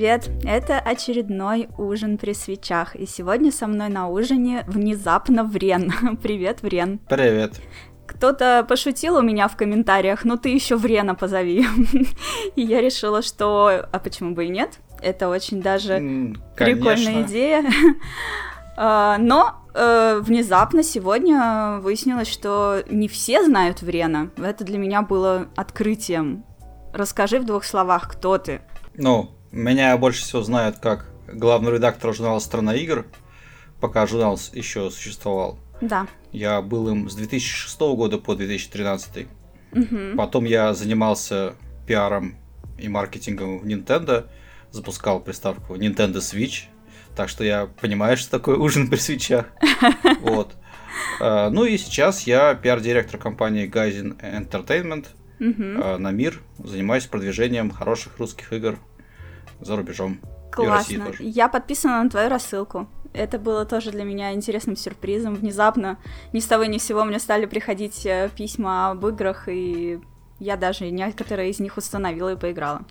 [0.00, 0.30] привет!
[0.44, 5.92] Это очередной ужин при свечах, и сегодня со мной на ужине внезапно Врен.
[6.22, 7.00] Привет, Врен.
[7.06, 7.60] Привет.
[8.06, 11.66] Кто-то пошутил у меня в комментариях, ну ты еще Врена позови.
[12.56, 13.88] и я решила, что...
[13.92, 14.78] А почему бы и нет?
[15.02, 17.22] Это очень даже М, прикольная конечно.
[17.22, 17.64] идея.
[18.82, 24.30] А, Но э, внезапно сегодня выяснилось, что не все знают Врена.
[24.38, 26.46] Это для меня было открытием.
[26.94, 28.62] Расскажи в двух словах, кто ты.
[28.94, 33.06] Ну, меня больше всего знают как главный редактор журнала «Страна игр»,
[33.80, 35.58] пока журнал еще существовал.
[35.80, 36.06] Да.
[36.32, 39.26] Я был им с 2006 года по 2013.
[39.72, 40.16] Мгм.
[40.16, 41.54] Потом я занимался
[41.86, 42.36] пиаром
[42.78, 44.28] и маркетингом в Nintendo,
[44.70, 46.64] запускал приставку Nintendo Switch,
[47.16, 49.46] так что я понимаю, что такое ужин при свечах.
[50.20, 50.54] Вот.
[51.20, 55.06] Э, Ну и сейчас я пиар-директор компании Gaizen Entertainment
[55.38, 58.78] э, на мир, занимаюсь продвижением хороших русских игр
[59.60, 60.20] за рубежом.
[60.50, 61.12] Классно.
[61.18, 62.88] Я подписана на твою рассылку.
[63.12, 65.34] Это было тоже для меня интересным сюрпризом.
[65.34, 65.98] Внезапно,
[66.32, 70.00] ни с того ни с сего мне стали приходить э, письма об играх, и
[70.38, 72.82] я даже некоторые из них установила и поиграла.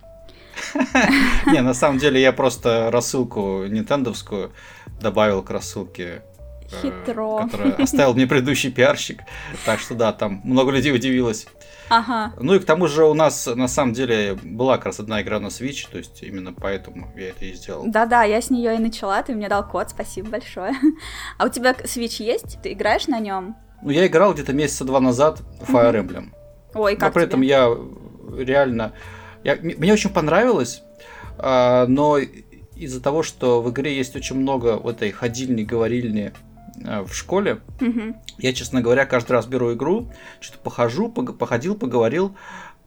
[1.46, 4.52] Не, на самом деле я просто рассылку нинтендовскую
[5.00, 6.22] добавил к рассылке,
[6.82, 7.40] Хитро.
[7.44, 9.20] которую оставил мне предыдущий пиарщик.
[9.64, 11.46] Так что да, там много людей удивилось.
[11.88, 12.32] Ага.
[12.40, 15.40] Ну и к тому же у нас на самом деле была как раз одна игра
[15.40, 17.84] на Switch, то есть именно поэтому я это и сделал.
[17.86, 20.72] Да-да, я с нее и начала, ты мне дал код, спасибо большое.
[21.38, 22.58] А у тебя Switch есть?
[22.62, 23.56] Ты играешь на нем?
[23.82, 26.28] Ну я играл где-то месяца два назад в Fire Emblem.
[26.74, 27.48] Ой, Но как при этом тебе?
[27.48, 27.76] я
[28.38, 28.92] реально...
[29.42, 30.82] я- мне очень понравилось,
[31.38, 32.18] а, но
[32.76, 36.32] из-за того, что в игре есть очень много вот этой ходильни, говорильни
[36.76, 38.16] в школе, Мгм.
[38.38, 40.10] я, честно говоря, каждый раз беру игру,
[40.40, 42.34] что-то похожу, походил, поговорил,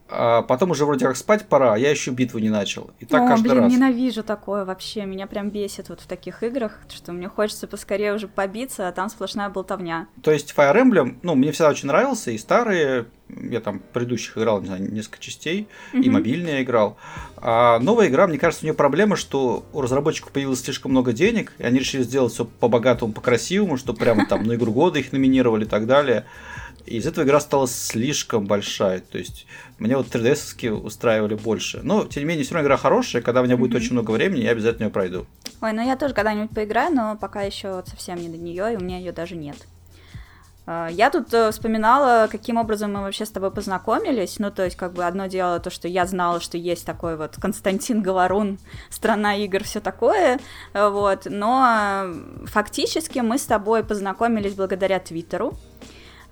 [0.09, 2.91] а потом уже вроде как спать пора, а я еще битву не начал.
[2.99, 3.71] И так О, каждый блин, раз.
[3.73, 5.05] ненавижу такое вообще.
[5.05, 9.09] Меня прям бесит вот в таких играх, что мне хочется поскорее уже побиться, а там
[9.09, 10.07] сплошная болтовня.
[10.21, 14.61] То есть Fire Emblem, ну, мне всегда очень нравился, и старые, я там предыдущих играл,
[14.61, 16.11] не знаю, несколько частей, и Мгм.
[16.13, 16.97] мобильные я играл.
[17.37, 21.53] А новая игра, мне кажется, у нее проблема, что у разработчиков появилось слишком много денег,
[21.57, 25.65] и они решили сделать все по-богатому, по-красивому, что прямо там на игру года их номинировали
[25.65, 26.25] и так далее.
[26.85, 28.99] И из этого игра стала слишком большая.
[28.99, 29.45] То есть
[29.79, 31.81] мне вот 3DS устраивали больше.
[31.83, 33.21] Но, тем не менее, все равно игра хорошая.
[33.21, 35.25] Когда у меня будет очень много времени, я обязательно ее пройду.
[35.61, 38.75] Ой, ну я тоже когда-нибудь поиграю, но пока еще вот совсем не до нее, и
[38.75, 39.57] у меня ее даже нет.
[40.65, 44.39] А, Я тут э, вспоминала, каким образом мы вообще с тобой познакомились.
[44.39, 47.35] Ну, то есть, как бы одно дело то, что я знала, что есть такой вот
[47.41, 48.59] Константин Говорун,
[48.89, 50.39] страна игр, все такое,
[50.73, 51.25] вот.
[51.25, 55.53] Но э, фактически мы с тобой познакомились благодаря Твиттеру.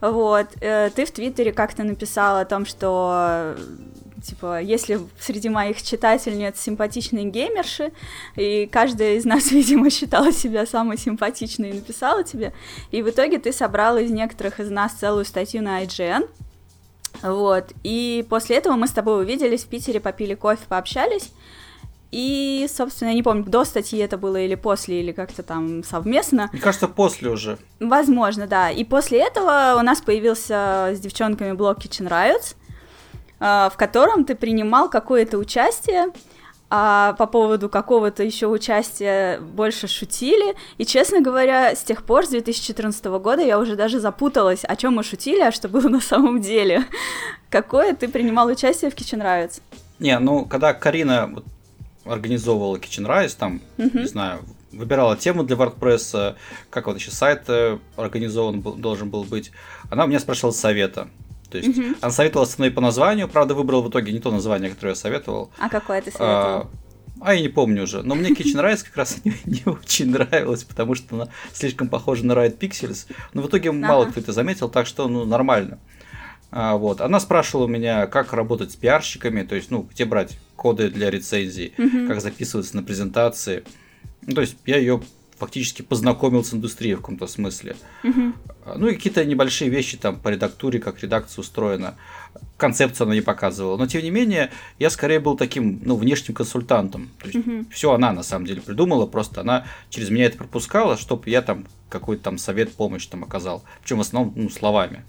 [0.01, 3.56] Вот, э, ты в Твиттере как-то написал о том, что
[4.22, 7.91] типа, если среди моих читательниц симпатичные геймерши,
[8.35, 12.53] и каждая из нас, видимо, считала себя самой симпатичной и написала тебе,
[12.91, 16.29] и в итоге ты собрала из некоторых из нас целую статью на IGN,
[17.23, 21.31] вот, и после этого мы с тобой увиделись в Питере, попили кофе, пообщались,
[22.11, 26.49] и, собственно, я не помню, до статьи это было или после, или как-то там совместно,
[26.51, 27.57] Мне кажется, после уже.
[27.79, 28.69] Возможно, да.
[28.69, 32.55] И после этого у нас появился с девчонками блог Kitchen Riots,
[33.39, 36.07] а, в котором ты принимал какое-то участие,
[36.69, 40.55] а по поводу какого-то еще участия больше шутили.
[40.78, 44.95] И, честно говоря, с тех пор, с 2014 года, я уже даже запуталась, о чем
[44.95, 46.83] мы шутили, а что было на самом деле.
[47.49, 49.61] Какое ты принимал участие в Kitchen Riots?
[49.99, 51.41] Не, ну, когда Карина
[52.06, 54.00] организовывала Kitchen Rise, там, Мгм.
[54.01, 54.41] не знаю,
[54.72, 56.35] выбирала тему для WordPress,
[56.69, 59.52] как вот еще сайт э, организован был- должен был быть,
[59.90, 61.09] она у меня спрашивала совета.
[61.49, 61.97] То есть Мгм.
[62.02, 65.52] она советовала остановить по названию, правда, выбрал в итоге не то название, которое я советовал.
[65.59, 66.72] А какое ты А, советовал?
[67.20, 68.02] а я не помню уже.
[68.03, 72.26] Но мне Kitchen Rise как раз не, не очень нравилась, потому что она слишком похожа
[72.26, 73.05] на Riot Pixels.
[73.34, 75.78] Но в итоге мало кто это заметил, так что, ну, нормально.
[76.52, 77.02] А, вот.
[77.02, 81.09] Она спрашивала у меня, как работать с пиарщиками, то есть, ну, где брать коды для
[81.09, 82.08] рецензий, Мгм.
[82.08, 83.64] как записываться на презентации.
[84.28, 85.02] Ну, то есть, я ее
[85.38, 87.76] фактически познакомил с индустрией в каком-то смысле.
[88.64, 91.96] А, Ну и какие-то небольшие вещи там по редактуре, как редакция устроена.
[92.58, 93.76] Концепцию она не показывала.
[93.78, 97.09] Но тем не менее, я скорее был таким, ну, внешним консультантом.
[97.20, 97.66] То есть Мгм.
[97.72, 101.66] все она на самом деле придумала, просто она через меня это пропускала, чтобы я там
[101.90, 103.64] какой-то там совет, помощь там оказал.
[103.82, 105.03] Причем в основном ну, словами.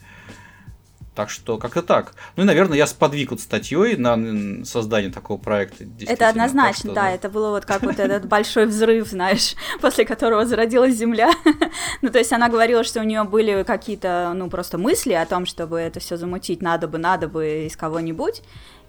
[1.14, 2.14] Так что как-то так.
[2.36, 5.84] Ну и, наверное, я сподвиг вот статьей на создание такого проекта.
[6.06, 10.46] Это однозначно, что, да, это было вот как вот этот большой взрыв, знаешь, после которого
[10.46, 11.30] зародилась Земля.
[12.00, 15.46] Ну, то есть она говорила, что у нее были какие-то, ну, просто мысли о том,
[15.46, 18.42] чтобы это все замутить, надо бы, надо бы из кого-нибудь.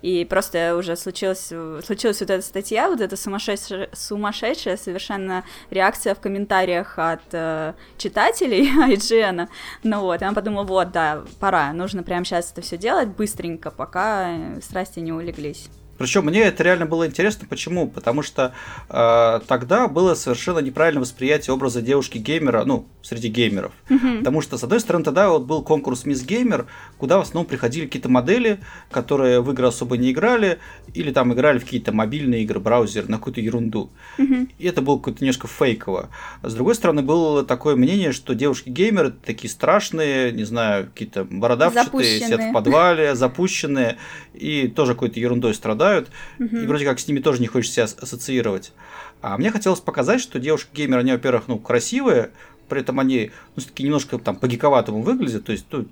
[0.04, 1.52] И просто уже случилась,
[1.86, 8.70] случилась вот эта статья, вот эта сумасшедшая, сумасшедшая совершенно реакция в комментариях от э, читателей
[8.94, 9.48] IGN.
[9.84, 13.72] Ну вот, и она подумала, вот, да, пора, нужно прямо сейчас это все делать быстренько,
[13.72, 15.70] пока страсти не улеглись.
[15.98, 17.48] Причем мне это реально было интересно.
[17.50, 17.88] Почему?
[17.88, 18.54] Потому что
[18.90, 23.72] э, тогда было совершенно неправильное восприятие образа девушки-геймера, ну, среди геймеров.
[23.90, 24.19] Mm-hmm.
[24.19, 26.66] Потому что, с одной стороны, тогда вот был конкурс Мисс Геймер,
[26.98, 28.60] куда в основном приходили какие-то модели,
[28.90, 30.60] которые в игры особо не играли,
[30.94, 33.92] или там играли в какие-то мобильные игры, браузер, на какую-то ерунду.
[34.18, 34.50] Mm-hmm.
[34.57, 36.10] И это было какое-то немножко фейково.
[36.42, 42.42] С другой стороны, было такое мнение, что девушки-геймеры такие страшные, не знаю, какие-то бородавчатые, сидят
[42.42, 43.98] в подвале, запущенные,
[44.34, 46.09] и тоже какой-то ерундой страдают страдают,
[46.39, 46.57] угу.
[46.57, 48.71] и вроде как с ними тоже не хочется себя ассоциировать.
[49.21, 52.31] А мне хотелось показать, что девушки-геймеры, они, во-первых, ну, красивые,
[52.69, 55.85] при этом они, ну, все-таки немножко там по-гиковатому выглядят, то есть, ну,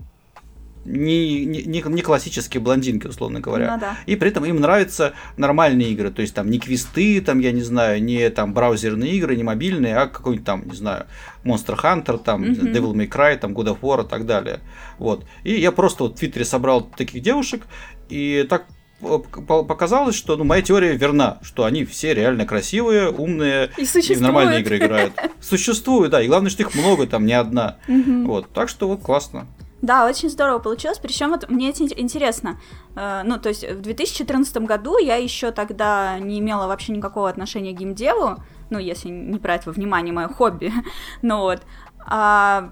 [0.84, 3.76] не, не, не классические блондинки, условно говоря.
[3.76, 3.98] Ну, да.
[4.08, 6.10] И при этом им нравятся нормальные игры.
[6.10, 9.96] То есть там не квесты, там, я не знаю, не там браузерные игры, не мобильные,
[9.96, 11.06] а какой-нибудь там, не знаю,
[11.44, 12.74] Monster Hunter, там, mm-hmm.
[12.74, 14.60] Devil May Cry, там, God of War и так далее.
[14.98, 15.24] Вот.
[15.44, 17.62] И я просто вот в Твиттере собрал таких девушек,
[18.10, 18.66] и так
[19.02, 24.22] показалось, что ну, моя теория верна, что они все реально красивые, умные и, и в
[24.22, 25.14] нормальные игры играют.
[25.42, 27.78] Существуют, да, и главное, что их много, там не одна.
[27.88, 29.48] Вот, так что вот классно.
[29.82, 31.00] Да, очень здорово получилось.
[31.00, 32.60] Причем вот мне это интересно.
[32.96, 37.74] Э, ну, то есть в 2014 году я еще тогда не имела вообще никакого отношения
[37.74, 38.38] к геймдеву,
[38.70, 40.72] ну, если не брать во внимание мое хобби.
[41.24, 41.62] ну вот.
[42.06, 42.72] А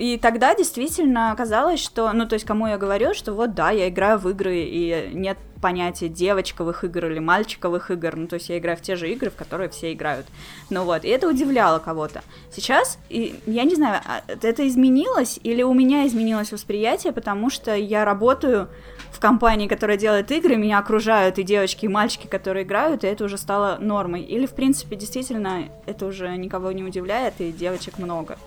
[0.00, 3.90] и тогда действительно оказалось, что, ну, то есть, кому я говорю, что вот, да, я
[3.90, 8.56] играю в игры, и нет понятия девочковых игр или мальчиковых игр, ну, то есть, я
[8.56, 10.24] играю в те же игры, в которые все играют.
[10.70, 12.22] Ну вот, и это удивляло кого-то.
[12.50, 17.76] Сейчас, и, я не знаю, а, это изменилось, или у меня изменилось восприятие, потому что
[17.76, 18.70] я работаю
[19.12, 23.24] в компании, которая делает игры, меня окружают и девочки, и мальчики, которые играют, и это
[23.24, 24.22] уже стало нормой.
[24.22, 28.38] Или, в принципе, действительно, это уже никого не удивляет, и девочек много.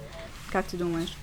[0.52, 1.16] Как ты думаешь?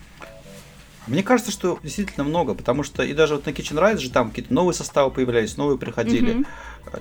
[1.06, 4.29] Мне кажется, что действительно много, потому что и даже вот на Kitchen Rise же там
[4.31, 6.37] какие-то новые составы появлялись, новые приходили.
[6.37, 6.47] Mm-hmm.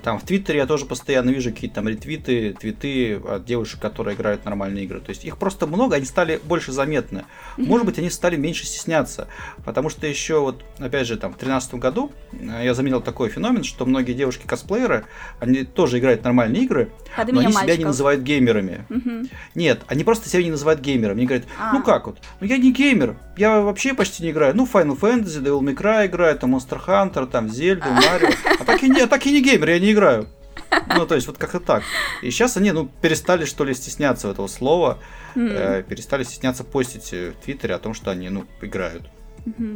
[0.02, 4.44] Там в Твиттере я тоже постоянно вижу какие-то там ретвиты, твиты от девушек, которые играют
[4.44, 5.00] нормальные игры.
[5.00, 7.24] То есть их просто много, они стали больше заметны.
[7.56, 9.28] Может быть, они стали меньше стесняться.
[9.64, 13.64] Потому что еще вот, опять же, там в 2013 году э, я заметил такой феномен,
[13.64, 15.06] что многие девушки-косплееры,
[15.38, 17.64] они тоже играют нормальные игры, Ходы но они мальчиков.
[17.64, 18.84] себя не называют геймерами.
[18.88, 19.30] Mm-hmm.
[19.54, 21.18] Нет, они просто себя не называют геймерами.
[21.18, 21.72] Они говорят, а.
[21.72, 24.54] ну как вот, ну я не геймер, я вообще почти не играю.
[24.54, 28.28] Ну, Final Fantasy, Devil May Cry играю, там Monster Hunter, там Зельду, Марио.
[28.58, 30.28] А так и не, а так и не геймер, я не играю.
[30.96, 31.82] Ну, то есть, вот как-то так.
[32.22, 34.98] И сейчас они, ну, перестали, что ли, стесняться этого слова,
[35.34, 35.48] mm.
[35.52, 39.02] э, перестали стесняться постить в Твиттере о том, что они, ну, играют.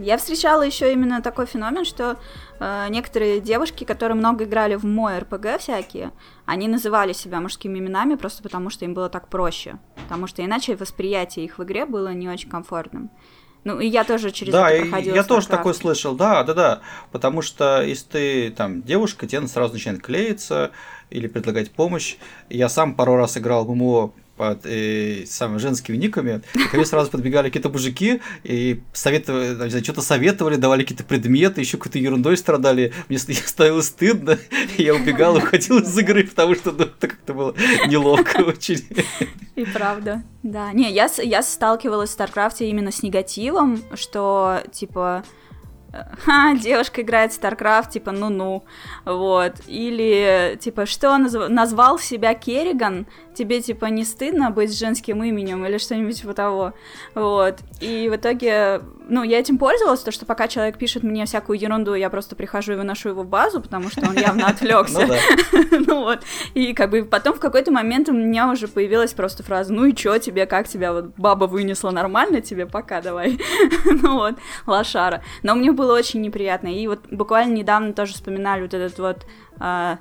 [0.02, 2.19] Я встречала еще именно такой феномен, что
[2.61, 6.12] э, некоторые девушки, которые много играли в мой РПГ всякие,
[6.44, 9.79] они называли себя мужскими именами просто потому, что им было так проще.
[10.05, 13.11] Потому что иначе восприятие их в игре было не очень комфортным.
[13.64, 15.15] Ну, и я тоже через да, это проходила.
[15.15, 16.81] я тоже такой слышал, да, да, да.
[17.12, 20.70] Потому что если ты там девушка, тебе сразу начинает клеиться
[21.10, 22.17] или предлагать помощь.
[22.50, 27.10] Я сам пару раз играл в MMO под э, самыми женскими никами, ко мне сразу
[27.10, 32.93] подбегали какие-то мужики и советовали, что-то советовали, давали какие-то предметы, еще какой-то ерундой страдали.
[33.08, 34.38] Мне становилось стыдно,
[34.76, 37.55] и я убегал, уходил из игры, потому что ну, это как-то было
[37.86, 38.84] неловко очень.
[39.55, 40.72] И правда, да.
[40.72, 45.24] Не, я, я сталкивалась в Старкрафте именно с негативом, что, типа,
[46.24, 48.65] ха, девушка играет в StarCraft, типа, ну-ну,
[49.05, 51.48] вот, или, типа, что назв...
[51.48, 56.72] назвал себя Керриган, тебе, типа, не стыдно быть женским именем или что-нибудь типа того,
[57.15, 61.58] вот, и в итоге, ну, я этим пользовалась, то, что пока человек пишет мне всякую
[61.58, 65.79] ерунду, я просто прихожу и выношу его в базу, потому что он явно отвлекся, ну,
[65.86, 66.20] ну вот,
[66.55, 69.94] и как бы потом в какой-то момент у меня уже появилась просто фраза, ну и
[69.94, 73.39] чё тебе, как тебя вот баба вынесла нормально, тебе пока давай,
[73.84, 74.34] ну вот,
[74.67, 79.26] лошара, но мне было очень неприятно, и вот буквально недавно тоже вспоминали вот этот вот
[79.58, 79.98] uh,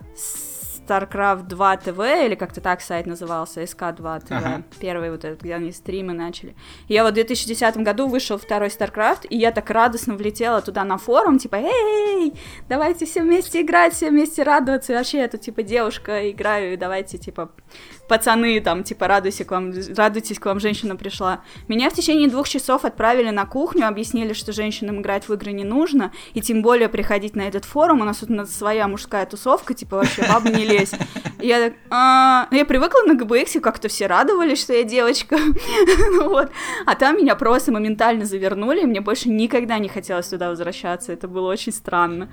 [0.88, 4.64] StarCraft 2 TV, или как-то так сайт назывался, SK2 TV, ага.
[4.80, 6.56] первый вот этот, где они стримы начали.
[6.88, 10.84] И я вот в 2010 году вышел второй StarCraft, и я так радостно влетела туда
[10.84, 12.34] на форум, типа, эй,
[12.68, 16.78] давайте все вместе играть, все вместе радоваться, и вообще я тут, типа, девушка, играю, и
[16.78, 17.52] давайте, типа,
[18.08, 21.42] пацаны, там, типа, радуйся к вам, радуйтесь, к вам женщина пришла.
[21.68, 25.64] Меня в течение двух часов отправили на кухню, объяснили, что женщинам играть в игры не
[25.64, 29.98] нужно, и тем более приходить на этот форум, у нас тут своя мужская тусовка, типа,
[29.98, 30.92] вообще, баба не лезь.
[31.40, 32.48] Я так, а...
[32.52, 35.38] я привыкла на GBX, как-то все радовались, что я девочка,
[36.12, 36.52] ну вот,
[36.86, 41.52] а там меня просто моментально завернули, мне больше никогда не хотелось туда возвращаться, это было
[41.52, 42.30] очень странно.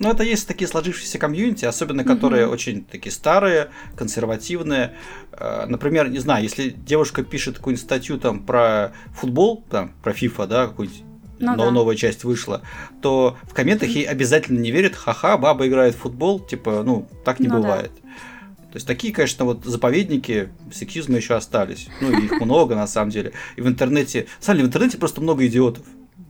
[0.00, 2.52] Ну, это есть такие сложившиеся комьюнити, особенно которые mm-hmm.
[2.52, 4.94] очень такие старые, консервативные.
[5.32, 10.46] Э, например, не знаю, если девушка пишет какую-нибудь статью там про футбол, там, про FIFA,
[10.46, 11.02] да, какую-нибудь
[11.38, 11.70] ну, но да.
[11.70, 12.62] новая часть вышла,
[13.02, 17.38] то в комментах ей обязательно не верят, ха-ха, баба играет в футбол, типа, ну, так
[17.38, 17.92] не ну, бывает.
[18.02, 18.08] Да.
[18.72, 21.88] То есть такие, конечно, вот заповедники сексизма еще остались.
[22.00, 23.32] Ну, их много на самом деле.
[23.56, 25.84] И в интернете, на самом деле, в интернете просто много идиотов.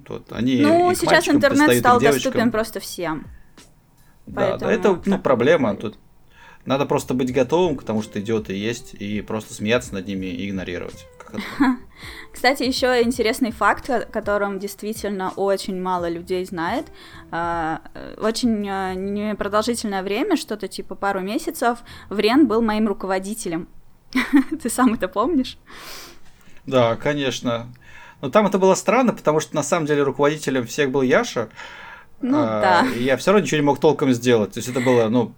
[0.09, 3.27] Вот, они ну, сейчас интернет стал доступен просто всем.
[4.35, 5.77] Да, да, это ну, проблема.
[5.77, 5.99] Тут
[6.65, 10.49] надо просто быть готовым к тому, что идиоты есть, и просто смеяться над ними и
[10.49, 11.07] игнорировать.
[12.33, 16.87] Кстати, еще интересный факт, о котором действительно очень мало людей знает.
[17.31, 17.83] А,
[18.19, 23.69] очень а, непродолжительное время, что-то типа пару месяцев, Врен был моим руководителем.
[24.63, 25.59] Ты сам это помнишь?
[26.67, 27.69] Да, конечно.
[28.21, 31.49] Но там это было странно, потому что на самом деле руководителем всех был Яша.
[32.23, 32.89] Ну, а, да.
[32.95, 34.53] И я все равно ничего не мог толком сделать.
[34.53, 35.33] То есть это было, ну,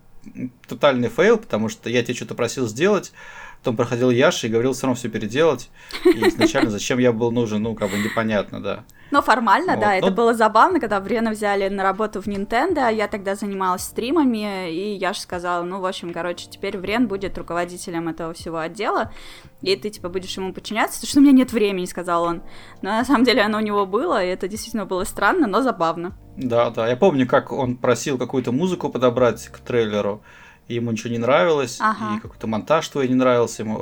[0.66, 3.12] тотальный фейл, потому что я тебе что-то просил сделать,
[3.58, 5.70] потом проходил Яша и говорил все равно все переделать.
[6.04, 8.84] И изначально зачем я был нужен, ну, как бы непонятно, да.
[9.12, 9.80] Но формально, вот.
[9.80, 10.12] да, это Но...
[10.12, 15.12] было забавно, когда Брена взяли на работу в Nintendo, я тогда занималась стримами, и я
[15.12, 19.12] же сказала, ну, в общем, короче, теперь Брен будет руководителем этого всего отдела,
[19.60, 22.42] и ты, типа, будешь ему подчиняться, потому что у меня нет времени, сказал он.
[22.80, 26.16] Но на самом деле оно у него было, и это действительно было странно, но забавно.
[26.38, 30.22] Да, да, я помню, как он просил какую-то музыку подобрать к трейлеру,
[30.68, 32.16] и ему ничего не нравилось, ага.
[32.16, 33.78] и какой-то монтаж твой не нравился ему.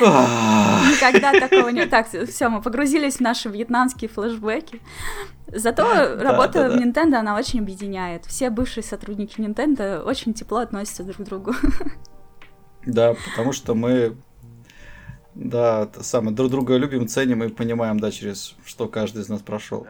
[0.00, 1.86] Никогда такого не...
[1.86, 4.80] Так, все, мы погрузились в наши вьетнамские флешбеки.
[5.46, 8.24] Зато работа в Nintendo, она очень объединяет.
[8.26, 11.54] Все бывшие сотрудники Nintendo очень тепло относятся друг к другу.
[12.86, 14.14] Да, потому что мы
[15.34, 19.40] да, это самое, друг друга любим, ценим и понимаем, да, через что каждый из нас
[19.40, 19.86] прошел.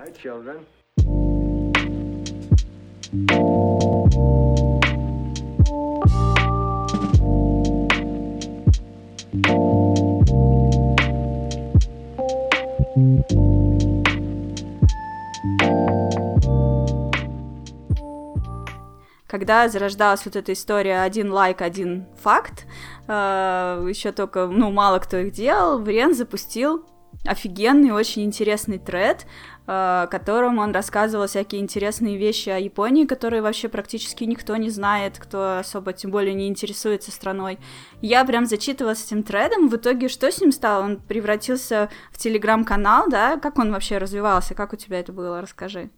[19.35, 22.67] Когда зарождалась вот эта история один лайк, один факт,
[23.09, 26.87] э, еще только, ну, мало кто их делал, Врен запустил
[27.25, 29.26] офигенный, очень интересный тред,
[29.67, 35.19] э, которым он рассказывал всякие интересные вещи о Японии, которые вообще практически никто не знает,
[35.19, 37.59] кто особо тем более не интересуется страной.
[38.00, 40.85] Я прям зачитывалась этим тредом, в итоге что с ним стало?
[40.85, 43.37] Он превратился в телеграм-канал, да?
[43.41, 44.55] Как он вообще развивался?
[44.55, 45.41] Как у тебя это было?
[45.41, 45.91] Расскажи.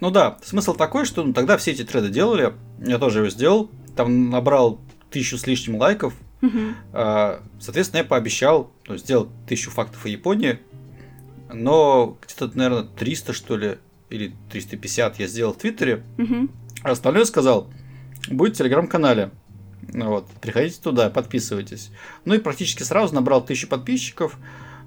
[0.00, 3.70] Ну да, смысл такой, что ну, тогда все эти треды делали, я тоже его сделал,
[3.96, 10.04] там набрал тысячу с лишним лайков, uh а, соответственно, я пообещал ну, сделать тысячу фактов
[10.04, 10.60] о Японии,
[11.52, 13.78] но где-то, наверное, 300, что ли,
[14.10, 16.48] или 350 я сделал в Твиттере, uh
[16.84, 17.68] а остальное сказал,
[18.28, 19.30] будет в Телеграм-канале.
[19.92, 21.90] Вот, приходите туда, подписывайтесь.
[22.24, 24.36] Ну и практически сразу набрал тысячу подписчиков,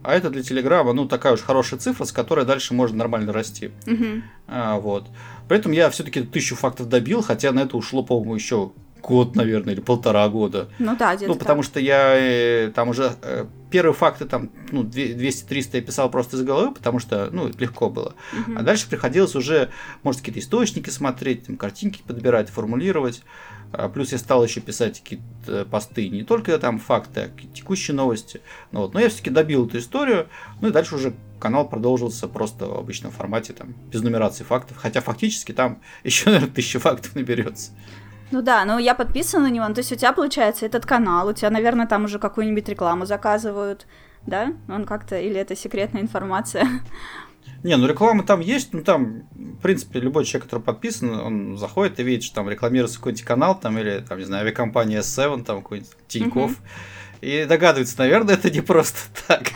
[0.04, 3.72] а это для Телеграма, ну, такая уж хорошая цифра, с которой дальше можно нормально расти.
[3.88, 4.06] Угу.
[4.48, 5.08] А, вот.
[5.48, 9.82] Поэтому я все-таки тысячу фактов добил, хотя на это ушло, по-моему, еще год, наверное, или
[9.82, 10.70] полтора года.
[10.80, 11.72] Ну да, где-то Ну, потому так.
[11.72, 16.44] что я э, там уже э, первые факты, там, ну, 200-300 я писал просто из
[16.44, 18.14] головы, потому что, ну, легко было.
[18.34, 18.58] Угу.
[18.58, 19.70] А дальше приходилось уже,
[20.04, 23.24] может, какие-то источники смотреть, там, картинки подбирать, формулировать.
[23.74, 28.42] А плюс я стал еще писать какие-то посты, не только там факты, а текущие новости.
[28.72, 28.94] Ну, вот.
[28.94, 30.28] Но я все-таки добил эту историю,
[30.60, 34.78] ну и дальше уже канал продолжился просто в обычном формате, там, без нумерации фактов.
[34.78, 37.72] Хотя фактически там еще, наверное, тысяча фактов наберется.
[38.32, 41.28] Ну да, ну я подписана на него, ну, то есть у тебя получается этот канал,
[41.28, 43.86] у тебя, наверное, там уже какую-нибудь рекламу заказывают,
[44.26, 44.54] да?
[44.70, 46.66] Он как-то, или это секретная информация?
[47.64, 49.24] Не, ну реклама там есть, ну там,
[49.62, 53.60] в принципе, любой человек, который подписан, он заходит и видит, что там рекламируется какой-нибудь канал,
[53.60, 56.54] там, или, там, не знаю, авиакомпания S7, там, какой-нибудь Тиньков,
[57.22, 59.52] и догадывается, наверное, это не просто так.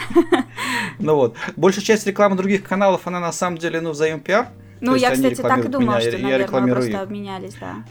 [0.99, 1.35] Ну вот.
[1.55, 4.49] Большая часть рекламы других каналов, она на самом деле, ну, взаимопиар.
[4.79, 7.83] Ну, я, кстати, так и думала, что, наверное, просто обменялись, да.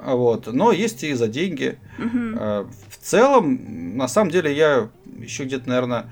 [0.00, 0.46] Вот.
[0.46, 1.76] Но есть и за деньги.
[1.98, 2.38] Угу.
[2.38, 6.06] В целом, на самом деле, я еще где-то, наверное,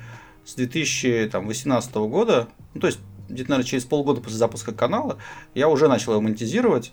[0.44, 5.18] с 2018 года, ну, то есть где-то, наверное, через полгода после запуска канала,
[5.54, 6.92] я уже начал его монетизировать.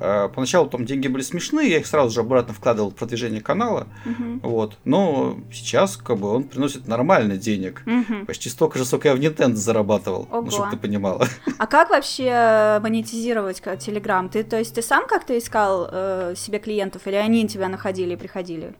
[0.00, 3.88] Э, поначалу там деньги были смешные, я их сразу же обратно вкладывал в продвижение канала.
[4.06, 4.48] Угу.
[4.48, 4.78] Вот.
[4.84, 7.82] Но сейчас как бы он приносит нормально денег.
[7.86, 8.26] Угу.
[8.26, 10.28] Почти столько же, сколько я в Nintendo зарабатывал.
[10.30, 10.42] Ого.
[10.42, 11.26] Ну, чтобы ты понимала.
[11.58, 14.28] А как вообще монетизировать Telegram?
[14.28, 18.16] Ты, то есть ты сам как-то искал э, себе клиентов, или они тебя находили и
[18.16, 18.74] приходили?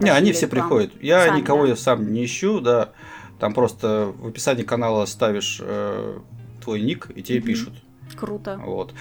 [0.00, 0.92] Не, они все приходят.
[1.00, 1.68] Я сам, никого да?
[1.70, 2.90] я сам не ищу, да.
[3.38, 6.18] Там просто в описании канала ставишь э,
[6.62, 7.46] твой ник, и тебе угу.
[7.46, 7.74] пишут.
[8.16, 8.58] Круто.
[8.64, 8.94] Вот.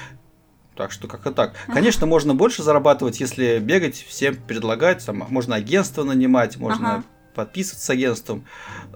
[0.75, 1.53] Так что как-то так.
[1.67, 5.05] Конечно, можно больше зарабатывать, если бегать, всем предлагать.
[5.05, 7.03] Там, можно агентство нанимать, можно ага.
[7.33, 8.45] подписываться с агентством.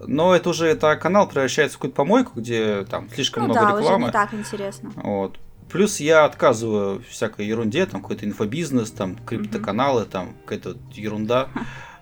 [0.05, 3.77] Но это уже это канал превращается в какую-то помойку, где там слишком ну, много да,
[3.77, 3.98] рекламы.
[3.98, 4.91] Уже не так интересно.
[4.96, 5.39] Вот.
[5.72, 11.48] Плюс я отказываю всякой ерунде, там какой-то инфобизнес, там криптоканалы, там какая-то ерунда.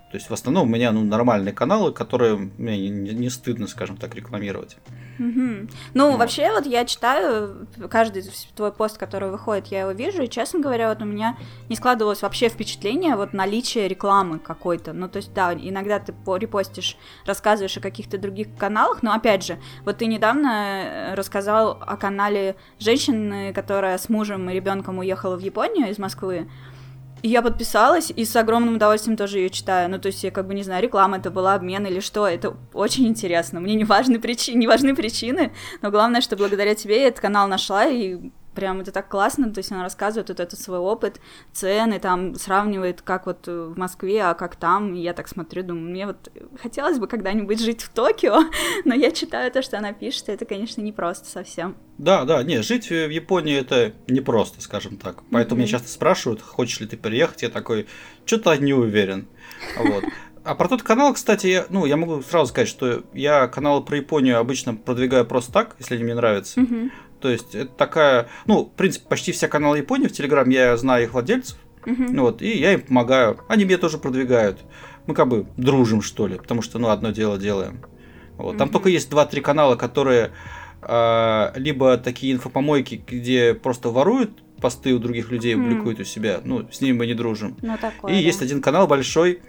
[0.10, 3.98] То есть в основном у меня ну, нормальные каналы, которые мне не, не стыдно, скажем
[3.98, 4.78] так, рекламировать.
[5.20, 5.68] Угу.
[5.96, 6.20] Ну, вот.
[6.20, 8.24] вообще, вот я читаю каждый
[8.56, 11.38] твой пост, который выходит, я его вижу, и, честно говоря, вот у меня
[11.68, 14.94] не складывалось вообще впечатление вот наличия рекламы какой-то.
[14.94, 19.60] Ну, то есть, да, иногда ты репостишь, рассказываешь о каких-то других каналах, но, опять же,
[19.84, 25.42] вот ты недавно э, рассказал о канале женщины, которая с мужем и ребенком уехала в
[25.42, 26.48] Японию из Москвы,
[27.22, 29.90] и я подписалась, и с огромным удовольствием тоже ее читаю.
[29.90, 32.28] Ну, то есть я как бы не знаю, реклама это была, обмен или что.
[32.28, 33.60] Это очень интересно.
[33.60, 37.48] Мне не важны, причины, не важны причины, но главное, что благодаря тебе я этот канал
[37.48, 38.18] нашла, и
[38.58, 41.22] прям это так классно, то есть она рассказывает вот этот свой опыт,
[41.54, 45.92] цены, там сравнивает, как вот в Москве, а как там, и я так смотрю, думаю,
[45.92, 48.40] мне вот хотелось бы когда-нибудь жить в Токио,
[48.86, 51.78] но я читаю то, что она пишет, и это, конечно, непросто совсем.
[52.00, 55.64] Да, да, не, жить в Японии это непросто, скажем так, поэтому mm-hmm.
[55.64, 57.86] меня часто спрашивают, хочешь ли ты приехать, я такой,
[58.26, 59.28] что-то не уверен,
[59.78, 60.04] вот.
[60.44, 63.98] А про тот канал, кстати, я, ну, я могу сразу сказать, что я каналы про
[63.98, 66.62] Японию обычно продвигаю просто так, если они мне нравятся.
[66.62, 66.92] Mm-hmm.
[67.20, 71.04] То есть это такая, ну, в принципе, почти все каналы Японии в Телеграм, я знаю
[71.04, 72.20] их владельцев, uh-huh.
[72.20, 73.40] вот, и я им помогаю.
[73.48, 74.60] Они меня тоже продвигают.
[75.08, 77.82] Мы как бы дружим, что ли, потому что, ну, одно дело делаем.
[78.38, 78.56] Вот.
[78.56, 78.58] Uh-huh.
[78.58, 80.32] Там только есть 2-3 канала, которые
[80.82, 86.42] э, либо такие инфопомойки, где просто воруют посты у других людей, публикуют у себя.
[86.44, 87.56] Ну, с ними мы не дружим.
[87.62, 88.22] Ну, такое, и да.
[88.22, 89.42] есть один канал большой,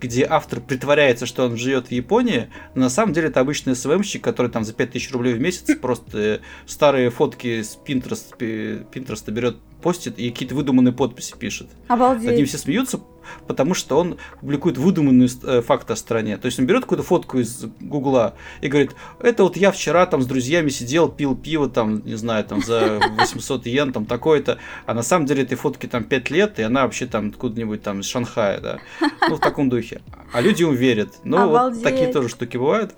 [0.00, 4.22] где автор притворяется, что он живет в Японии, но на самом деле это обычный СВМщик,
[4.22, 10.30] который там за 5000 рублей в месяц просто старые фотки с Pinterest берет постит и
[10.30, 11.68] какие-то выдуманные подписи пишет.
[11.86, 12.26] Обалдеть.
[12.26, 13.00] Над ним все смеются,
[13.46, 16.36] потому что он публикует выдуманные э, факты о стране.
[16.36, 20.22] То есть он берет какую-то фотку из Гугла и говорит, это вот я вчера там
[20.22, 24.94] с друзьями сидел, пил пиво там, не знаю, там за 800 йен, там такое-то, а
[24.94, 28.06] на самом деле этой фотке там 5 лет, и она вообще там откуда-нибудь там из
[28.06, 28.78] Шанхая, да.
[29.28, 30.00] Ну, в таком духе.
[30.32, 31.14] А люди ему верят.
[31.24, 32.94] Ну, вот такие тоже штуки бывают.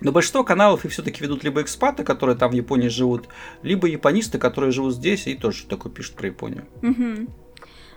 [0.00, 3.28] Но большинство каналов их все-таки ведут либо экспаты, которые там в Японии живут,
[3.62, 6.66] либо японисты, которые живут здесь и тоже такое пишут про Японию.
[6.82, 7.28] Угу.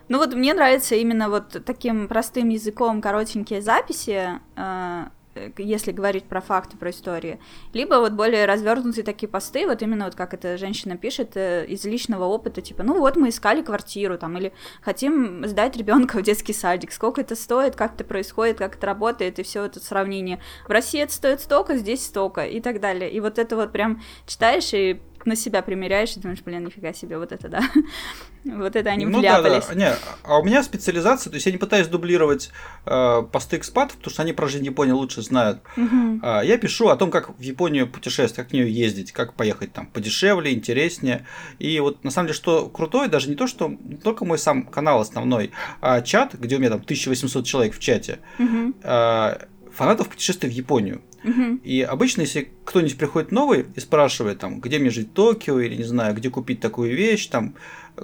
[0.09, 4.39] Ну вот мне нравится именно вот таким простым языком коротенькие записи.
[4.55, 5.05] Э,
[5.39, 7.39] Э, если говорить про факты, про истории,
[7.73, 11.85] либо вот более развернутые такие посты, вот именно вот как эта женщина пишет э, из
[11.85, 16.53] личного опыта, типа, ну вот мы искали квартиру там, или хотим сдать ребенка в детский
[16.53, 20.39] садик, сколько это стоит, как это происходит, как это работает, и все это сравнение.
[20.67, 23.11] В России это стоит столько, здесь столько, и так далее.
[23.11, 27.17] И вот это вот прям читаешь и на себя примеряешь и думаешь, блин, нифига себе,
[27.17, 27.61] вот это да.
[28.45, 29.65] вот это они ну, вляпались.
[29.67, 29.75] Да, да.
[29.75, 32.51] Не, а у меня специализация, то есть я не пытаюсь дублировать
[32.85, 35.61] э, посты экспатов, потому что они про жизнь Японии лучше знают.
[35.77, 36.19] Угу.
[36.23, 39.73] А, я пишу о том, как в Японию путешествовать, как в нее ездить, как поехать
[39.73, 41.25] там подешевле, интереснее.
[41.59, 44.63] И вот на самом деле, что крутое, даже не то, что не только мой сам
[44.63, 45.51] канал основной,
[45.81, 48.73] а чат, где у меня там 1800 человек в чате, угу.
[48.83, 49.37] э,
[49.71, 51.01] фанатов путешествий в Японию.
[51.23, 51.59] Угу.
[51.63, 55.75] И обычно, если кто-нибудь приходит новый и спрашивает, там, где мне жить в Токио, или
[55.75, 57.55] не знаю, где купить такую вещь, там,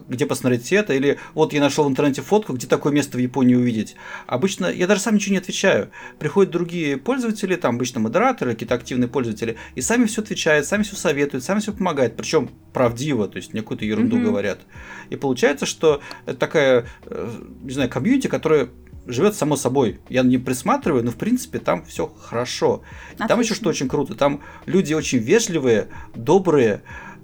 [0.08, 3.56] где посмотреть это, или вот я нашел в интернете фотку, где такое место в Японии
[3.56, 3.95] увидеть.
[4.28, 5.91] Обычно я даже сам ничего не отвечаю.
[6.19, 10.95] Приходят другие пользователи, там обычно модераторы, какие-то активные пользователи, и сами все отвечают, сами все
[10.95, 14.23] советуют, сами все помогают, причем правдиво, то есть не какую-то ерунду mm-hmm.
[14.23, 14.60] говорят.
[15.10, 17.32] И получается, что это такая, э,
[17.63, 18.69] не знаю, комьюнити, которая
[19.05, 19.99] живет само собой.
[20.09, 22.83] Я не присматриваю, но в принципе там все хорошо.
[23.13, 23.27] Отлично.
[23.27, 24.15] Там еще что очень круто.
[24.15, 26.81] Там люди очень вежливые, добрые.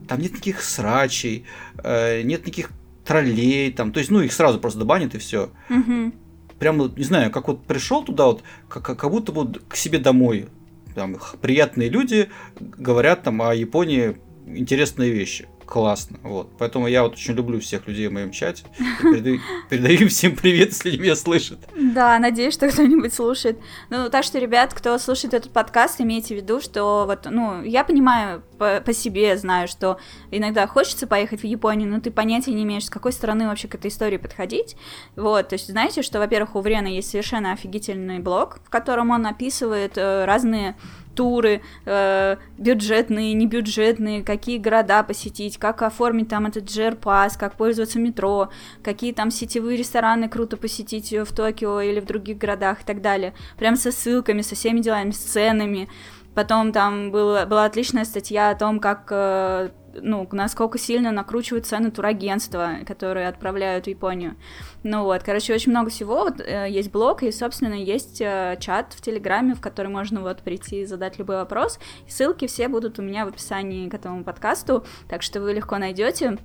[0.08, 1.46] Там нет никаких срачей,
[1.84, 2.72] э, нет никаких
[3.06, 5.50] троллей, там, то есть, ну, их сразу просто добанят и все.
[5.70, 6.12] Угу.
[6.60, 10.48] Прям, не знаю, как вот пришел туда, вот, как, как будто бы к себе домой.
[10.96, 16.18] Там приятные люди говорят там о Японии интересные вещи классно.
[16.24, 16.50] Вот.
[16.58, 18.66] Поэтому я вот очень люблю всех людей в моем чате.
[19.02, 21.60] Передаю, передаю всем привет, если меня слышат.
[21.74, 23.58] Да, надеюсь, что кто-нибудь слушает.
[23.90, 27.86] Ну, так что, ребят, кто слушает этот подкаст, имейте в виду, что вот, ну, я
[27.86, 29.98] понимаю по, по себе, знаю, что
[30.30, 33.76] иногда хочется поехать в Японию, но ты понятия не имеешь, с какой стороны вообще к
[33.76, 34.76] этой истории подходить.
[35.16, 39.26] Вот, то есть, знаете, что, во-первых, у Врена есть совершенно офигительный блог, в котором он
[39.26, 40.76] описывает э, разные
[41.16, 48.50] туры э, бюджетные, небюджетные, какие города посетить, как оформить там этот джер-пас, как пользоваться метро,
[48.84, 53.34] какие там сетевые рестораны круто посетить в Токио или в других городах и так далее.
[53.58, 55.90] Прям со ссылками, со всеми делами, с ценами.
[56.36, 61.92] Потом там был, была отличная статья о том, как э, ну, насколько сильно накручивают цены
[61.92, 64.36] турагентства, которые отправляют в Японию.
[64.84, 66.24] Ну вот, короче, очень много всего.
[66.24, 70.40] Вот, э, есть блог, и, собственно, есть э, чат в Телеграме, в который можно вот
[70.40, 71.80] прийти и задать любой вопрос.
[72.08, 76.38] Ссылки все будут у меня в описании к этому подкасту, так что вы легко найдете.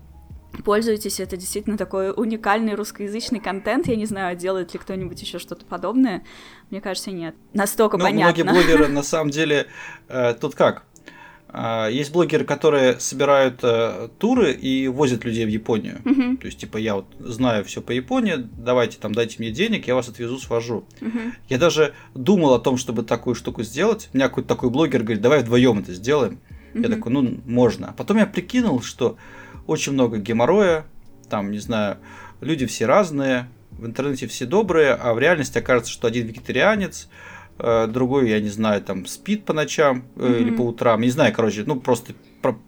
[0.64, 3.86] Пользуйтесь, это действительно такой уникальный русскоязычный контент.
[3.86, 6.24] Я не знаю, делает ли кто-нибудь еще что-то подобное.
[6.70, 7.34] Мне кажется, нет.
[7.52, 8.44] Настолько ну, понятно.
[8.44, 9.66] Многие блогеры, на самом деле,
[10.08, 10.84] э, тут как?
[11.48, 16.00] А, есть блогеры, которые собирают э, туры и возят людей в Японию.
[16.38, 19.94] То есть, типа, я вот знаю все по Японии, давайте там дайте мне денег, я
[19.94, 20.84] вас отвезу, свожу.
[21.48, 24.10] Я даже думал о том, чтобы такую штуку сделать.
[24.12, 26.40] У меня какой-то такой блогер говорит, давай вдвоем это сделаем.
[26.74, 27.88] Я такой, ну, можно.
[27.88, 29.16] А потом я прикинул, что
[29.66, 30.84] очень много геморроя,
[31.28, 31.98] там, не знаю,
[32.40, 37.08] люди все разные, в интернете все добрые, а в реальности окажется, что один вегетарианец,
[37.58, 41.32] э, другой, я не знаю, там, спит по ночам э, или по утрам, не знаю,
[41.34, 42.58] короче, ну, просто про-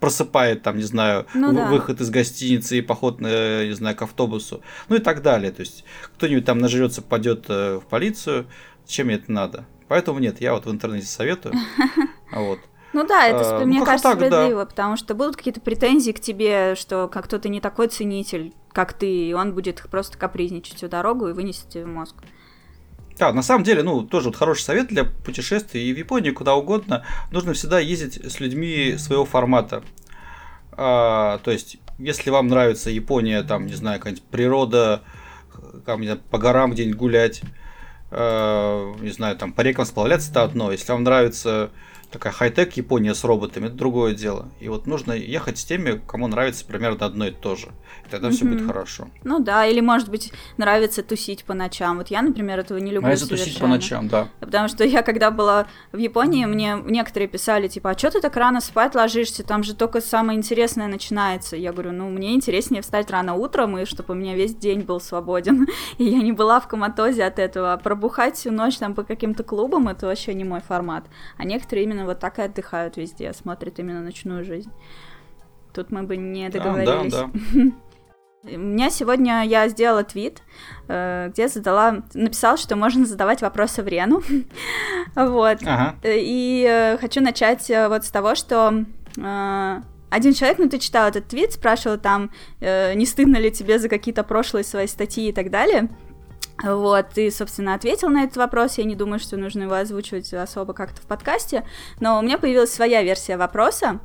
[0.00, 1.70] просыпает там, не знаю, Ну да.
[1.70, 5.50] выход из гостиницы и поход, э, не знаю, к автобусу, ну и так далее.
[5.52, 5.84] То есть
[6.16, 8.46] кто-нибудь там нажрется, пойдет в полицию,
[8.86, 9.64] зачем мне это надо?
[9.88, 11.54] Поэтому нет, я вот в интернете советую.
[12.30, 12.58] А Вот.
[12.92, 14.26] Ну да, это, А, ну, мне как-то кажется, так, да.
[14.26, 18.92] справедливо, потому что будут какие-то претензии к тебе, что как кто-то не такой ценитель, как
[18.94, 22.16] ты, и он будет просто капризничать всю дорогу и вынесет тебе мозг.
[23.18, 26.54] Да, на самом деле, ну, тоже вот хороший совет для путешествий и в Японию, куда
[26.54, 27.04] угодно.
[27.32, 29.82] Нужно всегда ездить с людьми своего формата.
[30.72, 35.02] А, то есть, если вам нравится Япония, там, не знаю, какая-нибудь природа,
[35.84, 37.42] там, не знаю, по горам где-нибудь гулять,
[38.12, 40.70] э, не знаю, там, по рекам сплавляться, это одно.
[40.70, 41.70] Если вам нравится
[42.10, 44.48] такая хай-тек Япония с роботами, это другое дело.
[44.60, 47.68] И вот нужно ехать с теми, кому нравится примерно одно и то же.
[48.06, 49.08] И тогда все будет хорошо.
[49.24, 51.98] Ну да, или, может быть, нравится тусить по ночам.
[51.98, 53.74] Вот я, например, этого не люблю Нравится тусить по совершенно.
[53.74, 54.28] ночам, да.
[54.40, 58.36] Потому что я, когда была в Японии, мне некоторые писали, типа, а что ты так
[58.36, 59.42] рано спать ложишься?
[59.44, 61.56] Там же только самое интересное начинается.
[61.56, 65.00] Я говорю, ну, мне интереснее встать рано утром, и чтобы у меня весь день был
[65.00, 65.66] свободен.
[65.98, 67.72] И я не была в коматозе от этого.
[67.72, 71.04] А пробухать всю ночь там по каким-то клубам, это вообще не мой формат.
[71.36, 74.70] А некоторые именно вот так и отдыхают везде, смотрят именно ночную жизнь.
[75.72, 77.12] Тут мы бы не договорились.
[77.12, 77.70] да, да.
[78.44, 80.42] У меня сегодня я сделала твит,
[80.86, 84.22] э, где задала, написала, что можно задавать вопросы в Рену.
[85.14, 85.58] Вот.
[85.64, 85.96] Ага.
[86.04, 88.84] И э, хочу начать э, вот с того, что
[90.10, 92.30] один человек, ну ты читал этот твит, спрашивал там,
[92.60, 95.88] не стыдно ли тебе за какие-то прошлые свои статьи и так далее.
[96.62, 98.78] Вот, ты, собственно, ответил на этот вопрос.
[98.78, 101.64] Я не думаю, что нужно его озвучивать особо как-то в подкасте.
[102.00, 104.00] Но у меня появилась своя версия вопроса.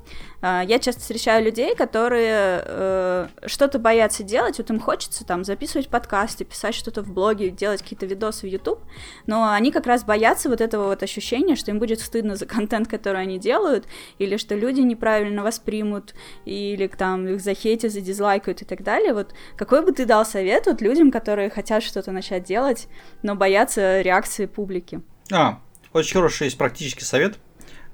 [0.45, 5.87] А, Я часто встречаю людей, которые э, что-то боятся делать, вот им хочется там записывать
[5.87, 8.81] подкасты, писать что-то в блоге, делать какие-то видосы в YouTube,
[9.25, 12.89] но они как раз боятся вот этого вот ощущения, что им будет стыдно за контент,
[12.89, 13.85] который они делают,
[14.19, 19.13] или что люди неправильно воспримут, или там их захейтят, задизлайкают и так далее.
[19.13, 22.89] Вот какой бы ты дал совет вот людям, которые хотят что-то начать делать,
[23.21, 24.99] но боятся реакции публики?
[25.31, 25.61] А,
[25.93, 27.35] очень хороший есть практический совет.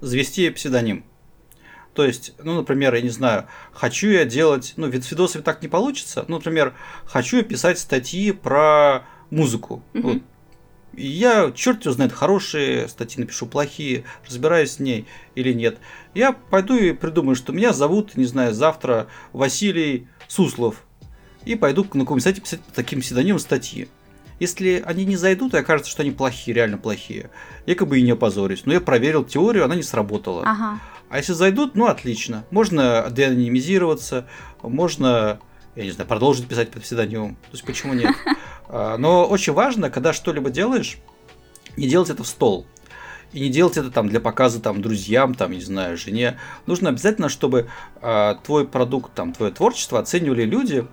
[0.00, 1.04] Завести псевдоним.
[2.00, 5.60] То есть, ну, например, я не знаю, хочу я делать, ну, вид с видосами так
[5.60, 6.24] не получится.
[6.28, 6.72] Ну, например,
[7.04, 9.82] хочу я писать статьи про музыку.
[9.92, 10.02] Мгм.
[10.02, 10.22] Вот.
[10.94, 15.76] И я, черт его знает, хорошие статьи напишу, плохие, разбираюсь с ней или нет.
[16.14, 20.76] Я пойду и придумаю, что меня зовут, не знаю, завтра Василий Суслов.
[21.44, 23.88] И пойду на каком сайте писать под таким псевдонимом статьи.
[24.38, 27.28] Если они не зайдут, и окажется, что они плохие, реально плохие,
[27.66, 28.62] я как бы и не опозорюсь.
[28.64, 30.44] Но я проверил теорию, она не сработала.
[30.46, 30.80] Ага.
[31.10, 32.44] А если зайдут, ну отлично.
[32.50, 34.26] Можно деанонимизироваться,
[34.62, 35.40] можно,
[35.74, 37.34] я не знаю, продолжить писать под псевдонимом.
[37.34, 38.14] То есть почему нет?
[38.72, 40.98] А, Но очень важно, когда что-либо делаешь,
[41.76, 42.68] не делать это в стол.
[43.32, 46.38] И не делать это там для показа там друзьям, там, не знаю, жене.
[46.66, 47.68] Нужно обязательно, чтобы
[48.00, 50.86] а, твой продукт, там, твое творчество оценивали люди,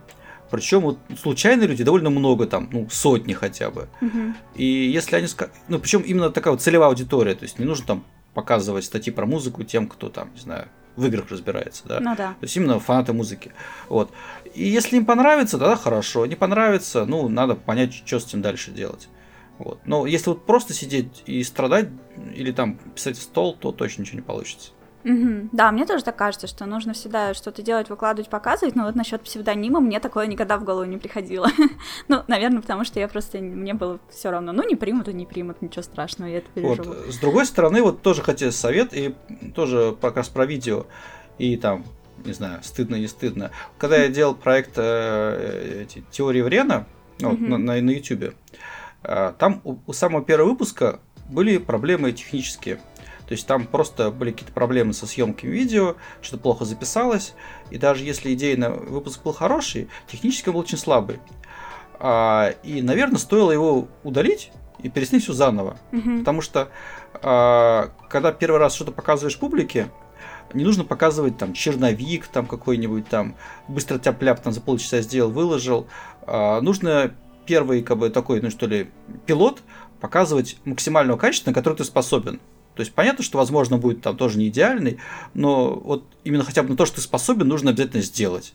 [0.50, 3.90] причем вот случайные люди довольно много, там, ну, сотни хотя бы.
[4.02, 4.36] Мгм.
[4.56, 5.28] И если они
[5.68, 8.06] ну, причем именно такая вот целевая аудитория, то есть не нужно там
[8.38, 12.00] показывать статьи про музыку тем, кто там, не знаю, в играх разбирается, да.
[12.00, 12.34] Ну да.
[12.34, 13.52] То есть именно фанаты музыки.
[13.90, 14.12] Вот.
[14.54, 16.28] И если им понравится, тогда хорошо.
[16.28, 19.10] Не понравится, ну, надо понять, что с этим дальше делать.
[19.58, 19.80] Вот.
[19.86, 21.90] Но если вот просто сидеть и страдать,
[22.36, 24.70] или там писать в стол, то точно ничего не получится.
[25.08, 25.50] Угу.
[25.54, 29.22] Да, мне тоже так кажется, что нужно всегда что-то делать, выкладывать, показывать, но вот насчет
[29.22, 31.48] псевдонима мне такое никогда в голову не приходило.
[32.10, 35.26] ну, наверное, потому что я просто, мне было все равно, ну, не примут и не
[35.26, 36.90] примут, ничего страшного, я это переживу.
[36.90, 37.14] Вот.
[37.14, 39.16] С другой стороны, вот тоже хотел совет, и
[39.56, 40.86] тоже как раз про видео,
[41.38, 41.86] и там,
[42.26, 43.52] не знаю, стыдно, не стыдно.
[43.78, 46.86] Когда я делал проект э, эти, теории Врена,
[47.20, 48.36] ну, mm на, на, на YouTube,
[49.04, 52.80] э, там у, у самого первого выпуска были проблемы технические.
[53.28, 57.34] То есть там просто были какие-то проблемы со съемкой видео, что-то плохо записалось,
[57.70, 61.20] и даже если идейно выпуск был хороший, технически он был очень слабый.
[62.00, 65.78] А, и, наверное, стоило его удалить и переснять все заново.
[65.92, 66.20] Мгм.
[66.20, 66.70] Потому что
[67.22, 69.90] а, когда первый раз что-то показываешь публике,
[70.54, 73.36] не нужно показывать там черновик там какой-нибудь там,
[73.68, 75.88] быстро тяп-ляп там за полчаса сделал, выложил.
[76.22, 77.14] А, нужно
[77.46, 78.90] первый как бы такой, ну что ли,
[79.26, 79.62] пилот
[80.00, 82.40] показывать максимального качества, на которое ты способен.
[82.78, 85.00] То есть понятно, что, возможно, будет там тоже не идеальный,
[85.34, 88.54] но вот именно хотя бы на то, что ты способен, нужно обязательно сделать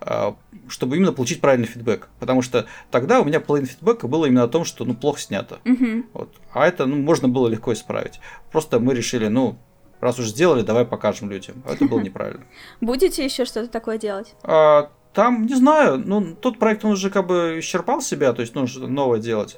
[0.00, 0.36] а,
[0.68, 2.08] чтобы именно получить правильный фидбэк.
[2.18, 5.58] Потому что тогда у меня половина фидбэка было именно о том, что ну плохо снято.
[5.64, 6.06] Мгм.
[6.12, 6.34] Вот.
[6.52, 8.20] А это ну, можно было легко исправить.
[8.50, 9.58] Просто мы решили, ну,
[10.00, 11.62] раз уж сделали, давай покажем людям.
[11.66, 12.44] А это было неправильно.
[12.80, 14.34] Будете еще что-то такое делать?
[14.42, 18.54] А, там, не знаю, ну, тот проект, он уже как бы исчерпал себя, то есть
[18.54, 19.56] нужно новое делать.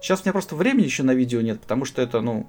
[0.00, 2.46] Сейчас у меня просто времени еще на видео нет, потому что это, ну,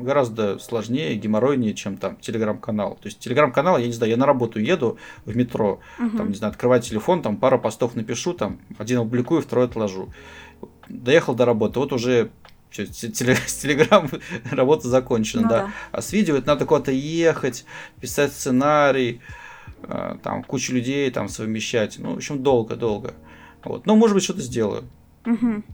[0.00, 2.96] гораздо сложнее, геморройнее, чем там телеграм-канал.
[3.00, 6.16] То есть телеграм-канал, я не знаю, я на работу еду в метро, Мгм.
[6.16, 10.12] там, не знаю, открываю телефон, там пару постов напишу, там один опубликую, второй отложу.
[10.88, 12.30] Доехал до работы, вот уже
[12.70, 14.08] с теле- с телеграм
[14.50, 15.58] работа закончена, Ну да.
[15.66, 15.72] да.
[15.92, 17.64] А с видео это надо куда-то ехать,
[18.00, 19.20] писать сценарий,
[19.82, 21.96] э, там кучу людей там совмещать.
[21.98, 23.14] Ну, в общем, долго-долго.
[23.64, 23.86] Вот.
[23.86, 24.84] Но, может быть, что-то сделаю.
[25.24, 25.64] Мгм.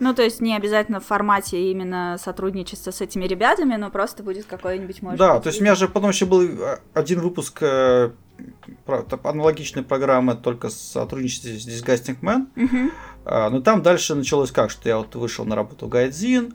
[0.00, 4.46] Ну, то есть не обязательно в формате именно сотрудничества с этими ребятами, но просто будет
[4.46, 7.58] какой-нибудь, может да, быть, то есть у меня же потом еще был э, один выпуск
[7.60, 8.10] э,
[9.22, 12.46] аналогичной программы, только с сотрудничеством с Disgusting Man.
[12.56, 12.90] Мгм.
[13.26, 16.54] А, но там дальше началось как, что я вот вышел на работу в Гайдзин,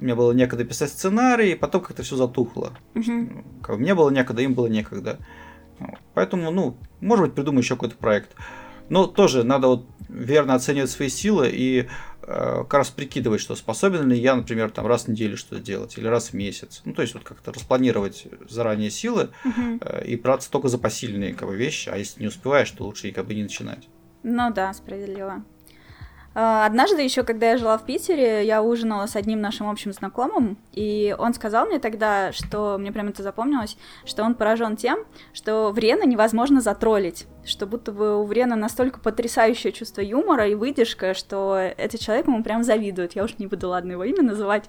[0.00, 2.72] мне было некогда писать сценарий, и потом как-то все затухло.
[2.94, 5.18] Бы мне было некогда, им было некогда.
[6.14, 8.36] Поэтому, ну, может быть, придумаю еще какой-то проект.
[8.88, 11.86] Но тоже надо вот верно оценивать свои силы и э,
[12.22, 16.06] как раз прикидывать, что способен ли я, например, там раз в неделю что-то делать или
[16.06, 16.82] раз в месяц.
[16.84, 19.80] Ну, то есть вот как-то распланировать заранее силы Мгм.
[19.80, 23.08] э, и браться только за посильные как бы, вещи, а если не успеваешь, то лучше
[23.08, 23.88] и как бы не начинать.
[24.22, 25.44] Ну да, справедливо.
[26.34, 30.58] А, Однажды еще, когда я жила в Питере, я ужинала с одним нашим общим знакомым,
[30.72, 34.98] и он сказал мне тогда, что мне прям это запомнилось, что он поражен тем,
[35.32, 41.14] что Врена невозможно затроллить, что будто бы у Врена настолько потрясающее чувство юмора и выдержка,
[41.14, 43.14] что этот человек ему прям завидует.
[43.14, 44.64] Я уж не буду, ладно, его имя называть.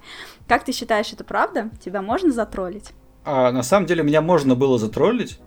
[0.47, 1.71] Как ты считаешь, это правда?
[1.83, 2.91] Тебя можно затроллить?
[3.23, 5.39] А на самом деле меня можно было затроллить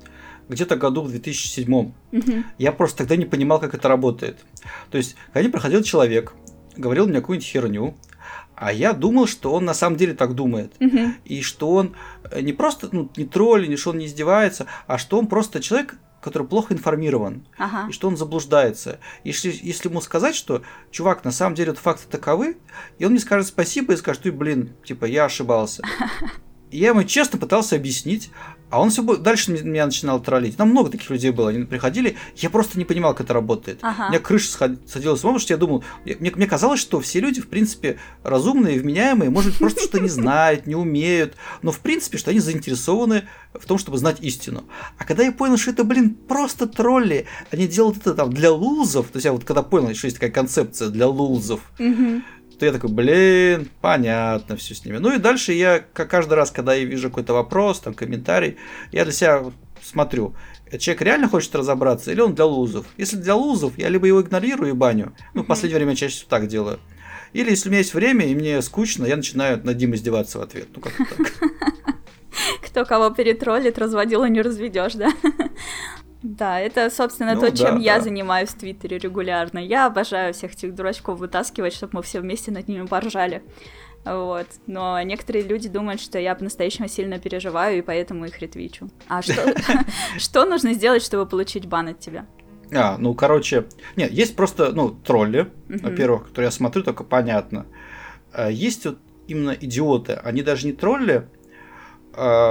[0.49, 2.45] где-то году в 2007 Мгм.
[2.59, 4.39] Я просто тогда не понимал, как это работает.
[4.91, 6.33] То есть, ко мне проходил человек,
[6.77, 7.95] говорил мне какую-нибудь херню,
[8.55, 10.73] а я думал, что он на самом деле так думает.
[10.81, 11.15] Мгм.
[11.25, 11.95] И что он
[12.31, 15.61] э, не просто ну, не тролль, не что он не издевается, а что он просто
[15.61, 17.89] человек, который плохо информирован, Ага.
[17.89, 18.99] и что он заблуждается.
[19.23, 22.57] Если, если ему сказать, что, чувак, на самом деле вот факты таковы,
[22.99, 25.83] и он мне скажет спасибо и скажет, ты, блин, типа, я ошибался.
[26.71, 28.31] И я ему честно пытался объяснить,
[28.71, 30.57] а он все дальше меня начинал троллить.
[30.57, 33.79] Там много таких людей было, они приходили, я просто не понимал, как это работает.
[33.83, 34.07] Ага.
[34.07, 37.01] У меня крыша сход- садилась с ума, потому что я думал, мне, мне казалось, что
[37.01, 41.73] все люди, в принципе, разумные, вменяемые, может быть, просто что-то не знают, не умеют, но,
[41.73, 43.25] в принципе, что они заинтересованы
[43.59, 44.65] в том, чтобы знать истину.
[44.99, 49.07] А когда я понял, что это, блин, просто тролли, они делают это там для лузов,
[49.07, 52.23] то есть я вот когда понял, что есть такая концепция для лузов, Мгм.
[52.59, 54.99] То я такой, блин, понятно все с ними.
[54.99, 58.57] Ну и дальше я, каждый раз, когда я вижу какой-то вопрос, там, комментарий,
[58.93, 59.45] я для себя
[59.83, 60.35] смотрю,
[60.79, 62.87] человек реально хочет разобраться или он для лузов?
[62.97, 66.17] Если для лузов, я либо его игнорирую и баню, ну, в последнее время я чаще
[66.17, 66.81] всего так делаю,
[67.33, 70.43] или если у меня есть время и мне скучно, я начинаю над ним издеваться в
[70.43, 70.69] ответ.
[70.75, 71.33] Ну, как так.
[72.63, 75.13] Кто кого перетроллит, разводила не разведешь, да?
[76.23, 78.05] Да, это, собственно, Ну то, да, чем я да.
[78.05, 79.59] занимаюсь в Твиттере регулярно.
[79.59, 83.43] Я обожаю всех этих дурачков вытаскивать, чтобы мы все вместе над ними поржали.
[84.05, 84.47] Вот.
[84.67, 88.89] Но некоторые люди думают, что я по-настоящему сильно переживаю, и поэтому их ретвичу.
[89.09, 89.55] А что,
[90.19, 92.27] что нужно сделать, чтобы получить бан от тебя?
[92.73, 97.67] А, ну, короче, нет, есть просто, ну, тролли, во-первых, которые я смотрю, только понятно.
[98.33, 101.29] А Есть вот именно идиоты, они даже не тролли,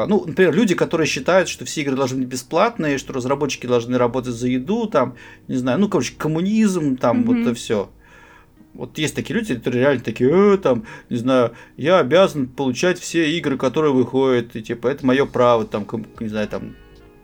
[0.08, 4.34] ну, например, люди, которые считают, что все игры должны быть бесплатные, что разработчики должны работать
[4.34, 5.16] за еду, там,
[5.48, 7.26] не знаю, ну, короче, коммунизм, там, mm-hmm.
[7.26, 7.90] вот это все.
[8.74, 13.30] Вот есть такие люди, которые реально такие, э, там, не знаю, я обязан получать все
[13.38, 15.86] игры, которые выходят, и типа, это мое право, там,
[16.20, 16.76] не знаю, там,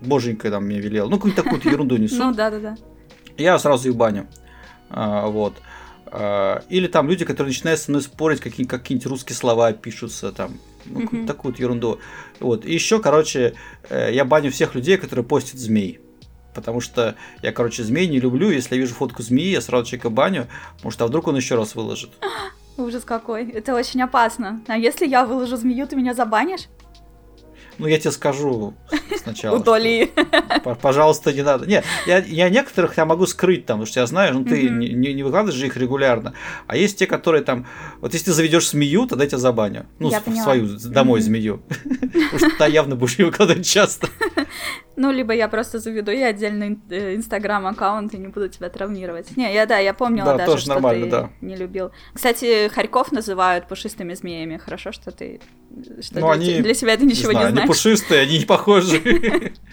[0.01, 1.09] боженька там мне велел.
[1.09, 2.17] Ну, какую-то такую ерунду несу.
[2.17, 2.75] Ну, да-да-да.
[3.37, 4.27] Я сразу их баню.
[4.89, 5.53] А, вот.
[6.07, 10.53] А, или там люди, которые начинают со мной спорить, какие, какие-нибудь русские слова пишутся, там,
[10.85, 11.27] ну, mm-hmm.
[11.27, 11.99] такую вот ерунду.
[12.39, 12.65] Вот.
[12.65, 13.53] И еще, короче,
[13.89, 15.99] э, я баню всех людей, которые постят змей.
[16.53, 18.49] Потому что я, короче, змей не люблю.
[18.49, 20.47] Если я вижу фотку змеи, я сразу человека баню.
[20.83, 22.11] Может, а вдруг он еще раз выложит.
[22.77, 23.49] Ужас какой.
[23.49, 24.61] Это очень опасно.
[24.67, 26.67] А если я выложу змею, ты меня забанишь?
[27.77, 28.73] Ну, я тебе скажу
[29.17, 29.57] сначала.
[29.57, 30.11] Удали.
[30.81, 31.65] Пожалуйста, не надо.
[31.65, 34.89] Нет, я, я некоторых я могу скрыть там, потому что я знаю, ну ты не,
[34.89, 36.33] не, не выкладываешь же их регулярно.
[36.67, 37.65] А есть те, которые там.
[38.01, 39.85] Вот если ты заведешь змею, тогда я тебя забаню.
[39.99, 41.61] Ну, я свою домой змею.
[42.31, 44.07] Потому что ты явно будешь ее выкладывать часто.
[44.95, 49.35] Ну, либо я просто заведу и отдельный э, инстаграм аккаунт и не буду тебя травмировать.
[49.35, 51.29] Не, я да, я помнила да, даже, тоже что нормально, ты да.
[51.41, 51.91] не любил.
[52.13, 54.57] Кстати, хорьков называют пушистыми змеями.
[54.57, 55.41] Хорошо, что ты
[56.01, 57.61] что ну, для, они, для себя ты ничего не, знаю, не.
[57.63, 59.53] Они пушистые, они не похожи.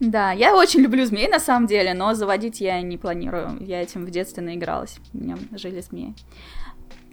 [0.00, 3.58] Да, я очень люблю змей на самом деле, но заводить я не планирую.
[3.60, 4.96] Я этим в детстве наигралась.
[5.14, 6.16] У меня жили змеи.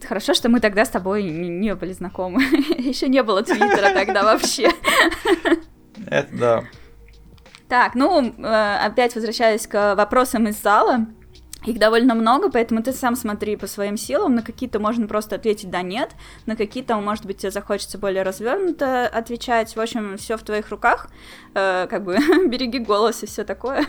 [0.04, 2.42] Хорошо, что мы тогда с тобой не были знакомы.
[2.80, 4.72] Еще не было Твиттера тогда вообще.
[6.08, 6.64] Это да.
[7.68, 11.06] Так, ну, э, опять возвращаясь к вопросам из зала.
[11.66, 14.36] Их довольно много, поэтому ты сам смотри по своим силам.
[14.36, 16.12] На какие-то можно просто ответить да нет,
[16.46, 19.76] на какие-то, может быть, тебе захочется более развернуто отвечать.
[19.76, 21.10] В общем, все в твоих руках.
[21.54, 22.18] Э, как бы
[22.48, 23.86] береги голос и все такое.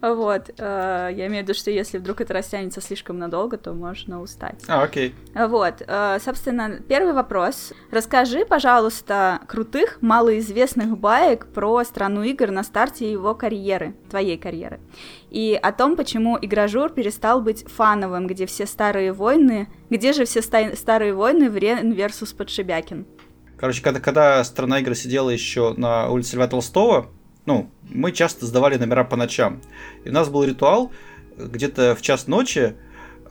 [0.00, 0.50] Вот.
[0.58, 4.62] Э, я имею в виду, что если вдруг это растянется слишком надолго, то можно устать.
[4.68, 5.14] А, окей.
[5.34, 5.82] Вот.
[5.86, 7.72] Э, собственно, первый вопрос.
[7.90, 14.80] Расскажи, пожалуйста, крутых, малоизвестных баек про страну игр на старте его карьеры, твоей карьеры
[15.30, 20.42] и о том, почему игражур перестал быть фановым, где все старые войны, где же все
[20.42, 23.06] ста- старые войны в Рен versus Подшибякин.
[23.58, 27.10] Короче, когда, когда страна игры сидела еще на улице Льва Толстого,
[27.48, 29.62] ну, мы часто сдавали номера по ночам.
[30.04, 30.92] И у нас был ритуал,
[31.38, 32.74] где-то в час ночи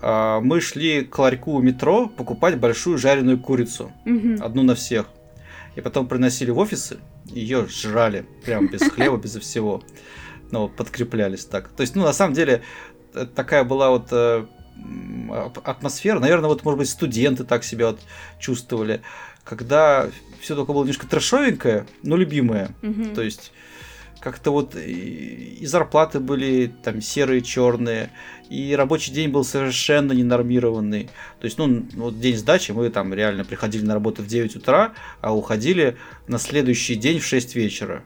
[0.01, 3.91] э, мы шли к ларьку у метро покупать большую жареную курицу.
[4.06, 4.41] Mm-hmm.
[4.41, 5.06] Одну на всех.
[5.75, 9.84] И потом приносили в офисы, ее жрали, прям без хлеба, без всего
[10.49, 11.67] ну, подкреплялись так.
[11.67, 12.63] То есть, ну, на самом деле,
[13.36, 14.47] такая была вот э,
[15.63, 17.99] атмосфера, наверное, вот, может быть, студенты так себя вот
[18.39, 19.01] чувствовали,
[19.43, 22.71] когда все только было немножко трэшовенькое, но любимое.
[22.82, 23.13] Mm-hmm.
[23.13, 23.51] То есть,
[24.28, 28.10] как-то вот и, зарплаты были там серые, черные,
[28.50, 31.10] и рабочий день был совершенно ненормированный.
[31.40, 34.92] То есть, ну, вот день сдачи, мы там реально приходили на работу в 9 утра,
[35.22, 35.96] а уходили
[36.28, 38.04] на следующий день в 6 вечера.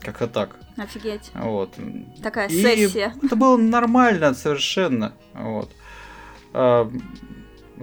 [0.00, 0.56] Как-то так.
[0.78, 1.32] Офигеть.
[1.34, 1.74] Вот.
[2.22, 3.12] Такая и сессия.
[3.22, 5.12] Это было нормально совершенно.
[5.34, 5.70] Вот.
[6.54, 6.90] А,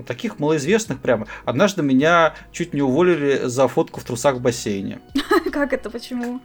[0.07, 1.27] таких малоизвестных прямо.
[1.45, 5.01] Однажды меня чуть не уволили за фотку в трусах в бассейне.
[5.51, 5.91] Как это?
[5.91, 6.41] Почему?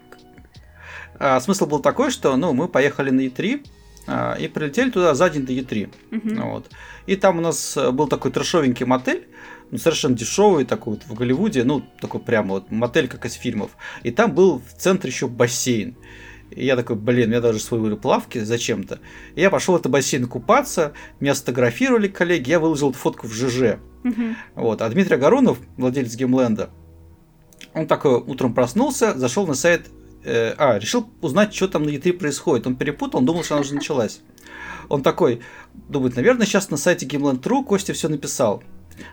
[1.19, 3.67] А, смысл был такой, что ну, мы поехали на Е3
[4.07, 5.91] а, и прилетели туда за день до Е3.
[6.13, 6.43] Угу.
[6.51, 6.71] Вот.
[7.07, 9.27] И там у нас был такой трешовенький мотель,
[9.71, 13.71] ну, совершенно дешевый такой вот в Голливуде, ну, такой прямо вот мотель, как из фильмов.
[14.03, 15.97] И там был в центре еще бассейн.
[16.51, 18.99] И я такой, блин, у меня даже свои были плавки зачем-то.
[19.37, 23.33] И я пошел в этот бассейн купаться, меня сфотографировали коллеги, я выложил эту фотку в
[23.33, 23.79] ЖЖ.
[24.03, 24.35] Uh-huh.
[24.57, 24.83] Вот.
[24.83, 26.71] А Дмитрий Агаронов, владелец Геймленда,
[27.75, 29.87] он такой утром проснулся, зашел на сайт,
[30.25, 32.67] э, а, решил узнать, что там на E3 происходит.
[32.67, 34.21] Он перепутал, он думал, что она уже началась.
[34.89, 35.41] Он такой,
[35.89, 38.63] думает, наверное, сейчас на сайте Gameland.ru Костя все написал.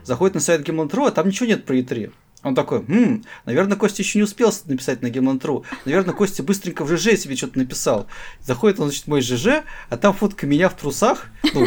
[0.04, 2.12] Заходит на сайт Gameland.ru, а там ничего нет про E3.
[2.44, 5.64] Он такой, хм, наверное, Костя еще не успел написать на Гемланд.ру.
[5.84, 8.06] Наверное, Костя быстренько в ЖЖ себе что-то написал.
[8.40, 11.66] Заходит он, значит, в мой ЖЖ, а там фотка меня в трусах, ну,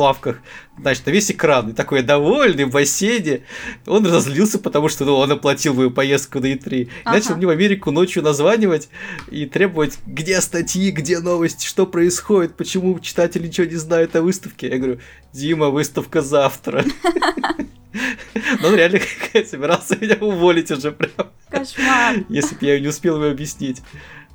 [0.00, 0.38] плавках,
[0.78, 1.68] значит, на весь экран.
[1.68, 3.42] И такой довольный в бассейне.
[3.86, 6.74] Он разлился, потому что ну, он оплатил мою поездку на E3.
[6.74, 7.16] И ага.
[7.16, 8.88] начал мне в Америку ночью названивать
[9.30, 14.70] и требовать, где статьи, где новости, что происходит, почему читатель ничего не знает о выставке.
[14.70, 15.00] Я говорю,
[15.34, 16.82] Дима, выставка завтра.
[18.62, 19.00] Но он реально
[19.46, 21.28] собирался меня уволить уже прям.
[21.50, 22.24] Кошмар.
[22.30, 23.82] Если бы я не успел ему объяснить.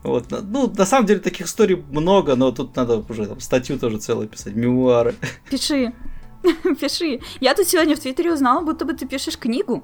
[0.06, 0.28] Вот.
[0.30, 4.28] Ну, на самом деле таких историй много, но тут надо уже там, статью тоже целую
[4.28, 5.16] писать, мемуары.
[5.50, 5.94] Пиши.
[6.80, 7.22] Пиши.
[7.40, 9.84] Я тут сегодня в Твиттере узнала, будто бы ты пишешь книгу.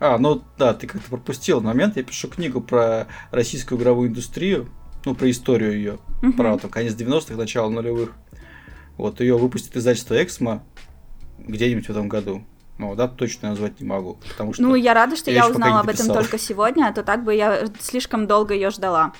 [0.00, 1.96] А, ну да, ты как-то пропустил момент.
[1.96, 4.68] Я пишу книгу про российскую игровую индустрию,
[5.04, 6.32] ну, про историю ее, uh-huh.
[6.32, 8.12] про там, конец 90-х, начало нулевых.
[8.96, 10.64] Вот ее выпустит издательство Эксмо
[11.38, 12.44] где-нибудь в этом году.
[12.78, 14.18] Но да, точно назвать не могу.
[14.28, 17.02] Потому что ну, я рада, что я, я узнала об этом только сегодня, а то
[17.02, 19.12] так бы я слишком долго ее ждала.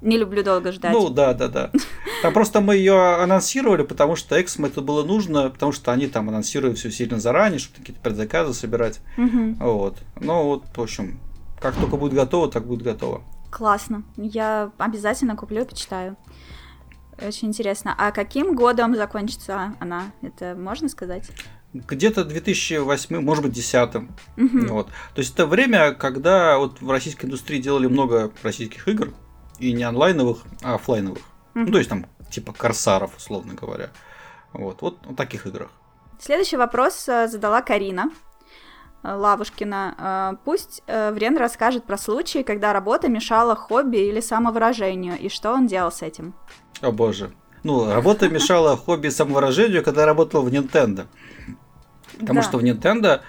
[0.00, 0.92] Не люблю долго ждать.
[0.92, 1.70] Ну, да, да, да.
[2.22, 6.28] Там просто мы ее анонсировали, потому что Эксмо это было нужно, потому что они там
[6.28, 9.00] анонсируют все сильно заранее, чтобы какие-то предзаказы собирать.
[9.18, 9.56] Угу.
[9.60, 9.98] Вот.
[10.18, 11.20] Ну, вот, в общем,
[11.60, 13.22] как только будет готово, так будет готово.
[13.50, 14.04] Классно.
[14.16, 16.16] Я обязательно куплю и почитаю.
[17.20, 17.94] Очень интересно.
[17.98, 20.12] А каким годом закончится она?
[20.22, 21.30] Это можно сказать?
[21.72, 23.94] Где-то 2008, может быть, 2010.
[24.36, 24.74] Угу.
[24.74, 24.86] Вот.
[25.14, 29.12] То есть это время, когда вот в российской индустрии делали много российских игр,
[29.60, 31.22] и не онлайновых, а офлайновых.
[31.54, 31.64] Угу.
[31.64, 33.90] Ну, то есть там типа корсаров, условно говоря.
[34.52, 35.70] Вот, вот в таких играх.
[36.18, 38.10] Следующий вопрос э, задала Карина.
[39.02, 39.94] Э, Лавушкина.
[39.98, 45.66] Э, Пусть Врен расскажет про случаи, когда работа мешала хобби или самовыражению, и что он
[45.66, 46.34] делал с этим.
[46.80, 47.30] О боже.
[47.62, 51.06] Ну, работа мешала хобби и самовыражению, когда работал в Nintendo.
[52.20, 52.42] Потому Да.
[52.48, 53.20] что в Nintendo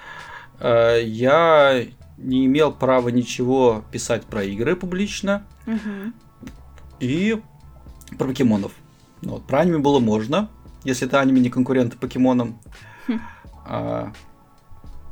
[0.59, 1.85] э, я
[2.17, 6.13] не имел права ничего писать про игры публично Мгм.
[6.99, 7.41] и
[8.17, 8.73] про покемонов.
[9.21, 10.49] Ну, вот, про аниме было можно,
[10.83, 12.59] если это аниме не конкуренты покемонам.
[13.07, 13.19] Хм.
[13.65, 14.13] А,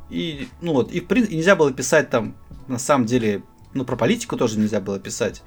[0.09, 2.35] и, ну вот, и в принципе нельзя было писать там,
[2.67, 3.41] на самом деле,
[3.73, 5.41] ну, про политику тоже нельзя было писать.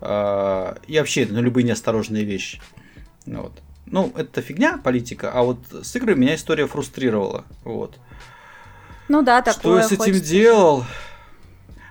[0.00, 2.60] А, и вообще, ну, любые неосторожные вещи.
[3.26, 3.62] Ну, вот.
[3.92, 7.44] Ну, это фигня, политика, а вот с играми меня история фрустрировала.
[7.62, 7.98] Вот.
[9.08, 10.84] Ну да, Что такое я с этим делал?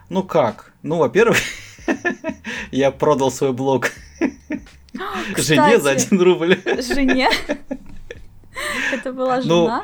[0.10, 0.74] Ну как?
[0.82, 1.38] Ну, во-первых,
[2.72, 3.92] я продал свой блог
[5.38, 6.60] жене за один рубль.
[6.82, 7.30] Жене?
[8.92, 9.84] Это была Ну, жена?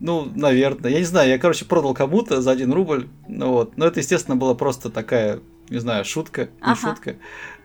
[0.00, 0.90] Ну, наверное.
[0.90, 3.08] Я не знаю, я, короче, продал кому-то за один рубль.
[3.28, 3.76] Ну вот.
[3.76, 6.46] Но это, естественно, была просто такая, не знаю, шутка.
[6.46, 6.76] Не Ага.
[6.76, 7.16] шутка.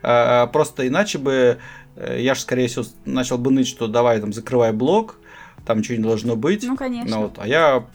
[0.01, 1.59] А, просто иначе бы
[1.96, 5.18] я же, скорее всего, начал бы ныть, что давай там закрывай блог,
[5.66, 6.64] там не должно быть.
[6.64, 7.16] Ну, конечно.
[7.18, 7.86] Ну вот, а я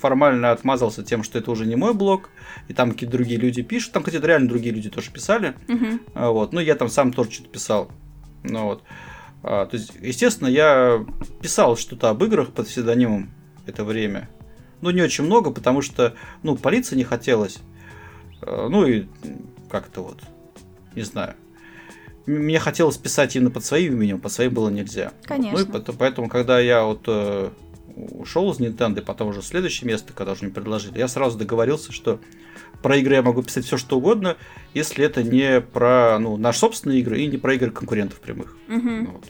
[0.00, 2.30] формально отмазался тем, что это уже не мой блог,
[2.68, 3.92] и там какие-то другие люди пишут.
[3.92, 5.54] Там, кстати, реально другие люди тоже писали.
[6.14, 6.52] А, Вот.
[6.52, 7.90] Ну, я там сам тоже что-то писал.
[8.44, 8.82] Ну вот.
[9.42, 11.04] А, то есть, естественно, я
[11.42, 13.30] писал что-то об играх под псевдонимом
[13.66, 14.28] это время.
[14.80, 17.58] Ну, не очень много, потому что, ну, полиции не хотелось.
[18.42, 19.06] А, Ну и
[19.70, 20.22] как-то вот,
[20.94, 21.34] не знаю.
[22.28, 25.12] Мне хотелось писать именно под своим именем, под своим было нельзя.
[25.24, 25.66] Конечно.
[25.72, 27.48] Ну и поэтому, когда я вот э,
[27.96, 31.90] ушел из Nintendo, потом уже в следующее место, когда уже мне предложили, я сразу договорился,
[31.90, 32.20] что
[32.82, 34.36] про игры я могу писать все что угодно,
[34.74, 38.56] если это не про ну, наши собственные игры и не про игры конкурентов прямых.
[38.68, 39.04] Мгм.
[39.04, 39.24] Ну вот.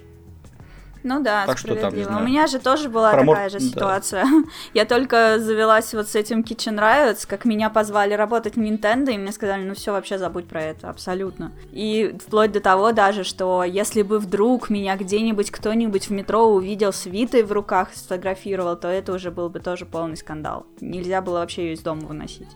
[1.02, 2.22] Ну да, Так что там, знаю.
[2.22, 3.64] У меня же тоже была Про мор- такая же да.
[3.64, 4.26] ситуация.
[4.74, 9.18] Я только завелась вот с этим Kitchen Riots, как меня позвали работать в Nintendo, и
[9.18, 11.52] мне сказали, ну все, вообще забудь про это, абсолютно.
[11.72, 16.92] И вплоть до того даже, что если бы вдруг меня где-нибудь кто-нибудь в метро увидел
[16.92, 20.66] с Витой в руках, сфотографировал, то это уже был бы тоже полный скандал.
[20.80, 22.48] Нельзя было вообще ее из дома выносить.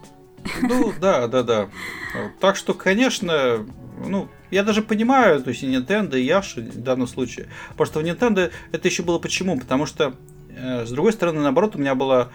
[0.61, 1.68] Ну, да, да, да.
[2.40, 3.64] Так что, конечно,
[4.09, 7.46] ну, я даже понимаю, то есть и Nintendo, и Яши в данном случае.
[7.70, 9.59] Потому что в Nintendo это еще было почему?
[9.59, 10.14] Потому что,
[10.50, 12.30] э, с другой стороны, наоборот, у меня было,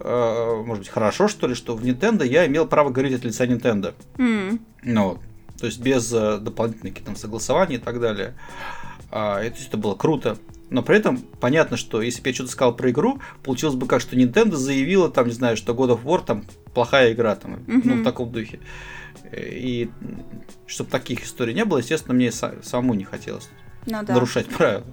[0.00, 3.46] э, может быть, хорошо, что ли, что в Nintendo я имел право говорить от лица
[3.46, 3.94] Nintendo.
[4.18, 5.18] М, Ну, вот.
[5.60, 8.34] то есть без э, дополнительных там согласований и так далее.
[9.10, 10.36] А, это, это было круто.
[10.70, 14.00] Но при этом понятно, что если бы я что-то сказал про игру, получилось бы как,
[14.00, 17.78] что Nintendo заявила, там, не знаю, что God of War там плохая игра, там, ну,
[17.78, 18.00] Мгм.
[18.00, 18.58] в таком духе.
[19.36, 19.90] И
[20.66, 23.48] чтобы таких историй не было, естественно, мне са- самому не хотелось
[23.86, 24.14] Ну да.
[24.14, 24.84] нарушать правила.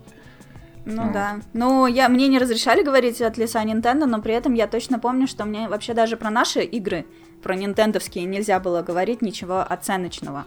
[0.85, 1.13] Ну Ну.
[1.13, 1.39] да.
[1.53, 5.27] Ну, я, мне не разрешали говорить от лица Nintendo, но при этом я точно помню,
[5.27, 7.05] что мне вообще даже про наши игры,
[7.43, 10.45] про нинтендовские, нельзя было говорить ничего оценочного.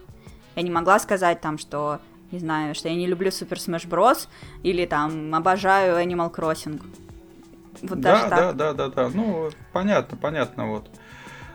[0.57, 2.01] Я не могла сказать там, что,
[2.33, 4.29] не знаю, что я не люблю Super Smash Bros.
[4.65, 6.81] или там обожаю Animal Crossing.
[7.83, 8.57] Вот даже да, так.
[8.57, 9.11] да, да, да, да.
[9.15, 10.89] Ну, понятно, понятно, вот.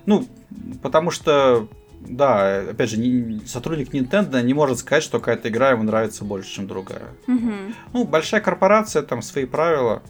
[0.05, 0.25] Ну,
[0.81, 1.67] потому что,
[2.01, 6.51] да, опять же, ни- сотрудник Nintendo не может сказать, что какая-то игра ему нравится больше,
[6.51, 7.07] чем другая.
[7.27, 7.75] Мгм.
[7.93, 10.01] Ну, большая корпорация, там свои правила,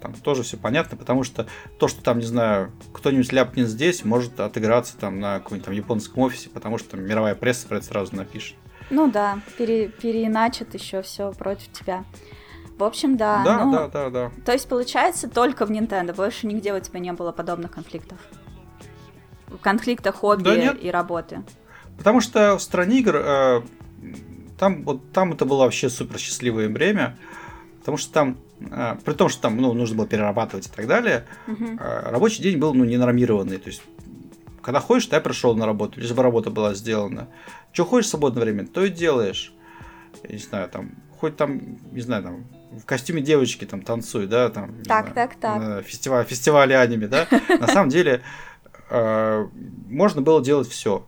[0.00, 1.46] там тоже все понятно, потому что
[1.78, 6.22] то, что там, не знаю, кто-нибудь ляпнет здесь, может отыграться там на каком-нибудь там японском
[6.22, 8.56] офисе, потому что там мировая пресса про это сразу напишет.
[8.90, 12.04] Ну да, пере, переиначат еще все против тебя.
[12.78, 13.42] В общем, да.
[13.42, 14.32] Да, ну, да, да, да.
[14.44, 18.18] То есть, получается, только в Nintendo, больше нигде у тебя не было подобных конфликтов?
[19.60, 20.82] Конфликта хобби Да нет.
[20.82, 21.42] и работы.
[21.98, 23.62] Потому что в стране игр э,
[24.58, 27.16] там вот там это было вообще супер счастливое время,
[27.80, 31.26] потому что там э, при том, что там ну, нужно было перерабатывать и так далее,
[31.46, 31.78] Мгм.
[31.80, 33.82] э, рабочий день был ну ненормированный, то есть
[34.62, 37.28] когда ходишь, ты пришел на работу, лишь бы работа была сделана.
[37.72, 39.52] Что хочешь в свободное время, то и делаешь.
[40.24, 40.90] Я не знаю, там,
[41.20, 41.60] хоть там,
[41.92, 44.82] не знаю, там, в костюме девочки там танцует, да, там.
[44.82, 45.84] Так, так, так.
[45.84, 47.28] Фестиваль, фестивале аниме, да.
[47.60, 48.22] На самом деле
[48.90, 49.46] э,
[49.88, 51.06] можно было делать все.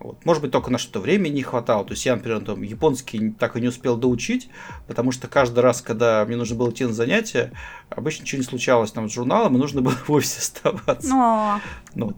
[0.00, 0.24] Вот.
[0.24, 1.84] Может быть, только на что-то времени не хватало.
[1.84, 4.48] То есть я, например, там, японский так и не успел доучить,
[4.86, 7.52] потому что каждый раз, когда мне нужно было идти на занятия,
[7.90, 11.08] обычно ничего не случалось там с журналом, и нужно было в офисе оставаться.
[11.08, 11.60] Но...
[11.94, 12.14] Ну,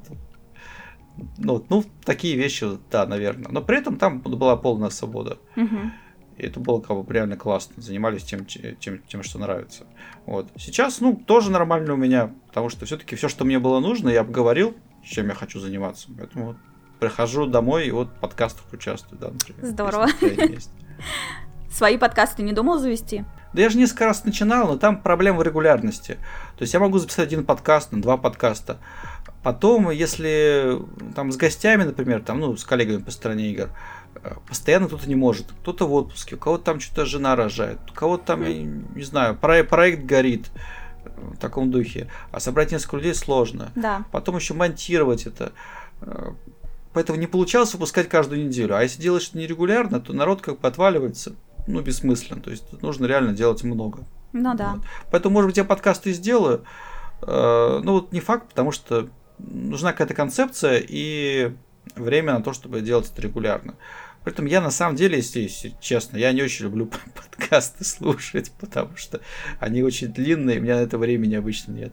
[1.36, 3.50] ну, ну, такие вещи, да, наверное.
[3.50, 5.38] Но при этом там была полная свобода.
[5.56, 5.76] Угу.
[6.38, 7.82] И это было как бы реально классно.
[7.82, 9.86] Занимались тем, тем, тем, что нравится.
[10.24, 10.48] Вот.
[10.56, 14.20] Сейчас, ну, тоже нормально у меня, потому что все-таки все, что мне было нужно, я
[14.22, 14.74] обговорил,
[15.04, 16.08] чем я хочу заниматься.
[16.16, 16.56] Поэтому вот
[17.00, 19.64] прихожу домой и вот в подкастах участвую, да, например.
[19.64, 20.08] Здорово.
[21.70, 23.24] Свои подкасты не думал завести?
[23.52, 26.18] Да я же несколько раз начинал, но там проблема в регулярности.
[26.56, 28.78] То есть я могу записать один подкаст, два подкаста.
[29.42, 30.78] Потом, если
[31.14, 33.70] там с гостями, например, там, ну, с коллегами по стороне игр,
[34.22, 35.46] э, постоянно кто-то не может.
[35.62, 39.36] Кто-то в отпуске, у кого-то там что-то жена рожает, у кого-то там, я не знаю,
[39.36, 40.50] проект горит
[41.22, 42.08] в таком духе.
[42.30, 43.70] А собрать несколько людей сложно.
[43.74, 44.04] Да.
[44.10, 45.52] Потом еще монтировать это.
[46.00, 46.32] Э,
[46.92, 48.76] поэтому не получалось выпускать каждую неделю.
[48.76, 51.34] А если делаешь это нерегулярно, то народ как бы отваливается.
[51.66, 52.40] Ну, бессмысленно.
[52.40, 54.00] То есть нужно реально делать много.
[54.32, 54.74] Ну да.
[54.74, 54.84] Вот.
[55.10, 56.64] Поэтому, может быть, я подкасты сделаю.
[57.22, 59.08] Э, ну, вот не факт, потому что
[59.38, 61.52] нужна какая-то концепция и
[61.96, 63.74] время на то, чтобы делать это регулярно.
[64.24, 68.96] При этом я на самом деле, если, честно, я не очень люблю подкасты слушать, потому
[68.96, 69.20] что
[69.58, 71.92] они очень длинные, у меня на это времени обычно нет.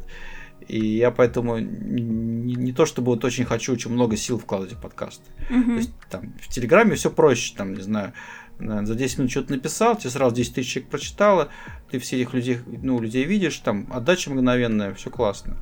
[0.68, 4.82] И я поэтому не, не то чтобы вот очень хочу очень много сил вкладывать в
[4.82, 5.24] подкасты.
[5.50, 5.66] Mm-hmm.
[5.66, 8.14] То есть там в Телеграме все проще, там, не знаю,
[8.60, 11.50] за 10 минут что-то написал, тебе сразу 10 тысяч человек прочитало,
[11.90, 15.58] ты все этих людей, ну, людей видишь, там отдача мгновенная, все классно.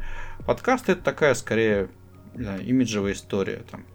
[0.45, 1.89] Подкаст это такая скорее
[2.33, 3.85] да, имиджевая история, там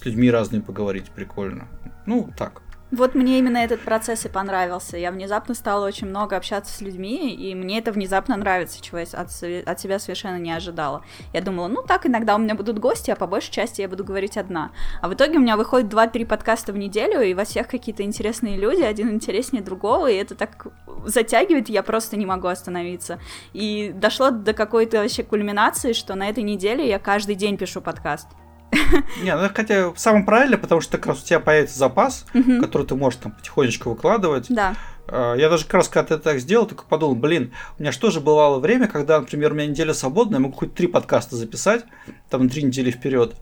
[0.00, 1.68] с людьми разными поговорить прикольно.
[2.06, 2.62] Ну, так.
[2.90, 4.96] Вот мне именно этот процесс и понравился.
[4.96, 9.04] Я внезапно стала очень много общаться с людьми, и мне это внезапно нравится, чего я
[9.12, 9.28] от,
[9.66, 11.04] от себя совершенно не ожидала.
[11.32, 14.02] Я думала, ну так, иногда у меня будут гости, а по большей части я буду
[14.02, 14.72] говорить одна.
[15.02, 18.56] А в итоге у меня выходит 2-3 подкаста в неделю, и во всех какие-то интересные
[18.56, 20.66] люди, один интереснее другого, и это так
[21.04, 23.20] затягивает, я просто не могу остановиться.
[23.52, 28.26] И дошло до какой-то вообще кульминации, что на этой неделе я каждый день пишу подкаст.
[29.22, 32.24] Не, ну хотя самое правильное, потому что как раз у тебя появится запас,
[32.60, 34.46] который ты можешь там потихонечку выкладывать.
[34.48, 34.74] Да.
[35.06, 38.10] А, я даже как раз, когда ты так сделал, только подумал, блин, у меня что
[38.10, 41.84] же бывало время, когда, например, у меня неделя свободная, я могу хоть три подкаста записать,
[42.28, 43.34] там, три недели вперед,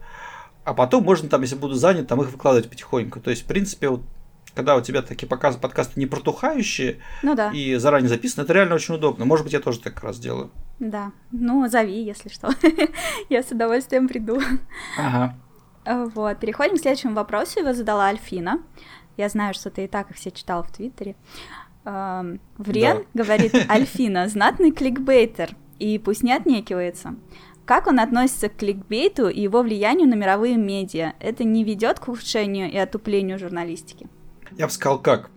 [0.63, 3.19] а потом можно там, если буду занят, там их выкладывать потихоньку.
[3.19, 4.01] То есть, в принципе, вот
[4.55, 7.51] когда у тебя такие показ, подкасты не протухающие ну, да.
[7.51, 9.25] и заранее записаны, это реально очень удобно.
[9.25, 10.51] Может быть, я тоже так раз делаю.
[10.79, 11.11] Да.
[11.31, 12.49] Ну, зови, если что.
[13.29, 14.41] я с удовольствием приду.
[14.97, 15.35] Ага.
[16.13, 16.39] Вот.
[16.39, 17.59] Переходим к следующему вопросу.
[17.59, 18.61] Его задала Альфина.
[19.17, 21.15] Я знаю, что ты и так их все читал в Твиттере.
[21.83, 23.23] Врен да.
[23.23, 27.15] говорит, Альфина, знатный кликбейтер, и пусть не отнекивается.
[27.65, 31.13] Как он относится к кликбейту и его влиянию на мировые медиа?
[31.19, 34.07] Это не ведет к ухудшению и отуплению журналистики?
[34.57, 35.29] Я бы сказал как.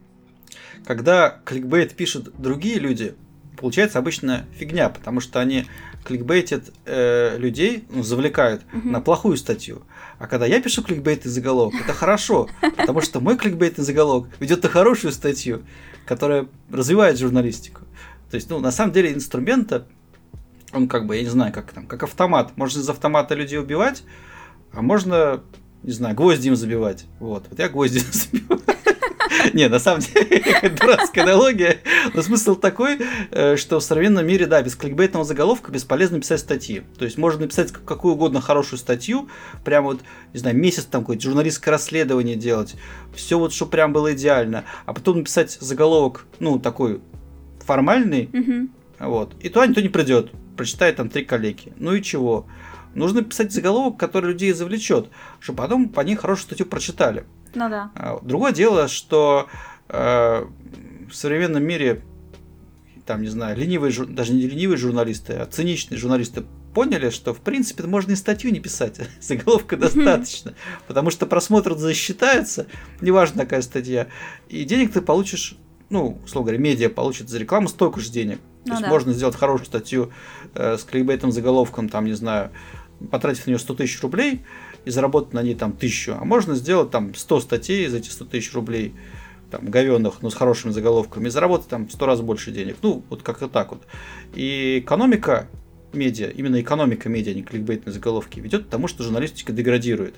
[0.87, 3.15] Когда кликбейт пишут другие люди,
[3.57, 5.67] получается обычно фигня, потому что они
[6.05, 8.89] кликбейтят э, людей, ну, завлекают угу.
[8.89, 9.83] на плохую статью.
[10.19, 14.69] А когда я пишу кликбейтный заголовок, это хорошо, потому что мой кликбейтный заголовок ведет на
[14.69, 15.63] хорошую статью,
[16.07, 17.83] которая развивает журналистику.
[18.31, 19.87] То есть, ну, на самом деле инструмента,
[20.73, 22.57] он как бы, я не знаю, как там, как автомат.
[22.57, 24.05] Можно из автомата людей убивать,
[24.73, 25.43] а можно,
[25.83, 27.05] не знаю, гвозди им забивать.
[27.21, 28.63] Вот, вот я гвозди забиваю.
[29.53, 30.43] Не, на самом деле,
[30.81, 31.79] дурацкая аналогия.
[32.15, 32.99] Но смысл такой,
[33.31, 36.83] э, что в современном мире, да, без кликбейтного заголовка бесполезно писать статьи.
[36.99, 39.29] То есть можно написать какую угодно хорошую статью,
[39.65, 40.01] прям вот,
[40.33, 42.75] не знаю, месяц там какое-то журналистское расследование делать,
[43.15, 47.01] все вот, что прям было идеально, а потом написать заголовок, ну, такой
[47.65, 48.29] формальный,
[48.99, 51.73] вот, и туда никто не придет, прочитает там три коллеги.
[51.77, 52.47] Ну и чего?
[52.95, 55.09] Нужно писать заголовок, который людей завлечет,
[55.41, 57.25] чтобы потом по ней хорошую статью прочитали.
[57.55, 57.91] Ну да.
[57.95, 59.49] А, другое дело, что
[59.89, 60.45] э,
[61.11, 62.03] в современном мире,
[63.07, 66.45] там, не знаю, ленивые, даже не ленивые журналисты, а циничные журналисты
[66.75, 70.55] поняли, что в принципе можно и статью не писать, заголовка достаточно,
[70.87, 72.67] потому что просмотр засчитается,
[73.01, 74.09] неважно какая статья,
[74.49, 75.57] и денег ты получишь,
[75.91, 78.41] ну, условно говоря, медиа получит за рекламу столько же денег.
[78.65, 78.89] Ну, То есть да.
[78.89, 80.13] можно сделать хорошую статью
[80.55, 82.51] э, с кликбейтным заголовком, там, не знаю,
[83.11, 84.45] потратив на нее 100 тысяч рублей,
[84.85, 86.17] и заработать на ней там тысячу.
[86.19, 88.95] А можно сделать там 100 статей за эти 100 тысяч рублей,
[89.51, 92.77] там, говенных, но с хорошими заголовками, и заработать там 100 раз больше денег.
[92.83, 93.83] Ну, вот как-то так вот.
[94.35, 95.49] И экономика
[95.93, 100.17] медиа, именно экономика медиа, а не кликбейтные заголовки, ведет к тому, что журналистика деградирует.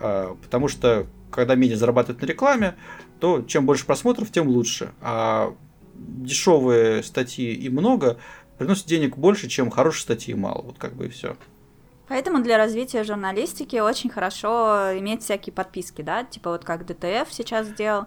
[0.00, 2.74] А, потому что, когда медиа зарабатывает на рекламе,
[3.20, 4.92] то чем больше просмотров, тем лучше.
[5.00, 5.54] А
[5.94, 8.18] дешевые статьи и много
[8.58, 10.62] приносят денег больше, чем хорошие статьи и мало.
[10.62, 11.36] Вот как бы и все.
[12.08, 17.68] Поэтому для развития журналистики очень хорошо иметь всякие подписки, да, типа вот как ДТФ сейчас
[17.68, 18.06] сделал.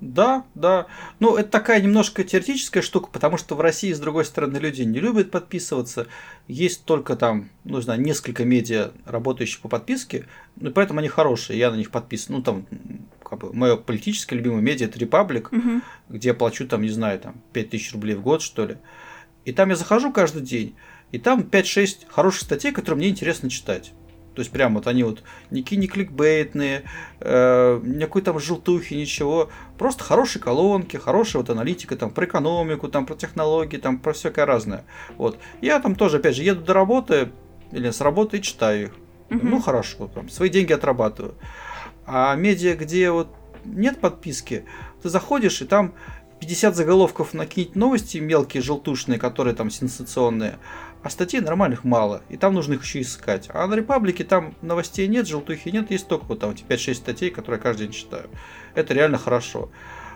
[0.00, 0.86] Да, да.
[1.20, 5.00] Ну, это такая немножко теоретическая штука, потому что в России, с другой стороны, люди не
[5.00, 6.06] любят подписываться.
[6.48, 11.70] Есть только там, ну, знаю, несколько медиа, работающих по подписке, ну, поэтому они хорошие, я
[11.70, 12.36] на них подписан.
[12.36, 12.66] Ну, там,
[13.22, 15.80] как бы, мое политическое любимое медиа– это Репаблик, угу.
[16.08, 18.76] где я плачу, там, не знаю, там, 5000 рублей в год, что ли.
[19.46, 20.74] И там я захожу каждый день,
[21.16, 23.92] и там 5-6 хороших статей, которые мне интересно читать.
[24.34, 26.82] То есть прям вот они вот никакие не кликбейтные,
[27.20, 29.48] э, никакой там желтухи, ничего.
[29.78, 34.44] Просто хорошие колонки, хорошая вот аналитика там про экономику, там про технологии, там про всякое
[34.44, 34.84] разное.
[35.16, 35.38] Вот.
[35.62, 37.30] Я там тоже, опять же, еду до работы
[37.72, 38.90] или с работы и читаю их.
[39.30, 39.40] Mm-hmm.
[39.42, 41.34] Ну хорошо, там, свои деньги отрабатываю.
[42.04, 43.28] А медиа, где вот
[43.64, 44.66] нет подписки,
[45.02, 45.94] ты заходишь и там
[46.40, 50.58] 50 заголовков накинуть новости мелкие, желтушные, которые там сенсационные,
[51.06, 53.48] а статей нормальных мало, и там нужно их еще искать.
[53.54, 57.58] А на Репаблике там новостей нет, желтухи нет, есть только вот там 5-6 статей, которые
[57.58, 58.28] я каждый день читаю.
[58.74, 59.70] Это реально хорошо.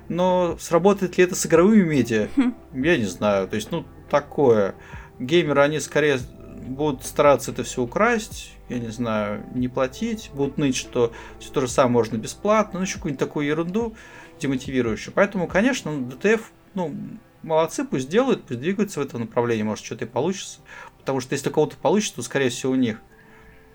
[0.08, 2.26] Но сработает ли это с игровыми медиа?
[2.34, 2.54] Хм.
[2.74, 3.46] Я не знаю.
[3.46, 4.74] То есть, ну, такое.
[5.20, 6.18] Геймеры, они скорее
[6.66, 11.60] будут стараться это все украсть, я не знаю, не платить, будут ныть, что все то
[11.60, 13.94] же самое можно бесплатно, ну, еще какую-нибудь такую ерунду
[14.40, 15.14] демотивирующую.
[15.14, 16.92] Поэтому, конечно, ДТФ, ну,
[17.42, 20.60] молодцы, пусть делают, пусть двигаются в этом направлении, может, что-то и получится.
[20.98, 23.00] Потому что если у кого-то получится, то, скорее всего, у них.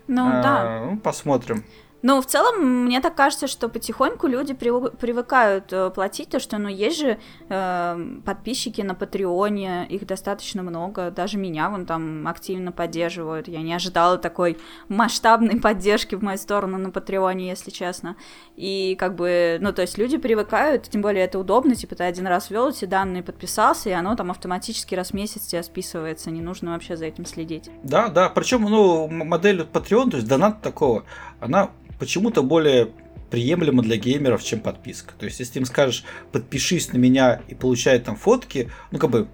[0.06, 0.84] Ну, а, да.
[0.84, 1.64] Ну, посмотрим.
[2.08, 6.68] Ну, в целом, мне так кажется, что потихоньку люди привыкают э, платить, то что, ну,
[6.68, 13.48] есть же э, подписчики на Патреоне, их достаточно много, даже меня вон там активно поддерживают,
[13.48, 14.56] я не ожидала такой
[14.88, 18.14] масштабной поддержки в мою сторону на Патреоне, если честно,
[18.54, 22.28] и как бы, ну, то есть люди привыкают, тем более это удобно, типа ты один
[22.28, 26.40] раз ввел эти данные, подписался, и оно там автоматически раз в месяц тебя списывается, не
[26.40, 27.68] нужно вообще за этим следить.
[27.82, 31.02] Да, да, причем, ну, модель Patreon, то есть донат такого,
[31.40, 32.90] она почему-то более
[33.30, 35.14] приемлемо для геймеров, чем подписка.
[35.18, 39.10] То есть, если ты им скажешь, подпишись на меня и получай там фотки, ну, как
[39.10, 39.28] бы,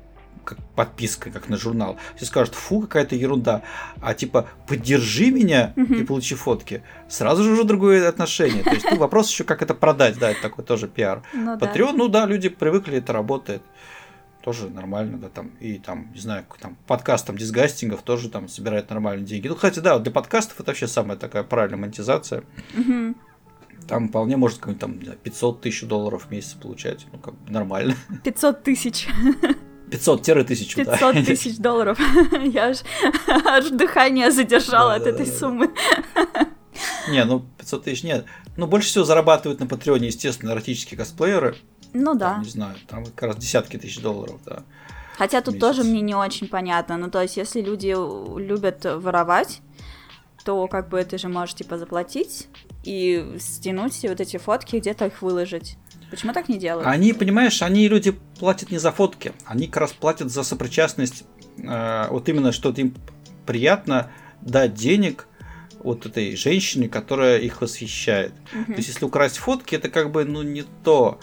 [0.44, 1.98] как подписка, как на журнал.
[2.16, 3.62] Все скажут, фу, какая-то ерунда.
[4.00, 6.82] А типа, поддержи меня и получи фотки.
[7.08, 8.62] Сразу же уже другое отношение.
[8.64, 11.22] То есть, ну, вопрос еще, как это продать, да, это такой тоже пиар.
[11.32, 11.92] Ну, да.
[11.92, 13.62] ну да, люди привыкли, это работает
[14.42, 18.90] тоже нормально, да, там, и там, не знаю, там, подкаст там дисгастингов тоже там собирает
[18.90, 19.48] нормальные деньги.
[19.48, 22.44] Ну, кстати, да, для подкастов это вообще самая такая правильная монетизация.
[22.76, 23.14] Угу.
[23.88, 27.94] Там вполне может какой-нибудь там 500 тысяч долларов в месяц получать, ну, как бы нормально.
[28.24, 29.08] 500 тысяч.
[29.90, 31.24] 500 тысяч 500 да.
[31.24, 31.98] тысяч долларов.
[32.42, 32.78] Я аж,
[33.44, 35.70] аж дыхание задержала от этой суммы.
[37.10, 38.24] Не, ну 500 тысяч нет.
[38.56, 41.56] Ну, больше всего зарабатывают на Патреоне, естественно, эротические косплееры.
[41.92, 42.34] Ну да.
[42.34, 44.62] Там, не знаю, там как раз десятки тысяч долларов, да.
[45.16, 45.60] Хотя тут месяц.
[45.60, 46.96] тоже мне не очень понятно.
[46.96, 47.94] Ну, то есть, если люди
[48.40, 49.60] любят воровать,
[50.44, 52.48] то как бы ты же можешь типа заплатить
[52.82, 55.76] и стянуть все вот эти фотки, где-то их выложить.
[56.10, 56.86] Почему так не делают?
[56.86, 61.24] Они, понимаешь, они люди платят не за фотки, они как раз платят за сопричастность.
[61.58, 62.94] Э, вот именно, что им
[63.46, 65.26] приятно дать денег
[65.78, 68.32] вот этой женщине, которая их восхищает.
[68.54, 68.64] Угу.
[68.72, 71.18] То есть, если украсть фотки, это как бы, ну, не то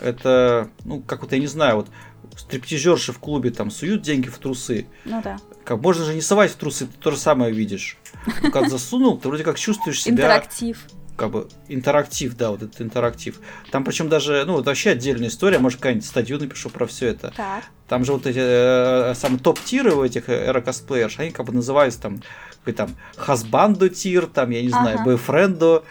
[0.00, 1.88] это, ну, как вот я не знаю, вот
[2.36, 4.86] стриптизерши в клубе там суют деньги в трусы.
[5.04, 5.38] Ну да.
[5.64, 7.96] Как можно же не совать в трусы, ты то же самое видишь.
[8.42, 10.24] Ну, как засунул, ты вроде как чувствуешь себя...
[10.24, 10.84] Интерактив.
[11.16, 13.40] Как бы интерактив, да, вот этот интерактив.
[13.70, 17.32] Там причем даже, ну, это вообще отдельная история, может, какая-нибудь статью напишу про все это.
[17.34, 17.64] Так.
[17.88, 22.20] Там же вот эти э, самые топ-тиры у этих эро-косплеерш, они как бы называются там,
[22.76, 25.84] там, хасбанду тир, там, я не знаю, бойфренду,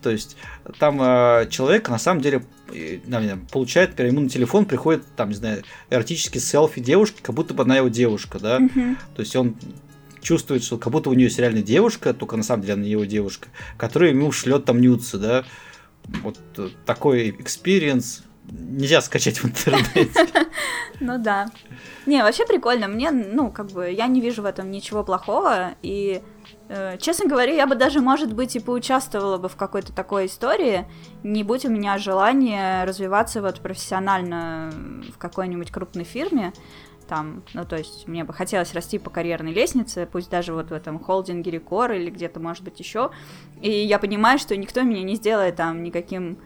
[0.00, 0.36] то есть
[0.78, 5.62] там э, человек на самом деле э, получает, ему на телефон приходит, там, не знаю,
[5.90, 8.58] эротический селфи девушки, как будто бы она его девушка, да.
[8.58, 8.96] Mm-hmm.
[9.16, 9.56] То есть он
[10.20, 13.04] чувствует, что как будто у нее есть реальная девушка, только на самом деле она его
[13.04, 15.44] девушка, которая ему шлет там нюдсы, да.
[16.22, 20.10] Вот э, такой experience нельзя скачать в интернете.
[21.00, 21.48] Ну да.
[22.06, 22.88] Не, вообще прикольно.
[22.88, 25.74] Мне, ну, как бы, я не вижу в этом ничего плохого.
[25.80, 26.22] И,
[26.98, 30.86] честно говоря, я бы даже, может быть, и поучаствовала бы в какой-то такой истории,
[31.22, 34.70] не будь у меня желания развиваться вот профессионально
[35.14, 36.52] в какой-нибудь крупной фирме.
[37.08, 40.72] Там, ну, то есть, мне бы хотелось расти по карьерной лестнице, пусть даже вот в
[40.74, 43.10] этом холдинге Рекор или где-то, может быть, еще.
[43.62, 46.38] И я понимаю, что никто меня не сделает там никаким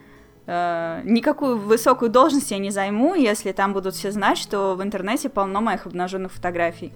[0.47, 5.29] Э, никакую высокую должность я не займу, если там будут все знать, что в интернете
[5.29, 6.93] полно моих обнаженных фотографий.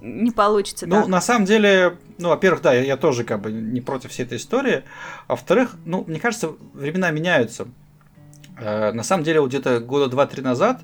[0.00, 0.86] Не получится.
[0.86, 1.08] Ну, так.
[1.08, 4.38] на самом деле, ну, во-первых, да, я, я тоже как бы не против всей этой
[4.38, 4.84] истории.
[5.26, 7.68] А во-вторых, ну, мне кажется, времена меняются.
[8.58, 10.80] Э, на самом деле, вот где-то года два-три назад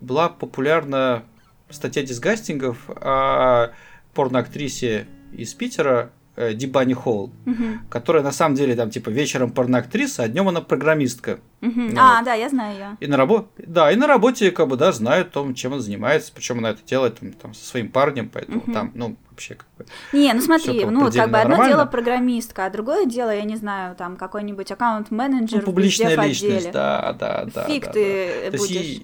[0.00, 1.24] была популярна
[1.68, 3.72] статья дисгастингов о
[4.14, 6.10] порноактрисе из Питера
[6.54, 7.82] Дибани Холл, Мгм.
[7.88, 11.40] которая на самом деле там типа вечером порноактриса, а днем она программистка.
[11.60, 11.88] Мгм.
[11.94, 12.24] Ну А, вот.
[12.24, 12.96] да, я знаю ее.
[13.00, 15.82] И на работе, да, и на работе, как бы, да, знают о том, чем она
[15.82, 18.72] занимается, причем она это делает там, там, со своим парнем, поэтому Мгм.
[18.72, 21.66] там, ну, вообще, как бы, Не, ну смотри, ну как бы одно нормально.
[21.68, 26.56] дело программистка, а другое дело, я не знаю, там какой-нибудь аккаунт-менеджер ну, публичная в личность,
[26.56, 26.72] отделе.
[26.72, 27.64] да, да, да.
[27.64, 28.56] Фиг да, ты да.
[28.56, 29.00] Есть будешь.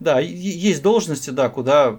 [0.00, 1.98] Да, есть должности, да, куда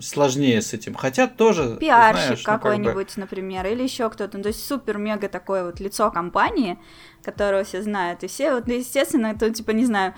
[0.00, 0.94] сложнее с этим.
[0.94, 4.36] Хотя тоже, пиарщик знаешь, ну, как бы, какой-нибудь, например, или еще кто-то.
[4.36, 6.78] Ну, то есть супер-мега такое вот лицо компании,
[7.22, 8.22] которого все знают.
[8.22, 10.14] И все, вот, ну, естественно, то, типа, не знаю,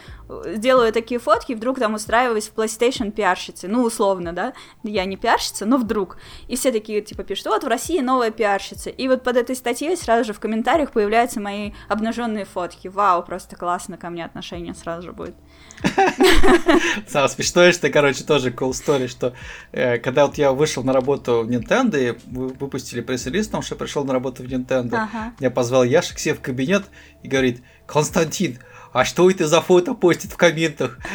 [0.57, 3.69] делаю такие фотки, вдруг там устраиваюсь в PlayStation пиарщицы.
[3.69, 4.53] Ну, условно, да.
[4.83, 6.19] Я не пиарщица, но вдруг.
[6.49, 8.91] И все такие, типа, пишут, вот в России новая пиарщица.
[8.91, 12.89] И вот под этой статьей сразу же в комментариях появляются мои обнаженные фотки.
[12.89, 15.35] Вау, просто классно ко мне отношение сразу же будет.
[17.09, 19.35] Самое смешное, что, короче, тоже cool story, что
[19.73, 23.75] э, когда вот я вышел на работу в Nintendo, и вы- выпустили пресс-релиз, потому что
[23.75, 25.33] я пришел на работу в Nintendo, Ага.
[25.41, 26.85] я позвал Яша к себе в кабинет
[27.23, 28.59] и говорит, Константин,
[28.93, 30.99] а что это за фото постит в комментах?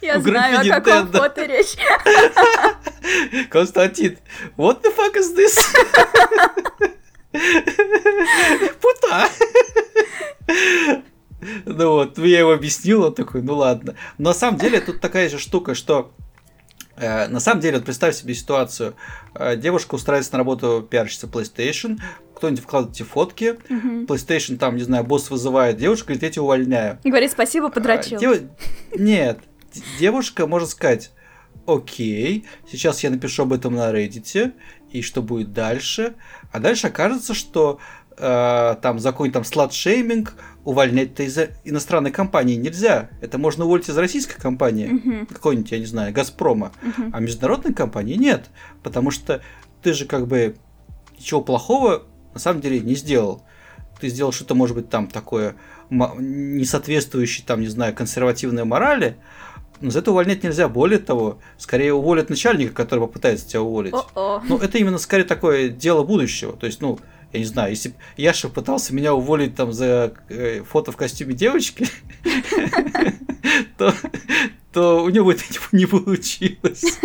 [0.00, 1.76] Я знаю, о каком фото речь.
[3.50, 4.18] Константин,
[4.56, 5.58] what the fuck is this?
[8.80, 9.28] Пута.
[11.64, 13.94] Ну вот, я его объяснил, он такой, ну ладно.
[14.18, 16.12] Но на самом деле тут такая же штука, что
[16.96, 18.94] э, на самом деле, вот представь себе ситуацию.
[19.34, 21.98] Э, девушка устраивается на работу пиарщица PlayStation,
[22.34, 24.04] кто-нибудь вкладывает эти фотки, Мгм.
[24.04, 26.98] PlayStation там, не знаю, босс вызывает девушку, говорит, я тебя увольняю.
[27.04, 28.16] И говорит, спасибо, подрочил.
[28.16, 28.42] А, дев-
[28.96, 29.38] Нет,
[29.98, 31.10] девушка может сказать,
[31.66, 34.52] окей, сейчас я напишу об этом на Reddit,
[34.92, 36.14] и что будет дальше.
[36.52, 37.78] А дальше окажется, что
[38.18, 43.10] э, там за какой-нибудь там слад-шейминг увольнять-то из иностранной компании нельзя.
[43.20, 45.26] Это можно уволить из российской компании, Мгм.
[45.26, 46.72] какой-нибудь, я не знаю, Газпрома.
[46.82, 47.10] Мгм.
[47.12, 48.50] А международной компании нет,
[48.82, 49.42] потому что
[49.82, 50.56] ты же как бы
[51.18, 52.04] ничего плохого
[52.34, 53.42] на самом деле не сделал.
[54.00, 55.56] Ты сделал что-то, может быть, там такое
[55.88, 59.16] не соответствующее, там, не знаю, консервативной морали,
[59.80, 60.68] но за это увольнять нельзя.
[60.68, 63.94] Более того, скорее уволят начальника, который попытается тебя уволить.
[63.94, 64.42] О-о.
[64.48, 66.54] Ну, это именно скорее такое дело будущего.
[66.54, 66.98] То есть, ну,
[67.36, 71.34] я не знаю, если бы Яша пытался меня уволить там за э, фото в костюме
[71.34, 71.86] девочки,
[74.72, 76.98] то, у него это не, получилось.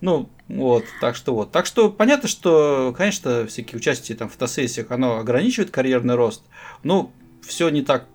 [0.00, 1.52] Ну, вот, так что вот.
[1.52, 6.44] Так что понятно, что, конечно, всякие участия там в фотосессиях, оно ограничивает карьерный рост,
[6.82, 7.10] но
[7.42, 8.06] все не так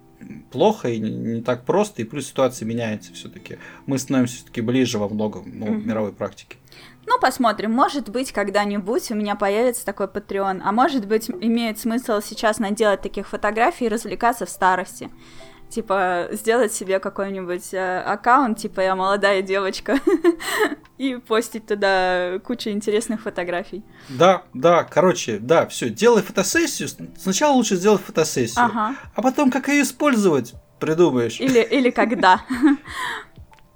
[0.51, 3.57] плохо и не, так просто, и плюс ситуация меняется все-таки.
[3.87, 6.57] Мы становимся все-таки ближе во многом ну, мировой практике.
[7.06, 7.72] Ну, посмотрим.
[7.72, 10.62] Может быть, когда-нибудь у меня появится такой Patreon.
[10.64, 15.10] А может быть, имеет смысл сейчас наделать таких фотографий и развлекаться в старости.
[15.70, 19.99] Типа, сделать себе какой-нибудь э, аккаунт, типа, я молодая девочка,
[20.97, 23.82] и постить туда кучу интересных фотографий.
[24.10, 26.89] Да, да, короче, да, все, делай фотосессию.
[27.18, 28.95] Сначала лучше сделать фотосессию, Ага.
[29.16, 31.39] а потом как ее использовать, придумаешь.
[31.39, 32.41] Или, или когда.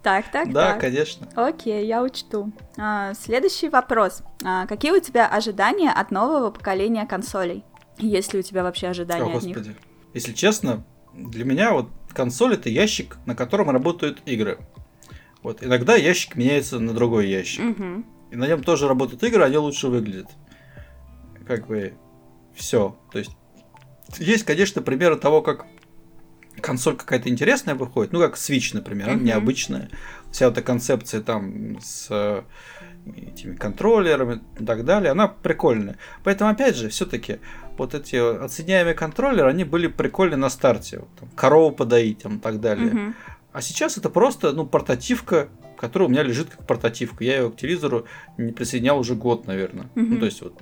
[0.05, 0.81] Так, так, Да, так.
[0.81, 1.27] конечно.
[1.33, 2.51] Окей, я учту.
[2.77, 4.21] А, следующий вопрос.
[4.43, 7.63] А, какие у тебя ожидания от нового поколения консолей?
[7.97, 9.57] Есть ли у тебя вообще О, ожидания от них?
[9.57, 9.75] господи.
[10.13, 10.85] Если честно,
[11.15, 14.59] для меня вот консоль это ящик, на котором работают игры.
[15.41, 17.63] Вот иногда ящик меняется на другой ящик.
[17.63, 18.05] Мгм.
[18.29, 20.29] И на нем тоже работают игры, они лучше выглядят.
[21.47, 21.95] Как бы
[22.53, 22.95] все.
[23.11, 23.31] То есть
[24.19, 25.65] есть, конечно, примеры того, как
[26.61, 29.23] консоль какая-то интересная выходит, ну как Switch, например, Мгм.
[29.25, 29.89] необычная.
[30.31, 32.41] Вся эта концепция там с э,
[33.15, 35.97] этими контроллерами и так далее, она прикольная.
[36.23, 37.39] Поэтому, опять же, все-таки
[37.77, 40.99] вот эти отсоединяемые контроллеры, они были прикольны на старте.
[40.99, 42.87] Вот, там, корову подоить там, и так далее.
[42.91, 43.15] Мгм.
[43.53, 45.47] А сейчас это просто, ну, портативка,
[45.77, 47.23] которая у меня лежит как портативка.
[47.23, 48.05] Я ее к телевизору
[48.37, 49.87] не присоединял уже год, наверное.
[49.95, 50.19] Ну, Мгм.
[50.19, 50.61] то есть вот.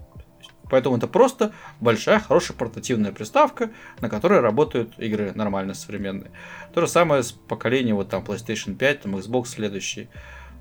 [0.73, 3.69] Поэтому это просто большая, хорошая портативная приставка,
[4.01, 6.31] на которой работают игры нормально современные.
[6.73, 10.09] То же самое с поколением вот там PlayStation 5, там Xbox следующий.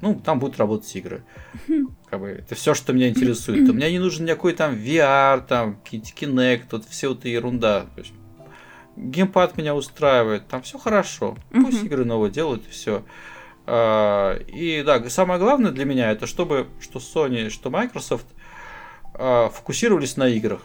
[0.02, 1.24] Ну, там будут работать игры.
[2.10, 3.66] Как бы, это все, что меня интересует.
[3.70, 7.86] У меня не нужен никакой там VR, там, Kinect, вот все вот эта ерунда.
[7.94, 8.12] То есть,
[8.96, 11.38] геймпад меня устраивает, там все хорошо.
[11.52, 13.02] Пусть игры новые делают, и все.
[13.66, 18.26] И да, самое главное для меня это чтобы что Sony, что Microsoft
[19.14, 20.62] а, фокусировались на играх.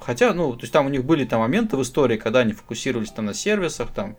[0.00, 3.10] Хотя, ну, то есть там у них были там моменты в истории, когда они фокусировались
[3.10, 4.16] там на сервисах, там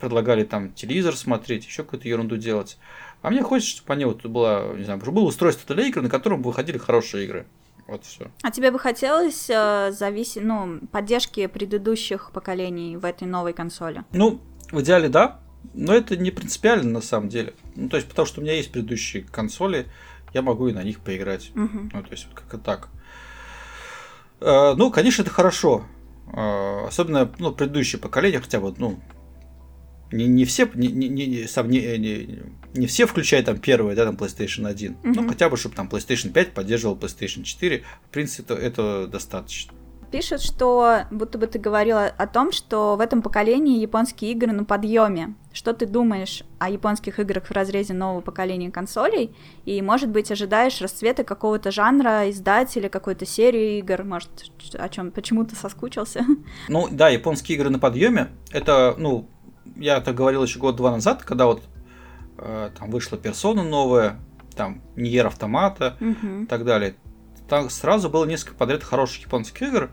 [0.00, 2.78] предлагали там телевизор смотреть, еще какую-то ерунду делать.
[3.22, 6.42] А мне хочется, чтобы они вот было, не знаю, было устройство для игр, на котором
[6.42, 7.46] бы выходили хорошие игры.
[7.86, 8.30] Вот все.
[8.42, 14.04] А тебе бы хотелось э, зависеть, ну, поддержки предыдущих поколений в этой новой консоли?
[14.12, 14.40] Ну,
[14.72, 15.40] В идеале, да,
[15.72, 17.54] но это не принципиально на самом деле.
[17.76, 19.86] Ну, то есть, потому что у меня есть предыдущие консоли,
[20.34, 21.50] я могу и на них поиграть.
[21.54, 21.90] Мгм.
[21.92, 22.88] Ну, то есть, вот как-то так.
[24.40, 25.84] Э, Ну, конечно, это хорошо.
[26.32, 29.00] Э, Особенно, ну, предыдущее поколение, хотя бы, ну,
[30.12, 32.42] не, не все, не, не, не, сам- не, не-
[32.74, 34.96] не все, включая там первое, да, там PlayStation 1.
[35.02, 35.28] Ну, Мгм.
[35.28, 37.82] хотя бы, чтобы там PlayStation 5 поддерживал PlayStation 4.
[38.08, 39.72] В принципе, это, это достаточно.
[40.16, 44.64] Пишут, что будто бы ты говорила о том, что в этом поколении японские игры на
[44.64, 45.34] подъеме.
[45.52, 49.36] Что ты думаешь о японских играх в разрезе нового поколения консолей?
[49.66, 54.04] И, может быть, ожидаешь расцвета какого-то жанра, издателя, какой-то серии игр?
[54.04, 54.30] Может,
[54.72, 56.24] о чем почему ты соскучился?
[56.68, 58.28] Ну, да, японские игры на подъеме.
[58.52, 59.28] Это, ну,
[59.76, 61.62] я это говорил еще год-два назад, когда вот
[62.38, 64.18] э, там вышла персона новая,
[64.56, 66.44] там Ниер Автомата, Мгм.
[66.44, 66.94] и так далее.
[67.50, 69.90] Там сразу было несколько подряд хороших японских игр,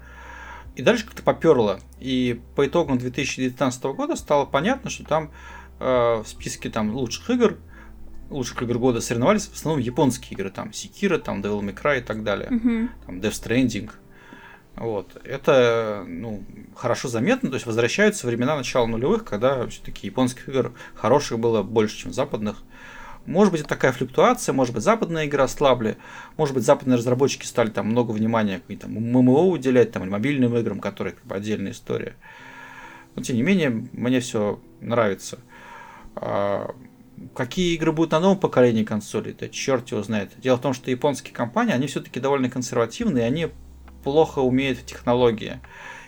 [0.75, 1.79] и дальше как-то поперло.
[1.99, 5.31] И по итогам 2019 года стало понятно, что там
[5.79, 5.85] э,
[6.23, 7.57] в списке там лучших игр,
[8.29, 12.01] лучших игр года соревновались в основном японские игры, там Секира, там Devil May Cry и
[12.01, 12.89] так далее, Мгм.
[13.05, 13.91] там Death Stranding.
[14.75, 15.21] Вот.
[15.23, 16.43] Это ну,
[16.75, 21.97] хорошо заметно, то есть возвращаются времена начала нулевых, когда все-таки японских игр хороших было больше,
[21.97, 22.63] чем западных.
[23.25, 25.97] Может быть, это такая флюктуация, может быть, западные игры ослабли,
[26.35, 30.79] может быть, западные разработчики стали там много внимания каким-то ММО уделять, там, или мобильным играм,
[30.79, 32.15] которые как бы отдельная история.
[33.15, 35.39] Но, тем не менее, мне все нравится.
[36.15, 36.75] А,
[37.35, 40.31] Какие игры будут на новом поколении консолей, это черт его знает.
[40.37, 43.49] Дело в том, что японские компании, они все-таки довольно консервативные, они
[44.03, 45.59] плохо умеют в технологии.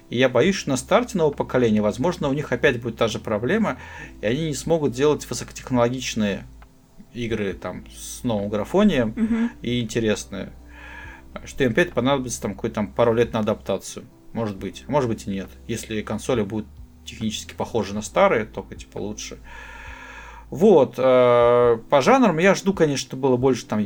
[0.09, 3.19] И я боюсь, что на старте нового поколения, возможно, у них опять будет та же
[3.19, 3.77] проблема,
[4.21, 6.45] и они не смогут делать высокотехнологичные
[7.15, 9.51] игры там с новым графонием Мгм.
[9.61, 10.51] и интересные.
[11.45, 14.05] Что им опять понадобится там какой-то там пару лет на адаптацию.
[14.33, 14.85] Может быть.
[14.87, 15.49] Может быть и нет.
[15.67, 16.67] Если консоли будут
[17.05, 19.37] технически похожи на старые, только типа лучше.
[20.49, 20.95] Вот.
[20.97, 23.83] э, По жанрам я жду, конечно, было больше там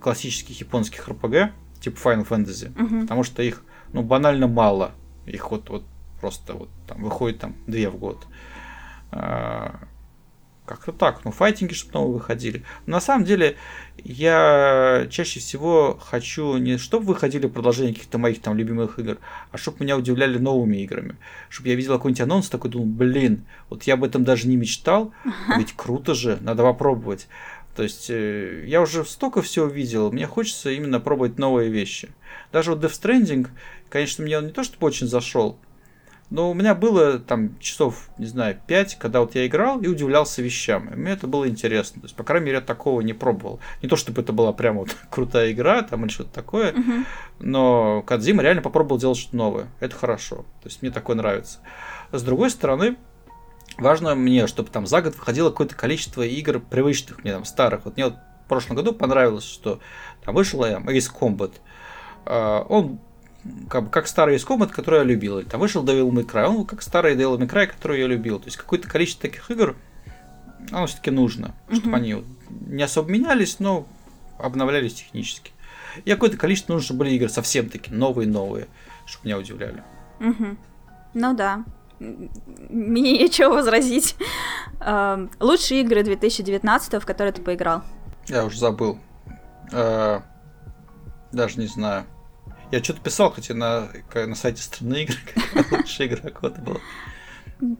[0.00, 2.72] классических японских RPG, типа Final Fantasy.
[2.80, 3.02] Мгм.
[3.02, 3.62] Потому что их,
[3.92, 4.92] ну, банально мало.
[5.26, 5.84] Их вот, вот
[6.20, 8.26] просто вот там выходит там две в год.
[10.66, 11.24] Как-то так.
[11.24, 12.64] Ну, файтинги, чтобы новые выходили.
[12.86, 13.56] Но на самом деле,
[13.98, 19.18] я чаще всего хочу не чтобы выходили продолжения каких-то моих там любимых игр,
[19.52, 21.16] а чтобы меня удивляли новыми играми.
[21.50, 25.12] Чтобы я видел какой-нибудь анонс, такой думал, блин, вот я об этом даже не мечтал,
[25.58, 27.28] ведь круто же, надо попробовать.
[27.76, 32.10] То есть э, я уже столько всего видел, мне хочется именно пробовать новые вещи.
[32.52, 33.48] Даже вот Death Stranding,
[33.90, 35.58] конечно, мне он не то чтобы очень зашел,
[36.30, 40.42] но у меня было там часов, не знаю, 5, когда вот я играл и удивлялся
[40.42, 40.88] вещам.
[40.92, 42.00] И мне это было интересно.
[42.00, 43.60] То есть, по крайней мере, я такого не пробовал.
[43.82, 47.06] Не то, чтобы это была прям вот крутая игра там или что-то такое, Мгм.
[47.40, 49.66] но Кадзима реально попробовал делать что-то новое.
[49.80, 50.36] Это хорошо.
[50.62, 51.58] То есть мне такое нравится.
[52.10, 52.96] С другой стороны,
[53.78, 57.84] важно мне, чтобы там за год выходило какое-то количество игр привычных мне, там, старых.
[57.84, 58.14] Вот мне вот
[58.44, 59.80] в прошлом году понравилось, что
[60.24, 61.52] там вышел Ace Combat.
[62.26, 62.98] А, Он
[63.68, 65.38] как, как старый Combat, который я любил.
[65.38, 68.38] Или там вышел Devil May Cry, он как старый Devil May Cry, который я любил.
[68.38, 69.76] То есть какое-то количество таких игр,
[70.70, 71.94] оно все-таки нужно, чтобы Мгм.
[71.94, 72.24] они
[72.66, 73.86] не особо менялись, но
[74.38, 75.52] обновлялись технически.
[76.04, 78.66] И какое-то количество нужно, чтобы были игры совсем такие новые-новые,
[79.06, 79.82] чтобы меня удивляли.
[80.18, 80.58] Мгм.
[81.14, 81.64] Ну да.
[82.00, 84.16] Мне нечего возразить.
[84.80, 87.82] Эм, Лучшие игры 2019, в которые ты поиграл.
[88.26, 88.98] Я уже забыл.
[89.72, 90.20] Э,
[91.32, 92.04] Даже не знаю.
[92.74, 95.14] Я что-то писал, хотя на, на сайте страны игр,
[95.70, 96.80] лучшая игра года была.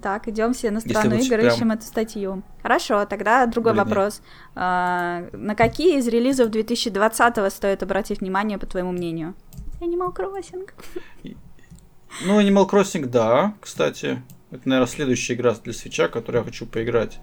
[0.00, 2.44] Так, идем все на страну игр, прям- ищем эту статью.
[2.62, 4.22] Хорошо, тогда другой Блин, вопрос.
[4.54, 9.34] А, на какие из релизов 2020 стоит обратить внимание, по твоему мнению?
[9.80, 10.70] Animal Crossing.
[12.24, 14.22] Ну, Animal Crossing, да, кстати.
[14.52, 17.18] Это, наверное, следующая игра для свеча, которую я хочу поиграть.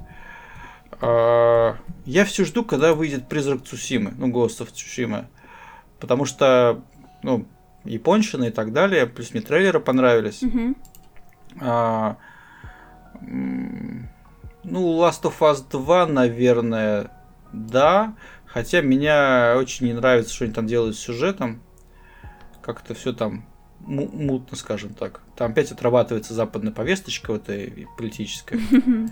[0.99, 5.27] А, Я все жду, когда выйдет Призрак Цусимы, ну, Ghost of Tsushima.
[6.01, 6.83] Потому что,
[7.23, 7.45] ну,
[7.83, 10.41] японщина и так далее, плюс мне трейлеры понравились.
[10.41, 10.75] Мгм.
[11.59, 12.17] А,
[13.21, 17.11] ну, Last of Us 2, наверное,
[17.51, 18.15] да.
[18.45, 21.61] Хотя меня очень не нравится, что они там делают с сюжетом.
[22.61, 23.45] Как-то все там
[23.79, 25.21] му- мутно, скажем так.
[25.35, 28.59] Там опять отрабатывается западная повесточка вот этой политическая.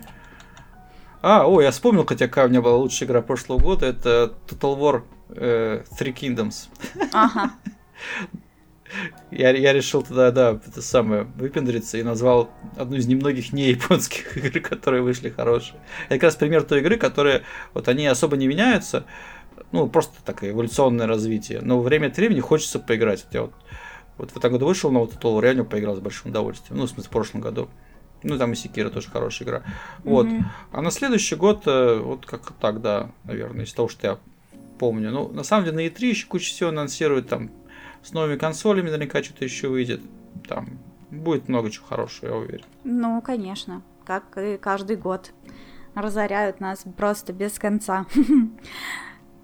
[1.22, 4.80] А, ой, я вспомнил, хотя какая у меня была лучшая игра прошлого года, это Total
[4.80, 5.04] War
[5.36, 6.70] э, Three Kingdoms.
[7.12, 7.52] Ага.
[9.32, 14.38] Я, я решил тогда, да, это самое, выпендриться и назвал одну из немногих не японских
[14.46, 15.80] игр, которые вышли хорошие.
[16.08, 19.06] Это как раз пример той игры, которые, вот они особо не меняются,
[19.72, 23.26] ну, просто такое эволюционное развитие, но время от времени хочется поиграть.
[23.26, 23.54] Вот я вот,
[24.18, 26.80] вот в этом году вышел новый Total War, я в него поиграл с большим удовольствием,
[26.80, 27.70] ну, в смысле, в прошлом году.
[28.22, 29.64] Ну, там и Секира тоже хорошая игра.
[30.04, 30.28] Вот.
[30.28, 30.44] Mm-hmm.
[30.74, 34.18] А на следующий год, э, вот как так, да, наверное, из того, что я
[34.78, 35.12] помню.
[35.12, 37.52] Ну, на самом деле, на E3 еще куча всего анонсируют, там,
[38.04, 40.02] с новыми консолями наверняка что-то еще выйдет.
[40.48, 40.80] Там
[41.12, 42.66] будет много чего хорошего, я уверен.
[42.84, 45.32] Ну, конечно, как и каждый год.
[45.96, 48.06] Разоряют нас просто без конца.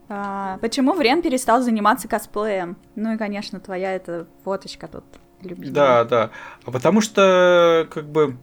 [0.08, 2.78] А, почему Врен перестал заниматься косплеем?
[2.96, 5.04] Ну и, конечно, твоя эта фоточка тут
[5.42, 5.74] любимая.
[5.74, 6.32] Да, да.
[6.64, 8.38] А потому что, как бы,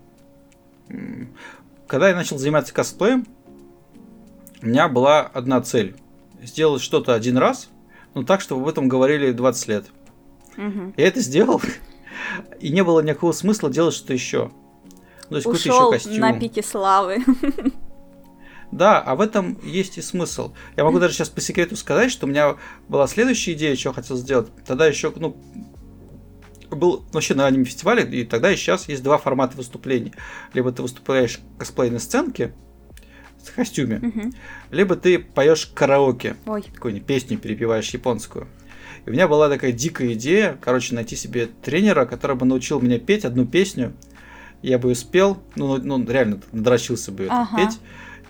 [1.87, 3.27] когда я начал заниматься косплеем,
[4.61, 5.97] у меня была одна цель.
[6.43, 7.69] Сделать что-то один раз,
[8.15, 9.87] но так, чтобы об этом говорили 20 лет.
[10.57, 10.95] Угу.
[10.97, 11.61] Я это сделал,
[12.61, 14.51] и не было никакого смысла делать что-то еще.
[15.25, 16.21] Ну, то есть Ушел еще костюм.
[16.21, 17.19] на пике славы.
[18.71, 20.55] Да, а в этом есть и смысл.
[20.77, 22.57] Я могу даже сейчас по секрету сказать, что у меня
[22.89, 24.49] была следующая идея, что я хотел сделать.
[24.67, 25.37] Тогда еще, ну,
[26.71, 30.15] был вообще на аниме-фестивале, и тогда и сейчас есть два формата выступлений.
[30.55, 32.55] Либо ты выступаешь в косплейной сценке,
[33.45, 34.33] в костюме, угу.
[34.71, 38.49] либо ты поешь караоке, какую-нибудь песню перепеваешь японскую.
[39.05, 42.99] И у меня была такая дикая идея, короче, найти себе тренера, который бы научил меня
[42.99, 43.93] петь одну песню.
[44.63, 47.49] Я бы ее спел, ну, ну реально надрочился бы ага.
[47.57, 47.81] это петь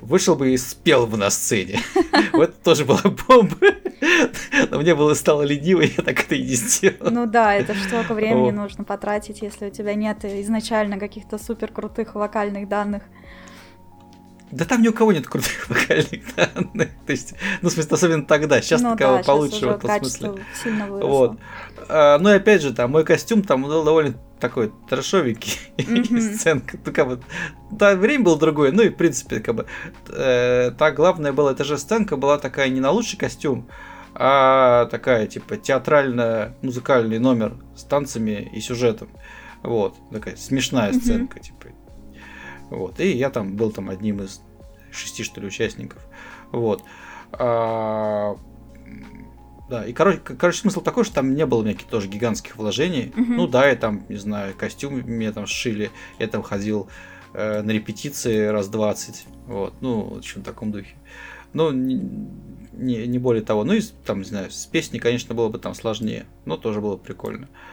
[0.02, 1.80] вышел бы и спел бы на сцене.
[2.32, 3.56] Вот тоже была бомба.
[4.70, 7.10] Но мне было стало лениво, я так это и не сделал.
[7.10, 12.14] Ну да, это столько времени нужно потратить, если у тебя нет изначально каких-то супер крутых
[12.14, 13.02] вокальных данных.
[14.52, 16.90] Да там ни у кого нет крутых вокальных данных.
[17.06, 18.60] То есть, ну, в смысле, особенно тогда.
[18.60, 20.32] Сейчас ну, такого да, получше в этом смысле.
[20.62, 21.08] Сильно выросло.
[21.08, 21.38] Вот.
[21.88, 26.34] А, ну и опять же, там мой костюм там был довольно такой трешовенький mm-hmm.
[26.36, 26.78] сценка.
[26.84, 27.20] Ну, как бы,
[27.70, 28.72] да, время было другое.
[28.72, 29.66] Ну и, в принципе, как бы,
[30.08, 33.68] э, так главное было, эта же сценка была такая не на лучший костюм,
[34.14, 39.08] а такая, типа, театральная музыкальный номер с танцами и сюжетом.
[39.62, 41.00] Вот, такая смешная mm-hmm.
[41.00, 41.61] сценка, типа,
[42.72, 43.00] вот.
[43.00, 44.40] И я там был там одним из
[44.90, 46.04] шести, что ли, участников.
[46.50, 46.82] Вот.
[47.32, 48.36] А,
[49.68, 53.12] да, и короче, короче, смысл такой, что там не было никаких тоже гигантских вложений.
[53.14, 53.24] Uh-huh.
[53.28, 56.88] Ну да, я там, не знаю, костюм мне там сшили, я там ходил
[57.34, 59.26] э, на репетиции раз 20.
[59.46, 60.94] Вот, ну, в общем, в таком духе.
[61.52, 61.94] Ну, не,
[62.72, 63.64] не, не более того.
[63.64, 66.96] Ну и там, не знаю, с песней, конечно, было бы там сложнее, но тоже было
[66.96, 67.48] прикольно.
[67.48, 67.71] Э,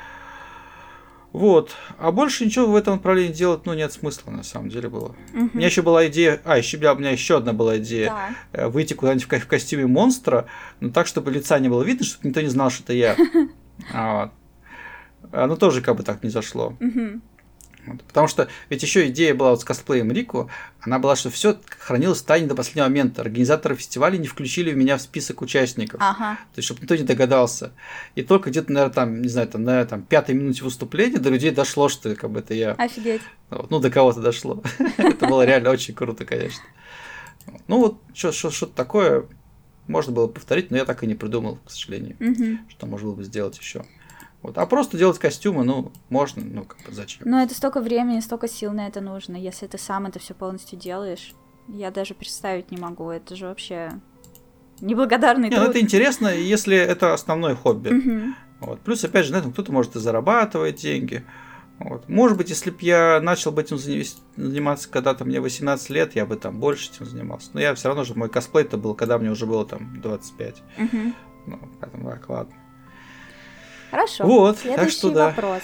[1.31, 1.75] вот.
[1.97, 5.15] А больше ничего в этом направлении делать, ну, нет смысла, на самом деле, было.
[5.33, 5.49] Угу.
[5.53, 6.41] У меня еще была идея...
[6.43, 8.07] А, еще у меня еще одна была идея.
[8.07, 8.29] Да.
[8.63, 10.47] Э, выйти куда-нибудь в костюме монстра,
[10.79, 13.15] но так, чтобы лица не было видно, чтобы никто не знал, что это я.
[13.93, 14.33] А,
[15.31, 16.75] оно тоже как бы так не зашло.
[17.85, 18.03] Вот.
[18.03, 20.49] Потому что ведь еще идея была вот с косплеем Рику,
[20.81, 23.21] она была, что все хранилось в тайне до последнего момента.
[23.21, 25.99] Организаторы фестиваля не включили меня в список участников.
[26.01, 26.37] Ага.
[26.53, 27.73] То есть, чтобы никто не догадался.
[28.15, 31.51] И только где-то, наверное, там, не знаю, там, на там, пятой минуте выступления до людей
[31.51, 32.71] дошло, что как бы это я.
[32.73, 33.21] Офигеть.
[33.49, 33.69] Вот.
[33.69, 34.63] Ну, до кого-то дошло.
[34.97, 36.63] Это было реально очень круто, конечно.
[37.67, 39.25] Ну, вот что-то такое
[39.87, 42.15] можно было повторить, но я так и не придумал, к сожалению,
[42.69, 43.83] что можно было бы сделать еще.
[44.41, 44.57] Вот.
[44.57, 47.23] А просто делать костюмы, ну, можно, ну, как бы зачем?
[47.29, 50.79] Но это столько времени, столько сил на это нужно, если ты сам это все полностью
[50.79, 51.33] делаешь.
[51.67, 53.91] Я даже представить не могу, это же вообще
[54.81, 55.75] неблагодарный Нет, ну, труд.
[55.75, 57.89] это интересно, если это основное хобби.
[57.89, 58.33] Угу.
[58.61, 58.79] Вот.
[58.81, 61.23] Плюс, опять же, на этом кто-то может и зарабатывать деньги.
[61.79, 62.09] Вот.
[62.09, 66.35] Может быть, если бы я начал бы этим заниматься когда-то мне 18 лет, я бы
[66.35, 67.51] там больше этим занимался.
[67.53, 70.63] Но я все равно же, мой косплей это был, когда мне уже было там 25.
[70.77, 70.97] Угу.
[71.47, 72.53] Ну, поэтому так, ладно.
[73.91, 74.25] Хорошо.
[74.25, 75.27] Вот, Следующий так что да.
[75.27, 75.61] вопрос.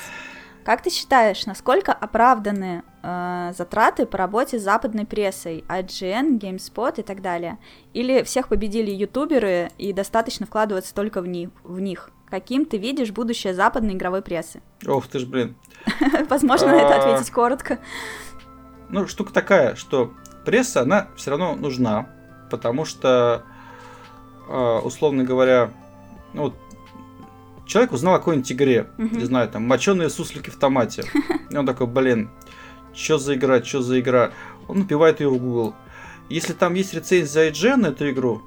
[0.66, 7.04] Как ты считаешь, насколько оправданы э, затраты по работе с западной прессой, IGN, GameSpot и
[7.04, 7.60] так далее?
[7.94, 11.52] Или всех победили ютуберы и достаточно вкладываться только в них?
[11.64, 12.10] В них?
[12.32, 14.64] Каким ты видишь будущее западной игровой прессы?
[14.88, 15.56] Ох ты ж, блин.
[16.30, 17.78] Возможно, на это а, ответить коротко.
[18.90, 20.14] Ну, штука такая, что
[20.46, 22.10] пресса, она все равно нужна,
[22.50, 23.44] потому что,
[24.50, 25.70] а, условно говоря,
[26.34, 26.56] ну, вот
[27.66, 29.18] человек узнал о какой-нибудь игре, uh-huh.
[29.18, 31.04] не знаю, там, моченые суслики в томате.
[31.50, 32.30] И он такой, блин,
[32.94, 34.32] что за игра, что за игра?
[34.68, 35.76] Он напивает ее в Google.
[36.30, 38.42] Если там есть рецензия IGN на эту игру,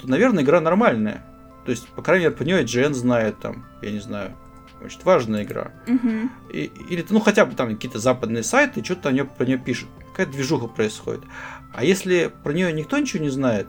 [0.00, 1.24] то, наверное, игра нормальная.
[1.64, 4.34] То есть, по крайней мере, по нее IGN знает, там, я не знаю,
[4.80, 5.72] значит, важная игра.
[5.86, 6.28] Uh-huh.
[6.52, 9.88] И, или, ну, хотя бы там какие-то западные сайты что-то о нее, про нее пишут.
[10.10, 11.22] Какая-то движуха происходит.
[11.72, 13.68] А если про нее никто ничего не знает,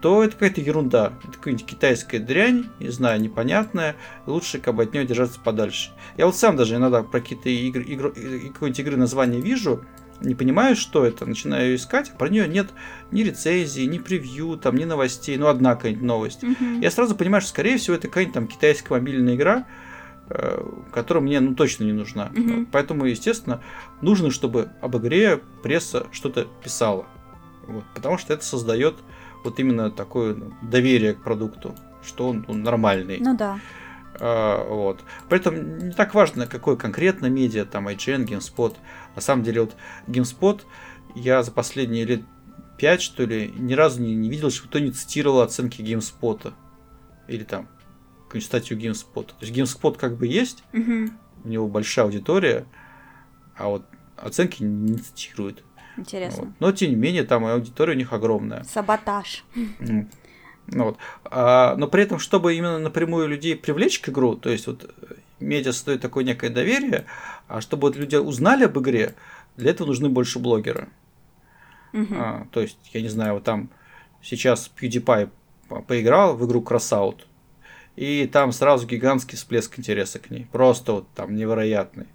[0.00, 1.14] то это какая-то ерунда.
[1.24, 3.96] Это какая-нибудь китайская дрянь, не знаю, непонятная.
[4.26, 5.90] Лучше как бы от нее держаться подальше.
[6.16, 8.10] Я вот сам даже иногда про какие-то игры, игры,
[8.52, 9.84] какой-нибудь игры название вижу,
[10.20, 12.68] не понимаю, что это, начинаю ее искать, про нее нет
[13.10, 16.42] ни рецензии, ни превью, там, ни новостей, ну, одна какая-нибудь новость.
[16.42, 16.82] Mm-hmm.
[16.82, 19.66] Я сразу понимаю, что, скорее всего, это какая-нибудь там китайская мобильная игра,
[20.30, 22.30] э, которая мне ну, точно не нужна.
[22.34, 22.66] Мгм.
[22.72, 23.62] Поэтому, естественно,
[24.00, 27.06] нужно, чтобы об игре пресса что-то писала.
[27.66, 28.96] Вот, потому что это создает
[29.44, 33.18] вот именно такое доверие к продукту, что он ну, нормальный.
[33.20, 33.58] Ну да.
[34.18, 35.00] А, вот.
[35.28, 38.76] Поэтому не так важно, какой конкретно медиа, там IGN, GameSpot.
[39.14, 39.76] На самом деле, вот
[40.06, 40.62] GameSpot
[41.14, 42.22] я за последние лет
[42.78, 46.52] 5, что ли, ни разу не, не видел, что кто-нибудь цитировал оценки GameSpot.
[47.28, 47.68] Или там
[48.24, 49.26] какую-нибудь статью GameSpot.
[49.26, 51.18] То есть GameSpot как бы есть, Мгм.
[51.44, 52.66] у него большая аудитория,
[53.56, 53.84] а вот
[54.16, 55.62] оценки не цитируют.
[55.96, 56.44] Интересно.
[56.44, 56.54] Вот.
[56.60, 58.64] Но тем не менее, там и аудитория у них огромная.
[58.64, 59.44] Саботаж.
[60.68, 60.98] Ну вот.
[61.24, 65.14] А, но при этом, чтобы именно напрямую людей привлечь к игру, то есть вот э,
[65.38, 67.04] медиа стоит такое некое доверие,
[67.46, 69.14] а чтобы вот люди узнали об игре,
[69.56, 70.88] для этого нужны больше блогеры.
[71.92, 72.16] Мгм.
[72.18, 73.70] А, то есть, я не знаю, вот там
[74.20, 75.30] сейчас PewDiePie
[75.68, 77.20] по- поиграл в игру Crossout,
[77.94, 80.48] и там сразу гигантский всплеск интереса к ней.
[80.50, 82.08] Просто вот там невероятный.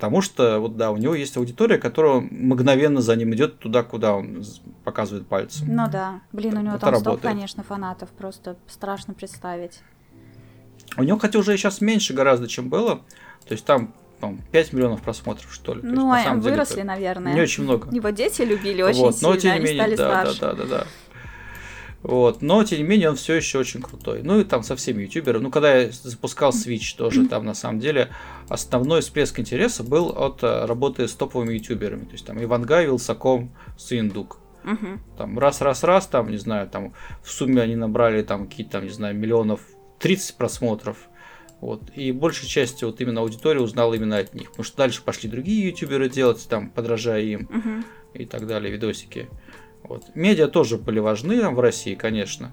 [0.00, 4.14] Потому что, вот да, у него есть аудитория, которая мгновенно за ним идет туда, куда
[4.14, 4.42] он
[4.82, 5.66] показывает пальцем.
[5.70, 6.22] Ну да.
[6.32, 7.34] Блин, у него Это там столько, работает.
[7.34, 8.08] конечно, фанатов.
[8.08, 9.80] Просто страшно представить.
[10.96, 13.02] У него, хотя уже сейчас меньше гораздо, чем было.
[13.46, 15.82] То есть там, по 5 миллионов просмотров, что ли.
[15.82, 17.34] То есть, Ну, на а самом деле выросли, это наверное.
[17.34, 17.94] Не очень много.
[17.94, 20.64] Его дети любили очень вот, но сильно, тем не менее, стали да, да, да, да,
[20.64, 20.86] да.
[22.02, 24.22] Вот, но тем не менее он все еще очень крутой.
[24.22, 25.42] Ну и там со всеми ютуберами.
[25.42, 28.08] Ну, когда я запускал Switch, тоже там на самом деле
[28.48, 32.04] основной всплеск интереса был от э, работы с топовыми ютуберами.
[32.04, 34.38] То есть там Ивангай, Вилсаком, Суиндук.
[34.64, 35.00] Мгм.
[35.18, 39.14] Там раз-раз-раз, там, не знаю, там в сумме они набрали там какие-то, там, не знаю,
[39.14, 39.60] миллионов
[39.98, 40.96] 30 просмотров.
[41.60, 41.82] Вот.
[41.94, 44.48] И большей частью вот именно аудитория узнала именно от них.
[44.50, 47.84] Потому что дальше пошли другие ютуберы делать, там, подражая им Мгм.
[48.14, 49.28] и так далее, видосики.
[49.90, 50.04] Вот.
[50.14, 52.52] Медиа тоже были важны там в России, конечно.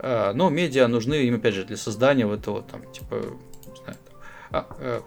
[0.00, 3.96] А, Но медиа нужны им, опять же, для создания вот этого, там, типа, не знаю,
[4.08, 4.18] там,
[4.50, 5.00] а- э,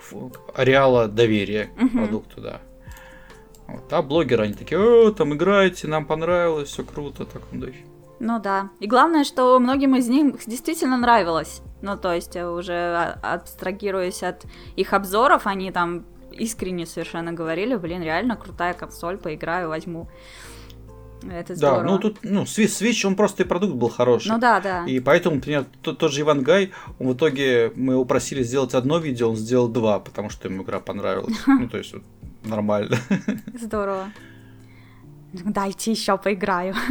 [0.55, 1.89] ареала доверия к Мгм.
[1.89, 2.61] продукту, да.
[3.67, 3.91] Вот.
[3.91, 7.83] А блогеры, они такие, о, там играете, нам понравилось, все круто, так в духе.
[8.21, 8.69] Ну да.
[8.79, 11.61] И главное, что многим из них действительно нравилось.
[11.81, 14.45] Ну, то есть, э, уже а- абстрагируясь от
[14.77, 20.07] их обзоров, они там искренне совершенно говорили, блин, реально крутая консоль, поиграю, возьму.
[21.23, 21.83] Это здорово.
[21.83, 24.29] Да, ну тут, ну, Swi- Switch, он просто и продукт был хороший.
[24.29, 24.85] Ну да, да.
[24.85, 28.73] И поэтому, например, тот, тот же Иван Гай, он в итоге, мы его просили сделать
[28.73, 31.35] одно видео, он сделал два, потому что ему игра понравилась.
[31.47, 32.03] Ну, то есть, вот,
[32.43, 32.97] нормально.
[33.59, 34.11] Здорово.
[35.33, 36.75] Дайте еще поиграю.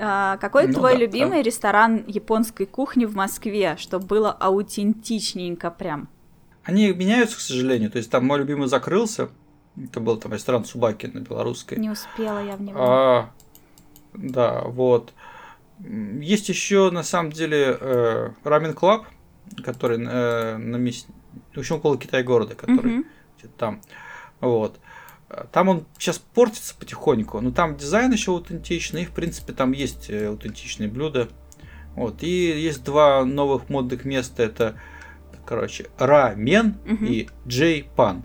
[0.00, 6.08] А, Какой Ну твой да, любимый ресторан японской кухни в Москве, чтобы было аутентичненько прям?
[6.62, 7.90] Они меняются, к сожалению.
[7.90, 9.30] То есть, там мой любимый закрылся.
[9.84, 11.78] Это был там ресторан Цубаки на белорусской.
[11.78, 12.78] Не успела я в него.
[12.80, 13.30] А,
[14.14, 15.12] да, вот.
[15.80, 19.06] Есть еще, на самом деле, э, Ramen Club,
[19.64, 21.08] который э, на месте,
[21.54, 23.04] в общем, около Китай-города, который Мгм.
[23.38, 23.80] где-то там.
[24.40, 24.78] Вот.
[25.52, 30.08] Там он сейчас портится потихоньку, но там дизайн еще аутентичный, и, в принципе, там есть
[30.10, 31.28] э, аутентичные блюда.
[31.94, 32.22] Вот.
[32.22, 32.28] И
[32.60, 34.80] есть два новых модных места, это,
[35.44, 37.04] короче, Рамен Мгм.
[37.06, 38.24] и Джей Пан.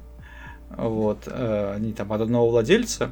[0.78, 1.28] Вот.
[1.28, 3.12] э, Они там от одного владельца,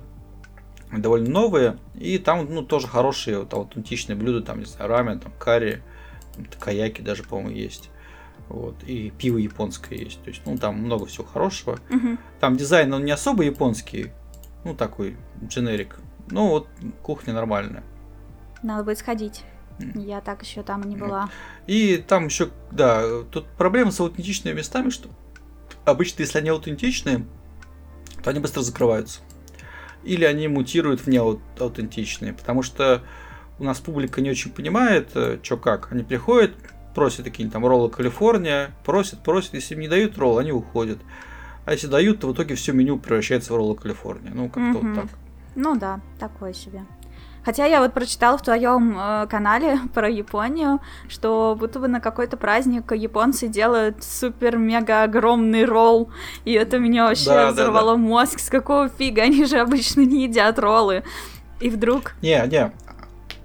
[0.91, 5.31] довольно новые, и там, ну, тоже хорошие вот, аутентичные блюда, там, не знаю, рамен, там,
[5.39, 5.81] карри,
[6.35, 7.89] там, каяки даже, по-моему, есть.
[8.49, 10.21] Вот, и пиво японское есть.
[10.23, 11.79] То есть, ну, там много всего хорошего.
[11.89, 12.19] Мгм.
[12.39, 14.11] Там дизайн, он не особо японский,
[14.65, 15.97] ну, такой, дженерик.
[16.29, 16.67] Ну, вот,
[17.01, 17.83] кухня нормальная.
[18.63, 19.43] Надо будет сходить.
[19.95, 21.29] Я так еще там не была.
[21.65, 25.09] И там еще, да, тут проблема с аутентичными местами, что
[25.85, 27.25] обычно, если они аутентичные,
[28.23, 29.21] то они быстро закрываются.
[30.03, 33.03] Или они мутируют в неаутентичные, потому что
[33.59, 35.09] у нас публика не очень понимает,
[35.43, 35.91] что как.
[35.91, 36.51] Они приходят,
[36.95, 40.97] просят какие-нибудь там роллы Калифорния, просят, просят, если им не дают ролл, они уходят.
[41.65, 44.31] А если дают, то в итоге все меню превращается в роллы Калифорния.
[44.33, 44.93] Ну, как-то Мгм.
[44.93, 45.19] вот так.
[45.55, 46.81] Ну да, такое себе.
[47.43, 52.37] Хотя я вот прочитала в твоем э, канале про Японию, что будто бы на какой-то
[52.37, 56.11] праздник японцы делают супер-мега огромный ролл,
[56.45, 58.39] и это меня вообще Да, да, взорвало мозг.
[58.39, 59.23] С какого фига?
[59.23, 61.03] Они же обычно не едят роллы.
[61.59, 62.13] И вдруг...
[62.21, 62.71] Не, не.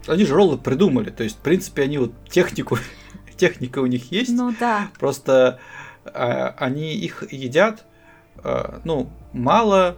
[0.06, 1.10] Они же роллы придумали.
[1.10, 2.78] То есть, в принципе, они вот технику,
[3.36, 4.31] техника у них есть.
[4.31, 4.89] Ну да.
[4.98, 5.59] Просто
[6.05, 7.85] а, они их едят,
[8.43, 9.97] а, ну, мало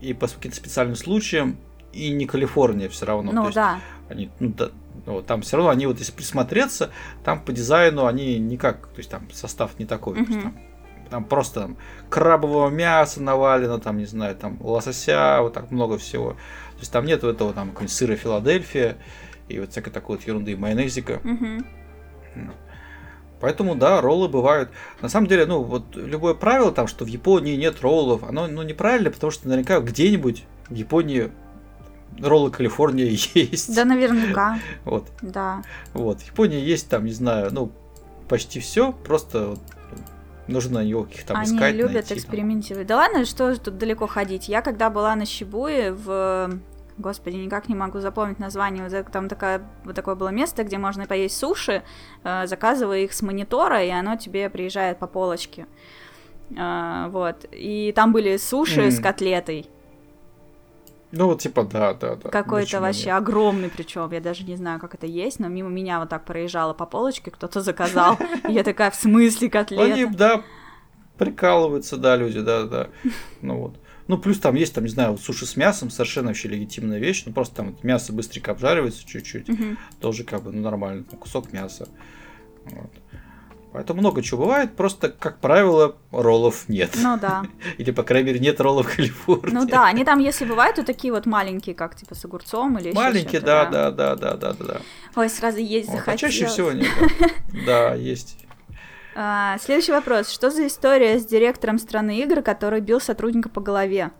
[0.00, 1.56] и по каким-то специальным случаям,
[1.92, 3.32] и не Калифорния все равно.
[3.32, 3.80] Ну, То есть да.
[4.08, 4.70] они, ну, да,
[5.06, 6.90] ну, вот там все равно они вот если присмотреться,
[7.24, 10.14] там по дизайну они никак, то есть там состав не такой.
[10.14, 10.42] то есть Мгм.
[10.42, 10.54] там,
[11.10, 11.76] там просто там,
[12.08, 16.32] крабового мяса навалено, там, не знаю, там лосося, вот так много всего.
[16.32, 18.96] То есть там нет этого там какой-нибудь сыра Филадельфия
[19.48, 21.20] и вот всякой такой вот ерунды, майонезика.
[21.22, 21.66] Мгм.
[23.40, 24.70] Поэтому, да, роллы бывают.
[25.00, 28.62] На самом деле, ну, вот любое правило там, что в Японии нет роллов, оно ну,
[28.62, 31.32] неправильно, потому что наверняка где-нибудь в Японии
[32.20, 33.74] роллы Калифорния есть.
[33.74, 34.58] Да, наверняка.
[34.84, 35.06] Вот.
[35.22, 35.62] Да.
[35.94, 36.20] Вот.
[36.20, 37.70] В Японии есть там, не знаю, ну,
[38.28, 39.60] почти все, просто вот,
[40.48, 41.74] нужно его каких там Они искать.
[41.74, 42.86] любят найти, экспериментировать.
[42.86, 44.48] Да ладно, что тут далеко ходить.
[44.48, 46.50] Я когда была на Шибуе в
[46.98, 48.86] Господи, никак не могу запомнить название.
[48.86, 51.82] Вот там такая, вот такое было место, где можно поесть суши,
[52.22, 55.66] э, заказывая их с монитора, и оно тебе приезжает по полочке.
[56.56, 57.46] Э, вот.
[57.50, 58.90] И там были суши Мгм.
[58.90, 59.66] с котлетой.
[61.12, 62.30] Ну, вот типа, да, да, да.
[62.30, 63.18] Какой-то вообще нет?
[63.18, 66.72] огромный, причем я даже не знаю, как это есть, но мимо меня вот так проезжала
[66.72, 68.18] по полочке, кто-то заказал.
[68.48, 70.16] Я такая, в смысле Ну, Они, котлета?
[70.16, 70.42] да,
[71.18, 72.88] прикалываются, да, люди, да, да.
[73.42, 73.76] Ну вот.
[74.08, 77.24] Ну, плюс там есть, там, не знаю, суши с мясом, совершенно вообще легитимная вещь.
[77.26, 79.48] Ну, просто там мясо быстренько обжаривается чуть-чуть.
[80.00, 81.88] Тоже как бы, ну, нормально, там, кусок мяса.
[82.64, 82.90] Вот.
[83.72, 86.90] Поэтому много чего бывает, просто, как правило, роллов нет.
[86.96, 87.42] Ну да.
[87.78, 89.54] Или, по крайней мере, нет роллов в Калифорнии.
[89.54, 92.92] Ну да, они там, если бывают, то такие вот маленькие, как типа с огурцом или
[92.92, 94.80] Маленькие, да, да, да, да, да, да, да.
[95.16, 96.34] Ой, сразу есть Вот, а захотелось.
[96.34, 96.90] чаще всего нет.
[97.66, 98.38] Да, Да, есть.
[99.14, 100.28] А, следующий вопрос.
[100.30, 104.10] Что за история с директором страны игр, который бил сотрудника по голове?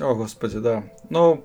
[0.00, 0.84] О, господи, да.
[1.10, 1.44] Ну,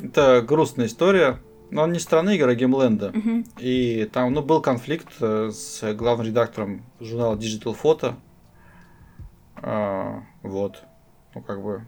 [0.00, 1.40] это грустная история.
[1.70, 3.10] Но он не страны игр, а геймленда.
[3.12, 3.44] Мгм.
[3.58, 8.14] И там, ну, был конфликт э, с главным редактором журнала Digital Photo.
[9.56, 10.82] А, вот.
[11.34, 11.86] Ну, как бы...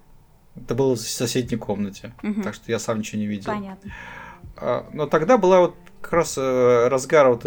[0.56, 2.12] Это было в соседней комнате.
[2.22, 2.42] Мгм.
[2.42, 3.52] Так что я сам ничего не видел.
[3.52, 3.92] Понятно.
[4.56, 7.46] А, Но тогда была вот как раз э, разгар вот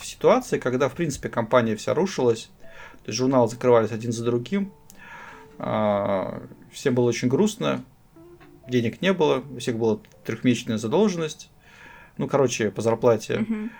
[0.00, 2.50] ситуации, когда, в принципе, компания вся рушилась.
[3.04, 4.72] То есть журналы закрывались один за другим.
[5.58, 7.84] А, Всем было очень грустно.
[8.68, 9.44] Денег не было.
[9.54, 11.50] У всех была трехмесячная задолженность.
[12.18, 13.38] Ну, короче, по зарплате.
[13.38, 13.70] Мгм.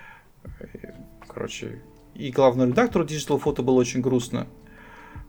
[1.27, 1.81] Короче,
[2.15, 4.47] и главному редактору Digital Photo было очень грустно,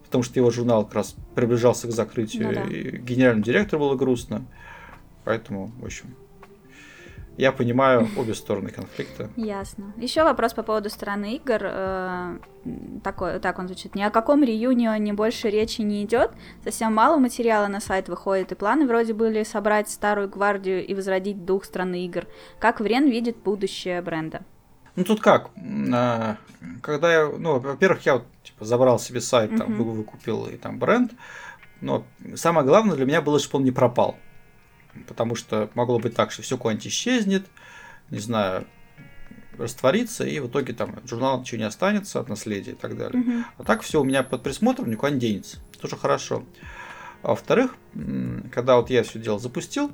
[0.05, 2.63] потому что его журнал как раз приближался к закрытию, Ну да.
[2.65, 4.45] и генеральному директору было грустно.
[5.25, 6.15] Поэтому, в общем,
[7.37, 9.31] я понимаю обе стороны конфликта.
[9.37, 9.93] Ясно.
[9.97, 11.59] Еще вопрос по поводу стороны игр.
[11.63, 12.39] э,
[13.03, 13.95] Такой, так он звучит.
[13.95, 16.31] Ни о каком реюнионе больше речи не идет.
[16.63, 21.45] Совсем мало материала на сайт выходит, и планы вроде были собрать старую гвардию и возродить
[21.45, 22.27] дух страны игр.
[22.59, 24.43] Как Врен видит будущее бренда?
[24.97, 25.51] Ну тут как,
[25.93, 26.37] а,
[26.81, 31.13] когда я, ну, во-первых, я вот, типа, забрал себе сайт, там, выкупил и там бренд,
[31.81, 32.05] но
[32.37, 34.17] самое главное для меня было, чтобы он не пропал,
[35.07, 37.47] потому что могло быть так, что все куда-нибудь исчезнет,
[38.11, 38.67] не знаю,
[39.59, 43.23] растворится, и в итоге там от журнала ничего не останется, от наследия и так далее.
[43.23, 43.45] Мгм.
[43.59, 45.59] А так все у меня под присмотром, никуда не денется.
[45.81, 46.45] Тоже хорошо.
[47.23, 47.77] А во-вторых,
[48.53, 49.91] когда вот я все дело запустил,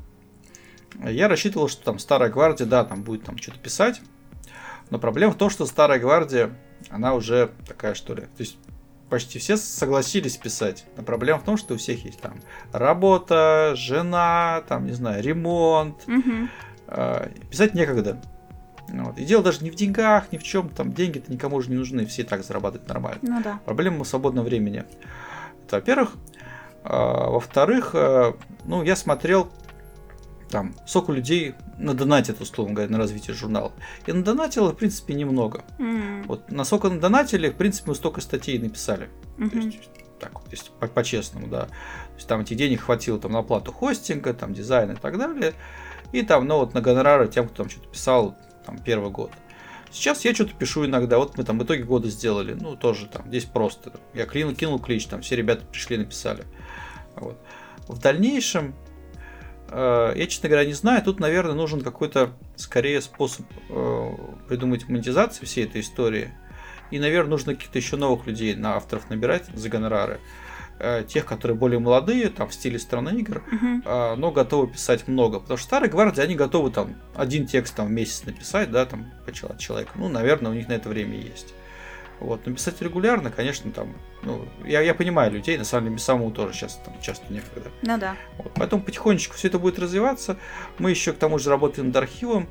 [1.05, 4.01] я рассчитывал, что там старая гвардия, да, там будет там что-то писать.
[4.91, 6.51] Но проблема в том, что старая гвардия,
[6.89, 8.23] она уже такая, что ли.
[8.23, 8.59] То есть
[9.11, 10.85] почти все согласились писать.
[10.97, 12.41] Но проблема в том, что у всех есть там
[12.73, 16.07] работа, жена, там, не знаю, ремонт.
[16.07, 16.49] Мгм.
[16.87, 18.21] А, Писать некогда.
[18.89, 19.19] Вот.
[19.19, 20.69] И дело даже не в деньгах, ни в чем.
[20.69, 23.21] Там деньги-то никому уже не нужны, все и так зарабатывают нормально.
[23.23, 23.61] Ну да.
[23.65, 24.85] Проблема в свободном времени.
[25.67, 26.17] Это во-первых.
[26.85, 28.35] А, Во-вторых, а,
[28.65, 29.51] ну, я смотрел,
[30.49, 33.73] там, сколько людей надонатит, условно говоря, на развитие журнала.
[34.07, 35.65] И надонатило, в принципе, немного.
[35.79, 39.09] М, Вот насколько надонатили, в принципе, мы столько статей написали.
[39.37, 39.61] То мгм.
[39.61, 39.91] есть,
[40.21, 41.67] так вот, если по- по-честному, да.
[41.67, 45.55] То есть там этих денег хватило там на оплату хостинга, там дизайна и так далее.
[46.13, 48.37] И там, ну вот на гонорары тем, кто там что-то писал,
[48.67, 49.31] там первый год.
[49.93, 53.27] Сейчас я что-то пишу иногда, вот мы там в итоге года сделали, ну тоже там,
[53.29, 53.93] здесь просто.
[54.15, 56.45] Я кинул, кинул клич, там все ребята пришли, написали.
[57.17, 57.39] Вот.
[57.89, 58.75] В дальнейшем,
[59.73, 64.11] я, честно говоря, не знаю, тут, наверное, нужен какой-то, скорее, способ э,
[64.49, 66.31] придумать монетизацию всей этой истории.
[66.91, 70.19] И, наверное, нужно каких-то еще новых людей на авторов набирать за гонорары.
[70.79, 73.43] Э, Тех, которые более молодые, там, в стиле страны игр,
[73.85, 75.39] но готовы писать много.
[75.39, 79.07] Потому что старые гвардии, они готовы там один текст там, в месяц написать, да, там,
[79.27, 79.93] по чел- от человека.
[79.95, 81.55] Ну, наверное, у них на это время есть.
[82.21, 86.31] Вот, но писать регулярно, конечно, там, ну, я, я понимаю людей, на самом деле, самому
[86.31, 87.71] тоже сейчас там часто некогда.
[87.83, 88.15] Ну да.
[88.37, 90.37] Вот, поэтому потихонечку все это будет развиваться.
[90.79, 92.47] Мы еще к тому же работаем над архивом.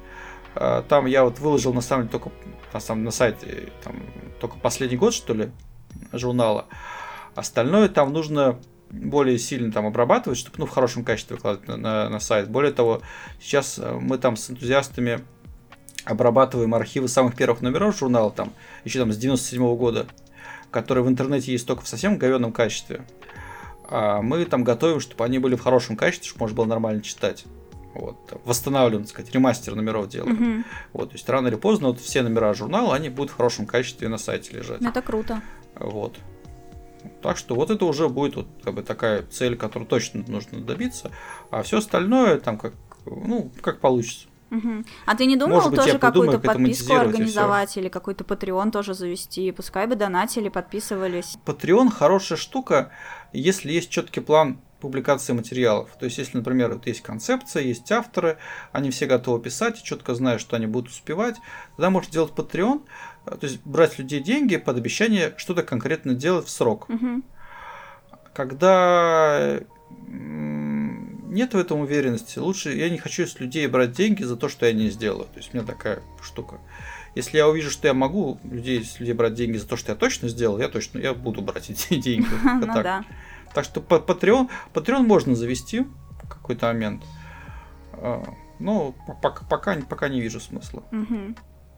[0.56, 2.32] А, Там я вот выложил на самом деле только
[2.74, 3.96] на, самом, на сайте там,
[4.40, 5.52] только последний год, что ли,
[6.12, 6.66] журнала.
[7.36, 8.60] Остальное там нужно
[8.90, 12.50] более сильно там обрабатывать, чтобы ну, в хорошем качестве выкладывать на, на- на сайт.
[12.50, 13.02] Более того,
[13.40, 15.20] сейчас э, мы там с энтузиастами
[16.06, 18.54] обрабатываем архивы самых первых номеров журнала, там,
[18.84, 20.08] еще там с 97 года,
[20.72, 23.02] которые в интернете есть только в совсем говенном качестве.
[23.92, 27.46] А мы там готовим, чтобы они были в хорошем качестве, чтобы можно было нормально читать.
[27.94, 30.36] Вот, восстанавливаем, так сказать, ремастер номеров делаем.
[30.36, 30.66] Мгм.
[30.94, 34.08] Вот, то есть рано или поздно вот все номера журнала, они будут в хорошем качестве
[34.10, 34.82] на сайте лежать.
[34.82, 35.42] Это круто.
[35.76, 36.16] Вот.
[37.22, 41.12] Так что вот это уже будет вот как бы такая цель, которую точно нужно добиться,
[41.50, 42.74] а все остальное там как
[43.06, 44.28] ну как получится.
[45.06, 49.52] А ты не думал Может быть, тоже какую-то подписку организовать или какой-то Patreon тоже завести?
[49.52, 51.38] Пускай бы донатили, подписывались.
[51.46, 52.92] Patreon хорошая штука,
[53.34, 55.90] если есть четкий план публикации материалов.
[56.00, 58.38] То есть, если, например, вот есть концепция, есть авторы,
[58.72, 61.36] они все готовы писать, четко знают, что они будут успевать,
[61.76, 62.84] тогда можно делать Patreon,
[63.26, 66.88] э, то есть брать людей деньги под обещание что-то конкретно делать в срок.
[66.88, 67.24] Мгм.
[68.34, 69.60] Когда
[71.30, 74.66] нет в этом уверенности, лучше я не хочу с людей брать деньги за то, что
[74.66, 75.26] я не сделаю.
[75.26, 76.60] То есть у меня такая штука.
[77.16, 79.98] Если я увижу, что я могу людей, с людей брать деньги за то, что я
[79.98, 82.28] точно сделал, я точно я буду брать эти деньги.
[82.44, 82.84] Ну так.
[82.84, 83.06] да.
[83.54, 87.04] Так что Patreon, Patreon можно завести в какой-то момент.
[87.94, 88.24] А,
[88.60, 90.84] Но пока, пока, пока не вижу смысла.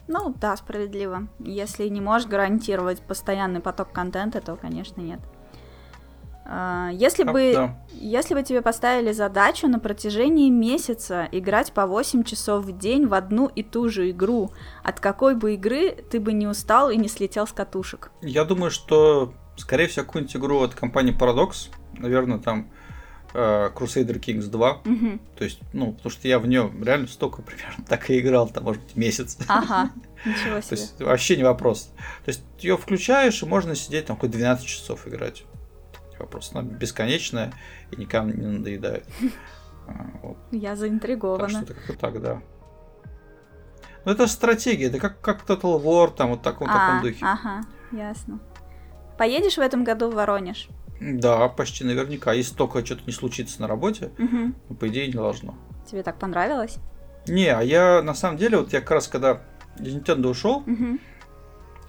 [0.07, 1.27] Ну да, справедливо.
[1.39, 5.19] Если не можешь гарантировать постоянный поток контента, то, конечно, нет.
[6.53, 7.79] А, Если А, бы, да.
[7.93, 13.13] если бы тебе поставили задачу на протяжении месяца играть по 8 часов в день в
[13.13, 14.51] одну и ту же игру,
[14.83, 18.11] от какой бы игры ты бы не устал и не слетел с катушек?
[18.21, 22.69] Я думаю, что, скорее всего, какую-нибудь игру от компании Paradox, наверное, там
[23.33, 24.81] э, Crusader Kings 2.
[24.83, 25.21] Мгм.
[25.37, 28.65] То есть, ну, потому что я в нее реально столько примерно так и играл, там,
[28.65, 29.37] может быть, месяц.
[29.47, 29.89] Ага,
[30.25, 30.77] ничего То себе.
[30.81, 31.93] есть, вообще не вопрос.
[32.25, 35.45] То есть, ее включаешь, и можно сидеть там хоть 12 часов играть.
[36.21, 36.51] Не вопрос.
[36.53, 37.51] Она бесконечная
[37.91, 39.05] и никому не надоедает.
[39.87, 40.37] А, вот.
[40.51, 41.49] Я Так заинтригована.
[41.49, 42.41] что это как-то так, да.
[44.05, 47.25] Ну, это стратегия, это как, как Total War, там, вот так, вот таком А, духе.
[47.25, 47.61] Ага,
[47.91, 48.39] ясно.
[49.17, 50.69] Поедешь в этом году в Воронеж?
[51.01, 52.31] Да, почти наверняка.
[52.31, 54.55] Если только что-то не случится на работе, Мгм.
[54.69, 55.55] ну, по идее, не должно.
[55.89, 56.77] Тебе так понравилось?
[57.27, 59.41] Не, а я на самом деле, вот я как раз когда
[59.79, 60.99] из Nintendo ушел, Мгм.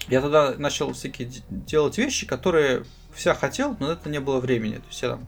[0.09, 2.84] я тогда начал всякие делать вещи, которые
[3.14, 4.76] вся хотел, но это не было времени.
[4.76, 5.26] То есть я там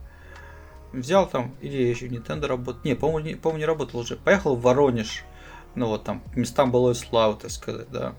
[0.93, 4.15] взял там, или я еще в Nintendo работал, не, по-моему, не, по-моему, не работал уже.
[4.15, 5.23] Поехал в Воронеж,
[5.75, 8.15] ну вот там, к местам былой славы, так сказать, да.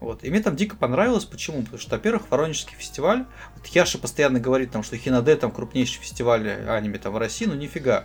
[0.00, 0.24] Вот.
[0.24, 1.26] И мне там дико понравилось.
[1.26, 1.62] Почему?
[1.62, 3.26] Потому что, во-первых, Воронежский фестиваль.
[3.56, 7.54] Вот Яша постоянно говорит, там, что Хинаде там крупнейший фестиваль аниме там в России, ну
[7.54, 8.04] нифига.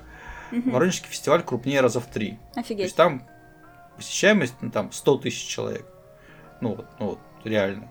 [0.52, 0.72] Мгм.
[0.72, 2.38] Воронежский фестиваль крупнее раза в три.
[2.53, 2.84] То Офигеть.
[2.84, 3.26] есть там
[3.95, 5.86] посещаемость ну, там 100 тысяч человек.
[6.61, 7.90] Ну вот, ну вот, реально.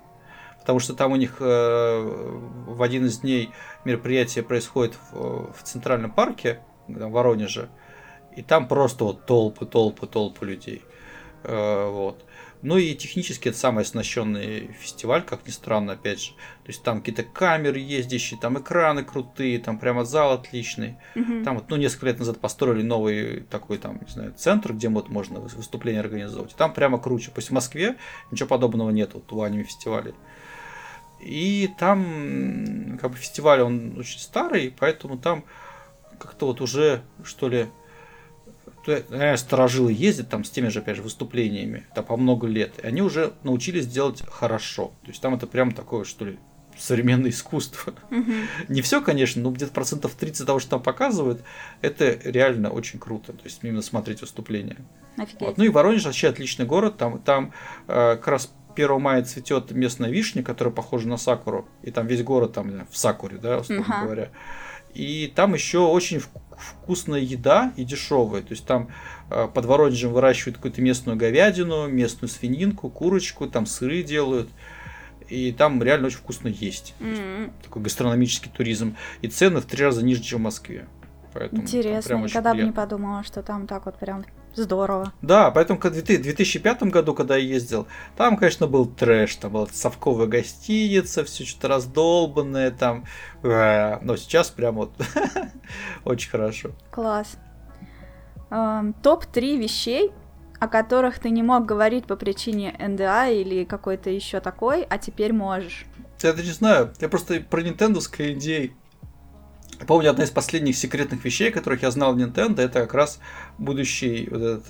[0.65, 2.01] Потому что там у них э,
[2.67, 3.51] в один из дней
[3.85, 7.69] мероприятие происходит в, в Центральном парке, в Воронеже,
[8.35, 10.83] и там просто вот толпы, толпы, толпы людей.
[11.43, 12.25] Э, вот.
[12.63, 16.31] Ну и технически это самый оснащенный фестиваль, как ни странно, опять же.
[16.31, 20.97] То есть там какие-то камеры ездящие, там экраны крутые, там прямо зал отличный.
[21.15, 21.45] Мгм.
[21.45, 25.11] Там вот, ну, несколько лет назад построили новый такой там, не знаю, центр, где вот
[25.11, 26.55] можно выступления организовывать.
[26.57, 27.31] Там прямо круче.
[27.35, 27.97] Пусть в Москве
[28.31, 30.15] ничего подобного нет вот у аниме фестивалей.
[31.25, 35.45] И там как бы фестиваль, он очень старый, поэтому там
[36.19, 37.67] как-то вот уже, что ли,
[38.87, 42.87] наверное, сторожилы ездят там с теми же, опять же, выступлениями, там по много лет, и
[42.87, 44.93] они уже научились делать хорошо.
[45.03, 46.39] То есть там это прям такое, что ли,
[46.79, 47.95] современное искусство.
[48.69, 51.43] Не все, конечно, но где-то процентов 30 того, что там показывают,
[51.81, 53.33] это реально очень круто.
[53.33, 54.77] То есть именно смотреть выступления.
[55.17, 55.41] Офигеть.
[55.41, 55.59] Вот.
[55.59, 56.97] Ну и Воронеж вообще отличный город.
[56.99, 57.53] Там, там
[57.87, 61.69] э, как раз 1 мая цветет местная вишня, которая похожа на сакуру.
[61.83, 64.05] И там весь город там в сакуре, да, условно Ага.
[64.05, 64.31] говоря.
[64.95, 68.43] И там еще очень вк- вкусная еда и дешевая.
[68.43, 68.91] То есть там
[69.31, 74.49] э, под Воронежем выращивают какую-то местную говядину, местную свининку, курочку, там сыры делают.
[75.29, 76.95] И там реально очень вкусно есть.
[77.01, 78.95] М, такой гастрономический туризм.
[79.23, 80.87] И цены в три раза ниже, чем в Москве.
[81.33, 82.83] Поэтому Интересно, никогда бы не приятно.
[82.83, 84.25] подумала, что там так вот прям
[84.57, 85.13] здорово.
[85.23, 87.87] Да, поэтому в 2005 году, когда я ездил,
[88.17, 93.05] там, конечно, был трэш, там была совковая гостиница, все что-то раздолбанное, там,
[93.43, 94.93] э, но сейчас прям вот
[96.05, 96.71] очень хорошо.
[96.91, 97.37] Класс.
[98.51, 100.13] Эм, Топ-3 вещей,
[100.61, 105.33] о которых ты не мог говорить по причине НДА или какой-то еще такой, а теперь
[105.33, 105.87] можешь.
[106.23, 107.61] Я даже не знаю, я просто про
[108.35, 108.71] NDA.
[109.81, 113.19] Я помню, одна из последних секретных вещей, которых я знал Nintendo, это как раз
[113.59, 114.65] будущий вот этот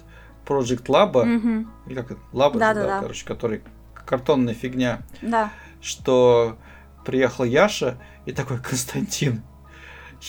[0.47, 1.71] Project Labo, Мгм.
[1.87, 3.01] или как это, Labo, же, Да-да-да.
[3.01, 3.63] короче, который
[4.07, 5.03] картонная фигня.
[5.23, 5.51] Да.
[5.81, 6.57] что
[7.05, 9.43] приехал Яша и такой Константин.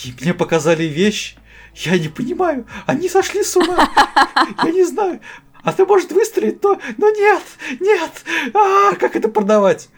[0.03, 1.38] И мне показали вещь,
[1.76, 3.90] я не понимаю, они сошли с ума,
[4.64, 5.22] я не знаю.
[5.64, 7.41] А ты, может, выстрелить, но, но нет,
[7.80, 8.11] нет,
[8.53, 9.90] а, как это продавать?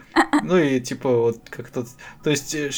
[0.44, 1.84] Ну и типа вот как-то,
[2.22, 2.70] то есть э,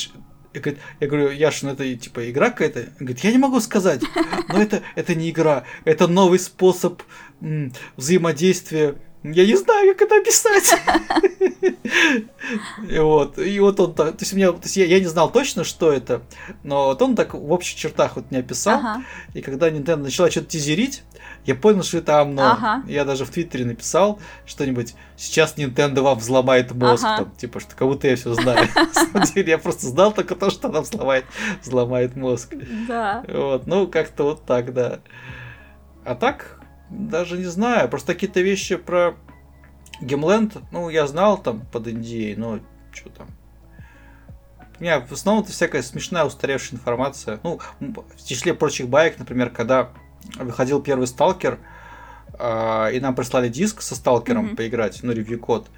[0.53, 2.81] Я, говорит, я говорю, Яша, ну это типа игра какая-то?
[2.81, 4.03] Он говорит, я не могу сказать,
[4.49, 7.03] но это, это не игра, это новый способ
[7.41, 10.75] м, взаимодействия я не знаю, как это описать.
[12.89, 15.31] И вот, и вот он так, то есть, меня, то есть я, я не знал
[15.31, 16.23] точно, что это,
[16.63, 18.79] но вот он так в общих чертах вот не описал.
[18.79, 19.05] Ага.
[19.35, 21.03] И когда Nintendo начала что-то тизерить,
[21.47, 22.53] я понял, что это омно.
[22.53, 22.83] Ага.
[22.87, 27.25] Я даже в Твиттере написал что-нибудь, сейчас Nintendo вам взломает мозг, ага.
[27.25, 28.69] там, типа, что как будто я все знаю.
[28.75, 31.25] На самом деле, я просто знал только то, что она взломает,
[31.63, 32.55] взломает мозг.
[32.87, 33.25] Да.
[33.27, 35.01] Вот, ну, как-то вот так, да.
[36.05, 36.61] А так,
[36.91, 39.17] даже не знаю, просто какие-то вещи про
[40.01, 42.61] Гемленд, ну, я знал там под Индией, но
[42.93, 43.29] что там.
[44.79, 47.39] У меня в основном это всякая смешная устаревшая информация.
[47.43, 49.91] Ну, в числе прочих баек, например, когда
[50.39, 51.59] выходил первый сталкер,
[52.39, 54.57] э, и нам прислали диск со сталкером mm-hmm.
[54.57, 55.69] поиграть, ну, ревью-код,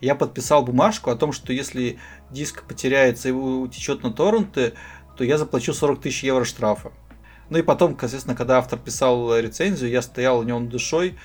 [0.00, 1.98] я подписал бумажку о том, что если
[2.30, 4.74] диск потеряется и утечет на торренты,
[5.16, 6.92] то я заплачу 40 тысяч евро штрафа.
[7.50, 11.16] Ну и потом, естественно, когда автор писал рецензию, я стоял у него над душой,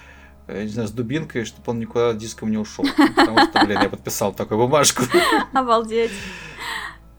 [0.48, 2.86] э, не знаю, с дубинкой, чтобы он никуда диском не ушел.
[3.16, 5.04] Потому что, блин, я подписал такую бумажку.
[5.54, 6.12] Обалдеть.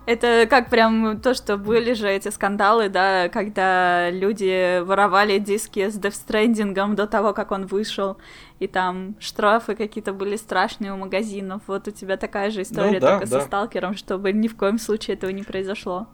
[0.08, 5.98] Это как прям то, что были же эти скандалы, да, когда люди воровали диски с
[5.98, 8.16] Stranding до того, как он вышел,
[8.58, 11.60] и там штрафы какие-то были страшные у магазинов.
[11.66, 13.40] Вот у тебя такая же история, ну, да, только да.
[13.40, 16.06] со сталкером, чтобы ни в коем случае этого не произошло.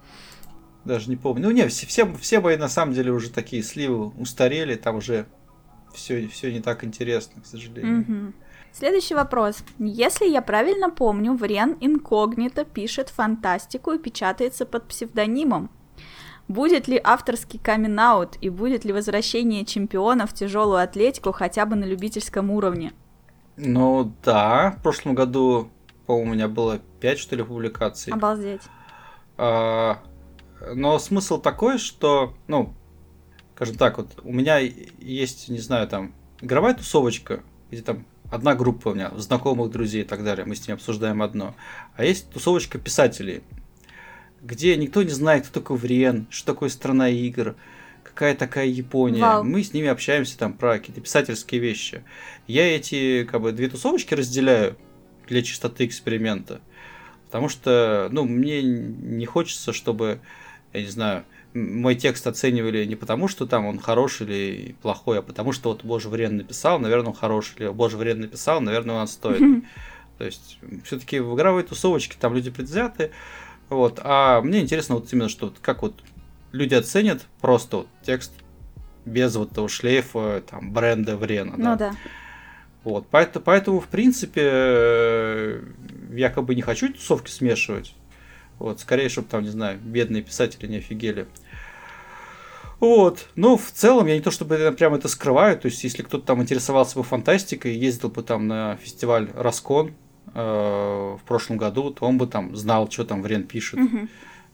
[0.84, 1.44] Даже не помню.
[1.44, 5.26] Ну, не, все, все, все бои на самом деле уже такие сливы устарели, там уже
[5.94, 8.00] все, все не так интересно, к сожалению.
[8.00, 8.32] Угу.
[8.76, 9.62] Следующий вопрос.
[9.78, 15.70] Если я правильно помню, Врен Инкогнито пишет фантастику и печатается под псевдонимом.
[16.48, 18.00] Будет ли авторский камин
[18.40, 22.92] и будет ли возвращение чемпиона в тяжелую атлетику хотя бы на любительском уровне?
[23.56, 25.70] Ну да, в прошлом году,
[26.06, 28.12] по-моему, у меня было 5 что ли публикаций.
[28.12, 28.62] Обалдеть.
[29.36, 30.02] А,
[30.74, 32.74] но смысл такой, что, ну,
[33.54, 38.88] скажем так, вот у меня есть, не знаю, там, игровая тусовочка, где там одна группа
[38.88, 41.54] у меня, знакомых, друзей и так далее, мы с ними обсуждаем одно.
[41.96, 43.42] А есть тусовочка писателей,
[44.42, 47.54] где никто не знает, кто такой Врен, что такое страна игр,
[48.02, 49.22] какая такая Япония.
[49.22, 49.44] Вау.
[49.44, 52.04] Мы с ними общаемся там про какие-то писательские вещи.
[52.46, 54.76] Я эти, как бы, две тусовочки разделяю
[55.28, 56.60] для чистоты эксперимента.
[57.26, 60.20] Потому что, ну, мне не хочется, чтобы
[60.74, 61.24] я не знаю,
[61.54, 65.84] мой текст оценивали не потому, что там он хороший или плохой, а потому что вот
[65.84, 69.64] Боже Врен написал, наверное, он хороший, или Боже Врен написал, наверное, он стоит.
[70.18, 73.10] То есть, все-таки в игровой тусовочке там люди предвзяты.
[73.68, 74.00] Вот.
[74.02, 75.94] А мне интересно вот именно, что как вот
[76.52, 78.32] люди оценят просто вот текст
[79.04, 81.54] без вот того шлейфа там бренда Врена.
[81.56, 81.76] Ну да.
[81.76, 81.94] да.
[82.84, 85.62] Вот, поэтому, поэтому, в принципе, э,
[86.12, 87.94] я как бы не хочу тусовки смешивать.
[88.58, 91.26] Вот, скорее, чтобы там, не знаю, бедные писатели не офигели.
[92.80, 93.28] Вот.
[93.36, 95.58] Ну, в целом, я не то чтобы прям это скрываю.
[95.58, 99.94] То есть, если кто-то там интересовался бы фантастикой, ездил бы там на фестиваль Раскон
[100.34, 103.80] э, в прошлом году, то он бы там знал, что там Врен пишет.
[103.80, 104.08] Угу.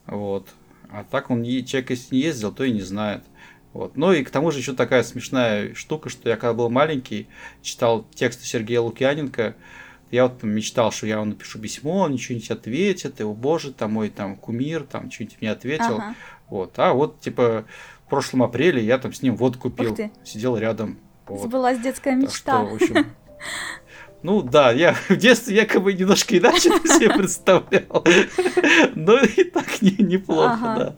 [0.07, 0.49] Вот.
[0.91, 3.23] А так он, человек, если не ездил, то и не знает.
[3.73, 3.97] Вот.
[3.97, 7.29] Ну и к тому же еще такая смешная штука, что я когда был маленький,
[7.63, 9.55] читал тексты Сергея Лукьяненко,
[10.11, 13.73] я вот там мечтал, что я ему напишу письмо, он что-нибудь ответит, и, о боже,
[13.73, 15.99] там мой там кумир, там что-нибудь мне ответил.
[15.99, 16.15] Ага.
[16.49, 16.73] Вот.
[16.79, 17.65] А вот, типа,
[18.11, 20.99] прошлом апреле я там с ним вот купил, сидел рядом.
[21.27, 21.43] Вот.
[21.43, 22.59] Сбылась детская мечта.
[22.59, 23.07] Так что, в общем,
[24.23, 28.05] ну да, я в детстве якобы немножко иначе себе представлял.
[28.95, 30.95] Но и так не, неплохо, да.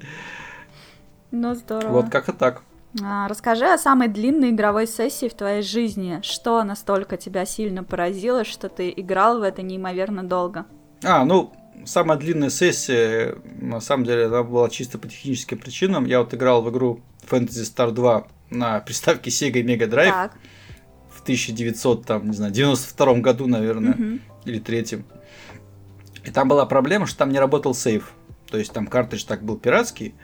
[1.31, 1.93] Ну здорово.
[1.93, 2.63] Вот как-то так.
[3.03, 6.21] А, расскажи о самой длинной игровой сессии в твоей жизни.
[6.23, 10.67] Что настолько тебя сильно поразило, что ты играл в это неимоверно долго?
[11.03, 11.53] А, ну,
[11.85, 16.05] самая длинная сессия, на самом деле, она была чисто по техническим причинам.
[16.05, 20.37] Я вот играл в игру Fantasy Star 2 на приставке Sega Mega Drive так.
[21.11, 24.19] в 1900, там, не знаю, 92 году, наверное, угу.
[24.45, 25.05] или третьем.
[26.25, 28.13] И там была проблема, что там не работал сейф.
[28.51, 30.15] То есть там картридж так был пиратский,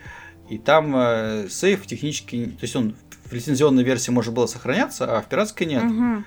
[0.49, 2.95] и там э, сейф технически, то есть он
[3.25, 5.85] в лицензионной версии может было сохраняться, а в пиратской нет.
[5.85, 6.25] Угу.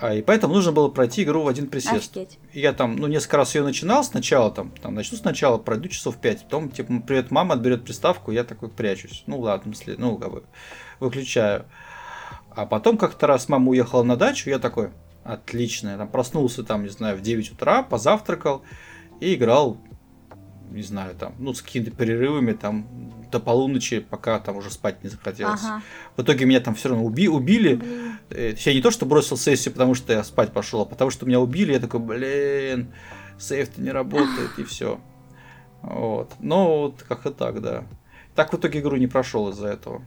[0.00, 2.16] А, и поэтому нужно было пройти игру в один присест.
[2.16, 2.38] Офигеть.
[2.52, 6.44] Я там, ну, несколько раз ее начинал сначала, там, там, начну сначала, пройду часов 5,
[6.44, 9.22] потом, типа, привет, мама отберет приставку, я такой прячусь.
[9.26, 10.42] Ну, ладно, если, ну, как бы,
[11.00, 11.66] выключаю.
[12.50, 14.90] А потом как-то раз мама уехала на дачу, я такой,
[15.24, 18.62] отлично, я там проснулся, там, не знаю, в 9 утра, позавтракал
[19.20, 19.78] и играл
[20.74, 22.86] не знаю, там, ну, с какими-то перерывами, там,
[23.30, 25.62] до полуночи, пока там уже спать не захотелось.
[25.64, 25.82] Ага.
[26.16, 27.74] В итоге меня там все равно уби убили.
[27.74, 28.18] Блин.
[28.30, 31.26] Э, я не то, что бросил сессию, потому что я спать пошел, а потому что
[31.26, 31.72] меня убили.
[31.72, 32.92] Я такой, блин,
[33.38, 35.00] сейф-то не работает, и все.
[35.82, 36.32] Вот.
[36.40, 37.84] Но вот как-то так, да.
[38.34, 40.02] Так в итоге игру не прошел из-за этого.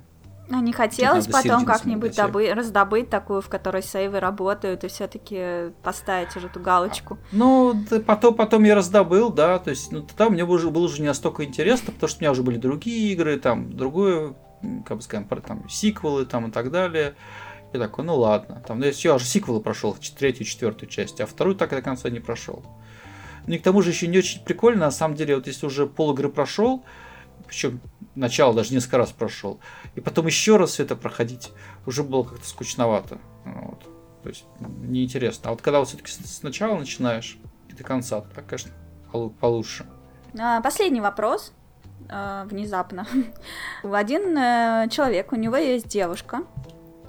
[0.49, 6.35] А не хотелось потом как-нибудь добы- раздобыть такую, в которой сейвы работают, и все-таки поставить
[6.35, 7.17] уже эту галочку.
[7.31, 7.75] Ну,
[8.05, 11.43] потом, потом я раздобыл, да, то есть, ну, тогда мне уже, было уже не настолько
[11.43, 14.35] интересно, потому что у меня уже были другие игры, там, другое,
[14.85, 17.15] как бы скажем, там, сиквелы там и так далее.
[17.73, 18.63] И такой, ну ладно.
[18.65, 22.63] Там, я уже сиквелы прошел, третью, четвертую часть, а вторую так до конца не прошел.
[23.45, 25.85] Ну и к тому же еще не очень прикольно, на самом деле, вот если уже
[25.87, 26.83] пол игры прошел,
[27.47, 27.79] причем
[28.15, 29.59] начало даже несколько раз прошел,
[29.97, 31.51] и потом еще раз все это проходить,
[31.87, 33.17] уже было как-то скучновато.
[33.45, 33.79] Вот.
[34.21, 35.49] То есть неинтересно.
[35.49, 38.71] А вот когда вот все-таки сначала начинаешь и до конца, так, конечно,
[39.39, 39.87] получше.
[40.39, 41.51] А, последний вопрос.
[42.09, 43.07] А, внезапно.
[43.83, 46.43] Один э, человек, у него есть девушка,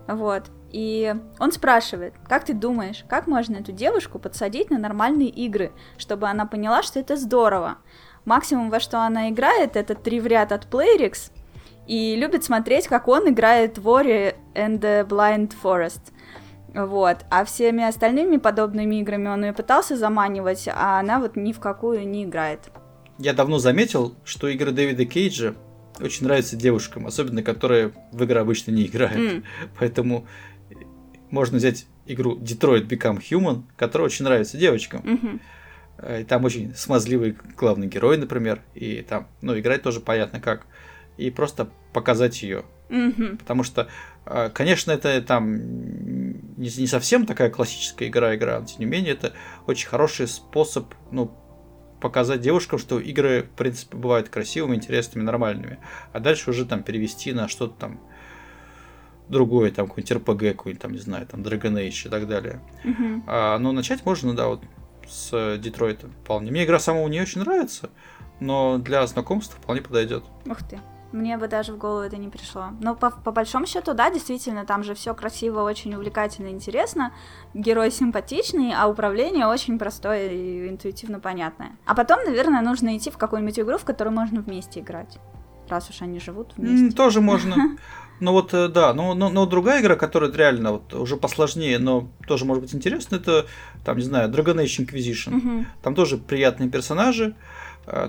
[0.06, 5.72] вот, и он спрашивает, как ты думаешь, как можно эту девушку подсадить на нормальные игры,
[5.98, 7.76] чтобы она поняла, что это здорово.
[8.24, 11.30] Максимум, во что она играет, это три в ряд от Playrix,
[11.88, 16.12] и любит смотреть, как он играет в Ori and the Blind Forest.
[16.74, 17.24] Вот.
[17.30, 22.06] А всеми остальными подобными играми он ее пытался заманивать, а она вот ни в какую
[22.06, 22.60] не играет.
[23.18, 25.54] Я давно заметил, что игры Дэвида Кейджа
[26.00, 29.16] очень нравятся девушкам, особенно которые в игры обычно не играют.
[29.16, 29.44] Mm.
[29.78, 30.26] Поэтому
[31.30, 35.00] можно взять игру Detroit Become Human, которая очень нравится девочкам.
[35.00, 36.20] Mm-hmm.
[36.20, 40.66] И там очень смазливый главный герой, например, и там, ну, играть тоже понятно как.
[41.18, 42.64] И просто показать ее.
[42.88, 43.38] Mm-hmm.
[43.38, 43.88] Потому что,
[44.24, 49.34] а, конечно, это там не, не совсем такая классическая игра-игра, но тем не менее, это
[49.66, 51.30] очень хороший способ, ну,
[52.00, 55.78] показать девушкам, что игры, в принципе, бывают красивыми, интересными, нормальными.
[56.12, 58.00] А дальше уже там перевести на что-то там
[59.28, 62.60] другое, там какой-нибудь RPG, какой-нибудь там, не знаю, там Dragon Age и так далее.
[62.84, 63.22] Mm-hmm.
[63.26, 64.62] А, но начать можно, да, вот
[65.08, 66.50] с Детройта вполне.
[66.50, 67.90] Мне игра самого не очень нравится,
[68.40, 70.24] но для знакомства вполне подойдет.
[70.46, 70.78] Ух ты.
[71.12, 72.66] Мне бы даже в голову это не пришло.
[72.80, 77.12] Но по, по большому счету, да, действительно, там же все красиво, очень увлекательно, интересно.
[77.54, 81.72] Герой симпатичный, а управление очень простое и интуитивно понятное.
[81.86, 85.18] А потом, наверное, нужно идти в какую-нибудь игру, в которую можно вместе играть.
[85.68, 86.94] Раз уж они живут вместе.
[86.94, 87.76] тоже можно.
[88.20, 92.08] Ну вот, э, да, но, но, но другая игра, которая реально вот уже посложнее, но
[92.26, 93.46] тоже может быть интересна, это,
[93.84, 95.36] там, не знаю, Dragon Age Inquisition.
[95.36, 95.66] Угу.
[95.82, 97.36] Там тоже приятные персонажи,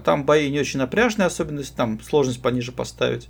[0.04, 3.30] там бои не очень напряжные особенности, там сложность пониже поставить.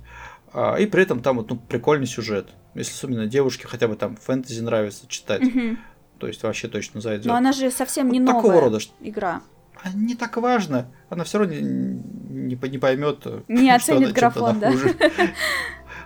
[0.52, 2.50] А, и при этом там вот ну, прикольный сюжет.
[2.74, 5.76] Если особенно девушке хотя бы там фэнтези нравится читать, угу.
[6.18, 7.26] то есть вообще точно зайдет.
[7.26, 9.42] Но она же совсем не вот новая такого рода, игра.
[9.82, 10.90] А не так важно.
[11.08, 13.26] Она все равно не, не, не поймет.
[13.48, 14.72] Не оценит графон, да.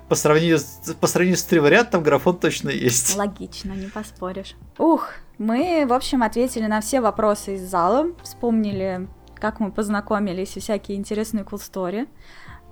[0.08, 3.16] по сравнению с, по сравнению с Тривариат, там графон точно есть.
[3.16, 4.54] Логично, не поспоришь.
[4.78, 9.08] Ух, мы, в общем, ответили на все вопросы из зала, вспомнили,
[9.44, 12.08] как мы познакомились и всякие интересные cool story.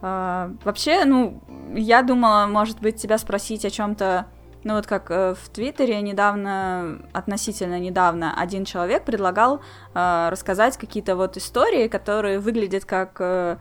[0.01, 1.43] Uh, вообще, ну,
[1.75, 4.27] я думала, может быть, тебя спросить о чем-то
[4.65, 9.61] ну вот как э, в Твиттере недавно, относительно недавно, один человек предлагал
[9.93, 13.57] э, рассказать какие-то вот истории, которые выглядят как э,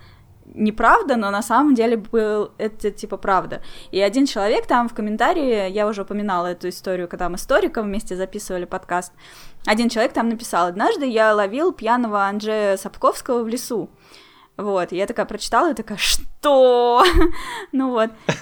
[0.54, 3.62] неправда, но на самом деле был это типа правда.
[3.92, 7.86] И один человек там в комментарии, я уже упоминала эту историю, когда мы с Ториком
[7.86, 9.14] вместе записывали подкаст,
[9.66, 13.90] один человек там написал, однажды я ловил пьяного Анджея Сапковского в лесу.
[14.58, 17.04] Вот, и я такая прочитала и такая, что?
[17.72, 18.12] ну вот,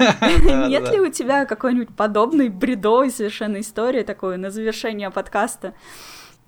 [0.68, 5.74] нет ли у тебя какой-нибудь подобной бредовой совершенно истории такой на завершение подкаста?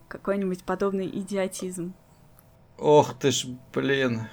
[0.08, 1.94] Какой-нибудь подобный идиотизм?
[2.78, 4.28] Ох ты ж, блин.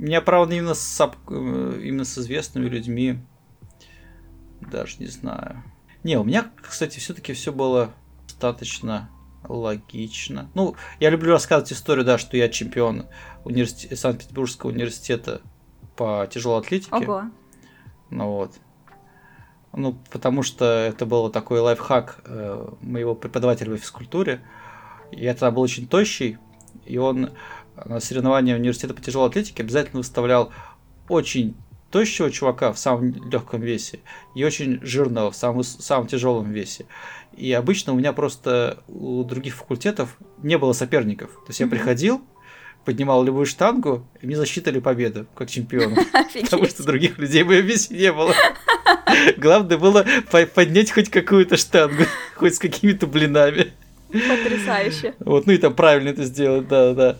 [0.00, 3.18] Меня, правда, именно с, э, именно с известными людьми
[4.62, 5.62] даже не знаю.
[6.04, 7.90] Не, у меня, кстати, все-таки все было
[8.26, 9.10] достаточно
[9.46, 10.50] логично.
[10.54, 13.08] Ну, я люблю рассказывать историю, да, что я чемпион
[13.44, 15.42] университет, Санкт-Петербургского университета
[15.96, 16.96] по тяжелой атлетике.
[16.96, 17.24] Ого.
[18.08, 18.54] Ну вот.
[19.74, 24.40] Ну, потому что это был такой лайфхак э, моего преподавателя в физкультуре.
[25.12, 26.38] Я тогда был очень тощий,
[26.86, 27.32] и он
[27.86, 30.52] на соревнования университета по тяжелой атлетике обязательно выставлял
[31.08, 31.54] очень
[31.90, 34.00] тощего чувака в самом легком весе
[34.34, 36.86] и очень жирного в самом, самом тяжелом весе.
[37.36, 41.30] И обычно у меня просто у других факультетов не было соперников.
[41.30, 42.22] То есть я приходил,
[42.84, 45.94] поднимал любую штангу, и мне засчитали победу, как чемпион.
[46.42, 48.34] Потому что других людей в весе не было.
[49.36, 50.04] Главное было
[50.54, 52.04] поднять хоть какую-то штангу,
[52.36, 53.72] хоть с какими-то блинами.
[54.08, 55.14] Потрясающе.
[55.20, 57.16] Вот, ну и там правильно это сделать, да, да.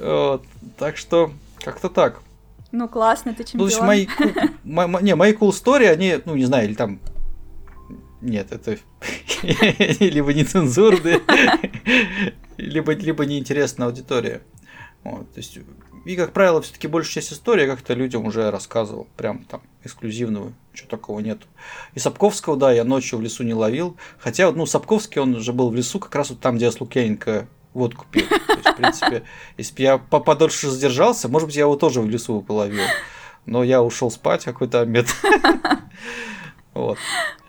[0.00, 0.44] Вот,
[0.78, 2.22] так что, как-то так.
[2.72, 3.58] Ну, классно, ты чемпион.
[3.58, 4.08] Ну, то есть
[4.64, 7.00] мои, не, мои cool story, они, ну, не знаю, или там...
[8.22, 8.78] Нет, это
[10.00, 11.20] либо нецензурные,
[12.56, 14.42] либо, либо неинтересная аудитория.
[15.04, 15.58] Вот, то есть
[16.04, 19.08] И, как правило, все-таки большая часть истории как-то людям уже рассказывал.
[19.16, 21.46] Прям там эксклюзивного, ничего такого нету.
[21.94, 23.96] И Сапковского, да, я ночью в лесу не ловил.
[24.18, 26.80] Хотя, ну, Сапковский, он же был в лесу как раз вот там, где я с
[26.80, 28.26] Лукьяненко водку пил.
[28.28, 29.22] То есть, в принципе,
[29.56, 32.84] если бы я подольше задержался, может быть, я его тоже в лесу половил.
[33.46, 35.06] Но я ушел спать какой-то обед.
[36.74, 36.96] Вот.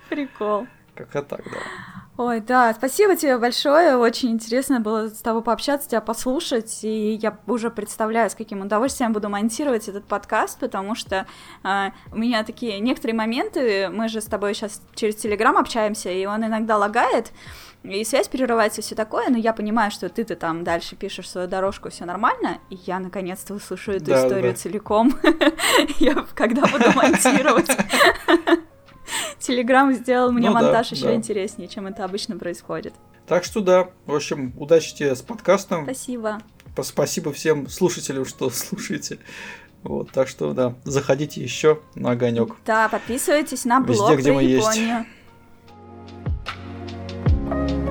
[0.10, 0.68] Прикол.
[0.96, 2.03] Как-то так, да.
[2.16, 7.40] Ой, да, спасибо тебе большое, очень интересно было с тобой пообщаться, тебя послушать, и я
[7.48, 11.26] уже представляю, с каким удовольствием буду монтировать этот подкаст, потому что
[11.64, 16.24] э, у меня такие некоторые моменты, мы же с тобой сейчас через Телеграм общаемся, и
[16.28, 17.32] он иногда лагает,
[17.82, 21.90] и связь прерывается, все такое, но я понимаю, что ты-то там дальше пишешь свою дорожку,
[21.90, 24.58] все нормально, и я наконец-то услышу эту да, историю да.
[24.60, 25.20] целиком,
[26.00, 27.72] я когда буду монтировать.
[29.40, 31.16] Телеграм сделал мне ну, монтаж да, еще да.
[31.16, 32.94] интереснее, чем это обычно происходит.
[33.28, 35.84] Так что да, в общем, удачи тебе с подкастом.
[35.84, 36.40] Спасибо.
[36.82, 39.20] Спасибо всем слушателям, что слушаете.
[39.84, 42.56] Вот, так что да, заходите еще на огонек.
[42.66, 45.06] Да, подписывайтесь на блог Везде, где мы Японию.
[47.50, 47.83] Есть.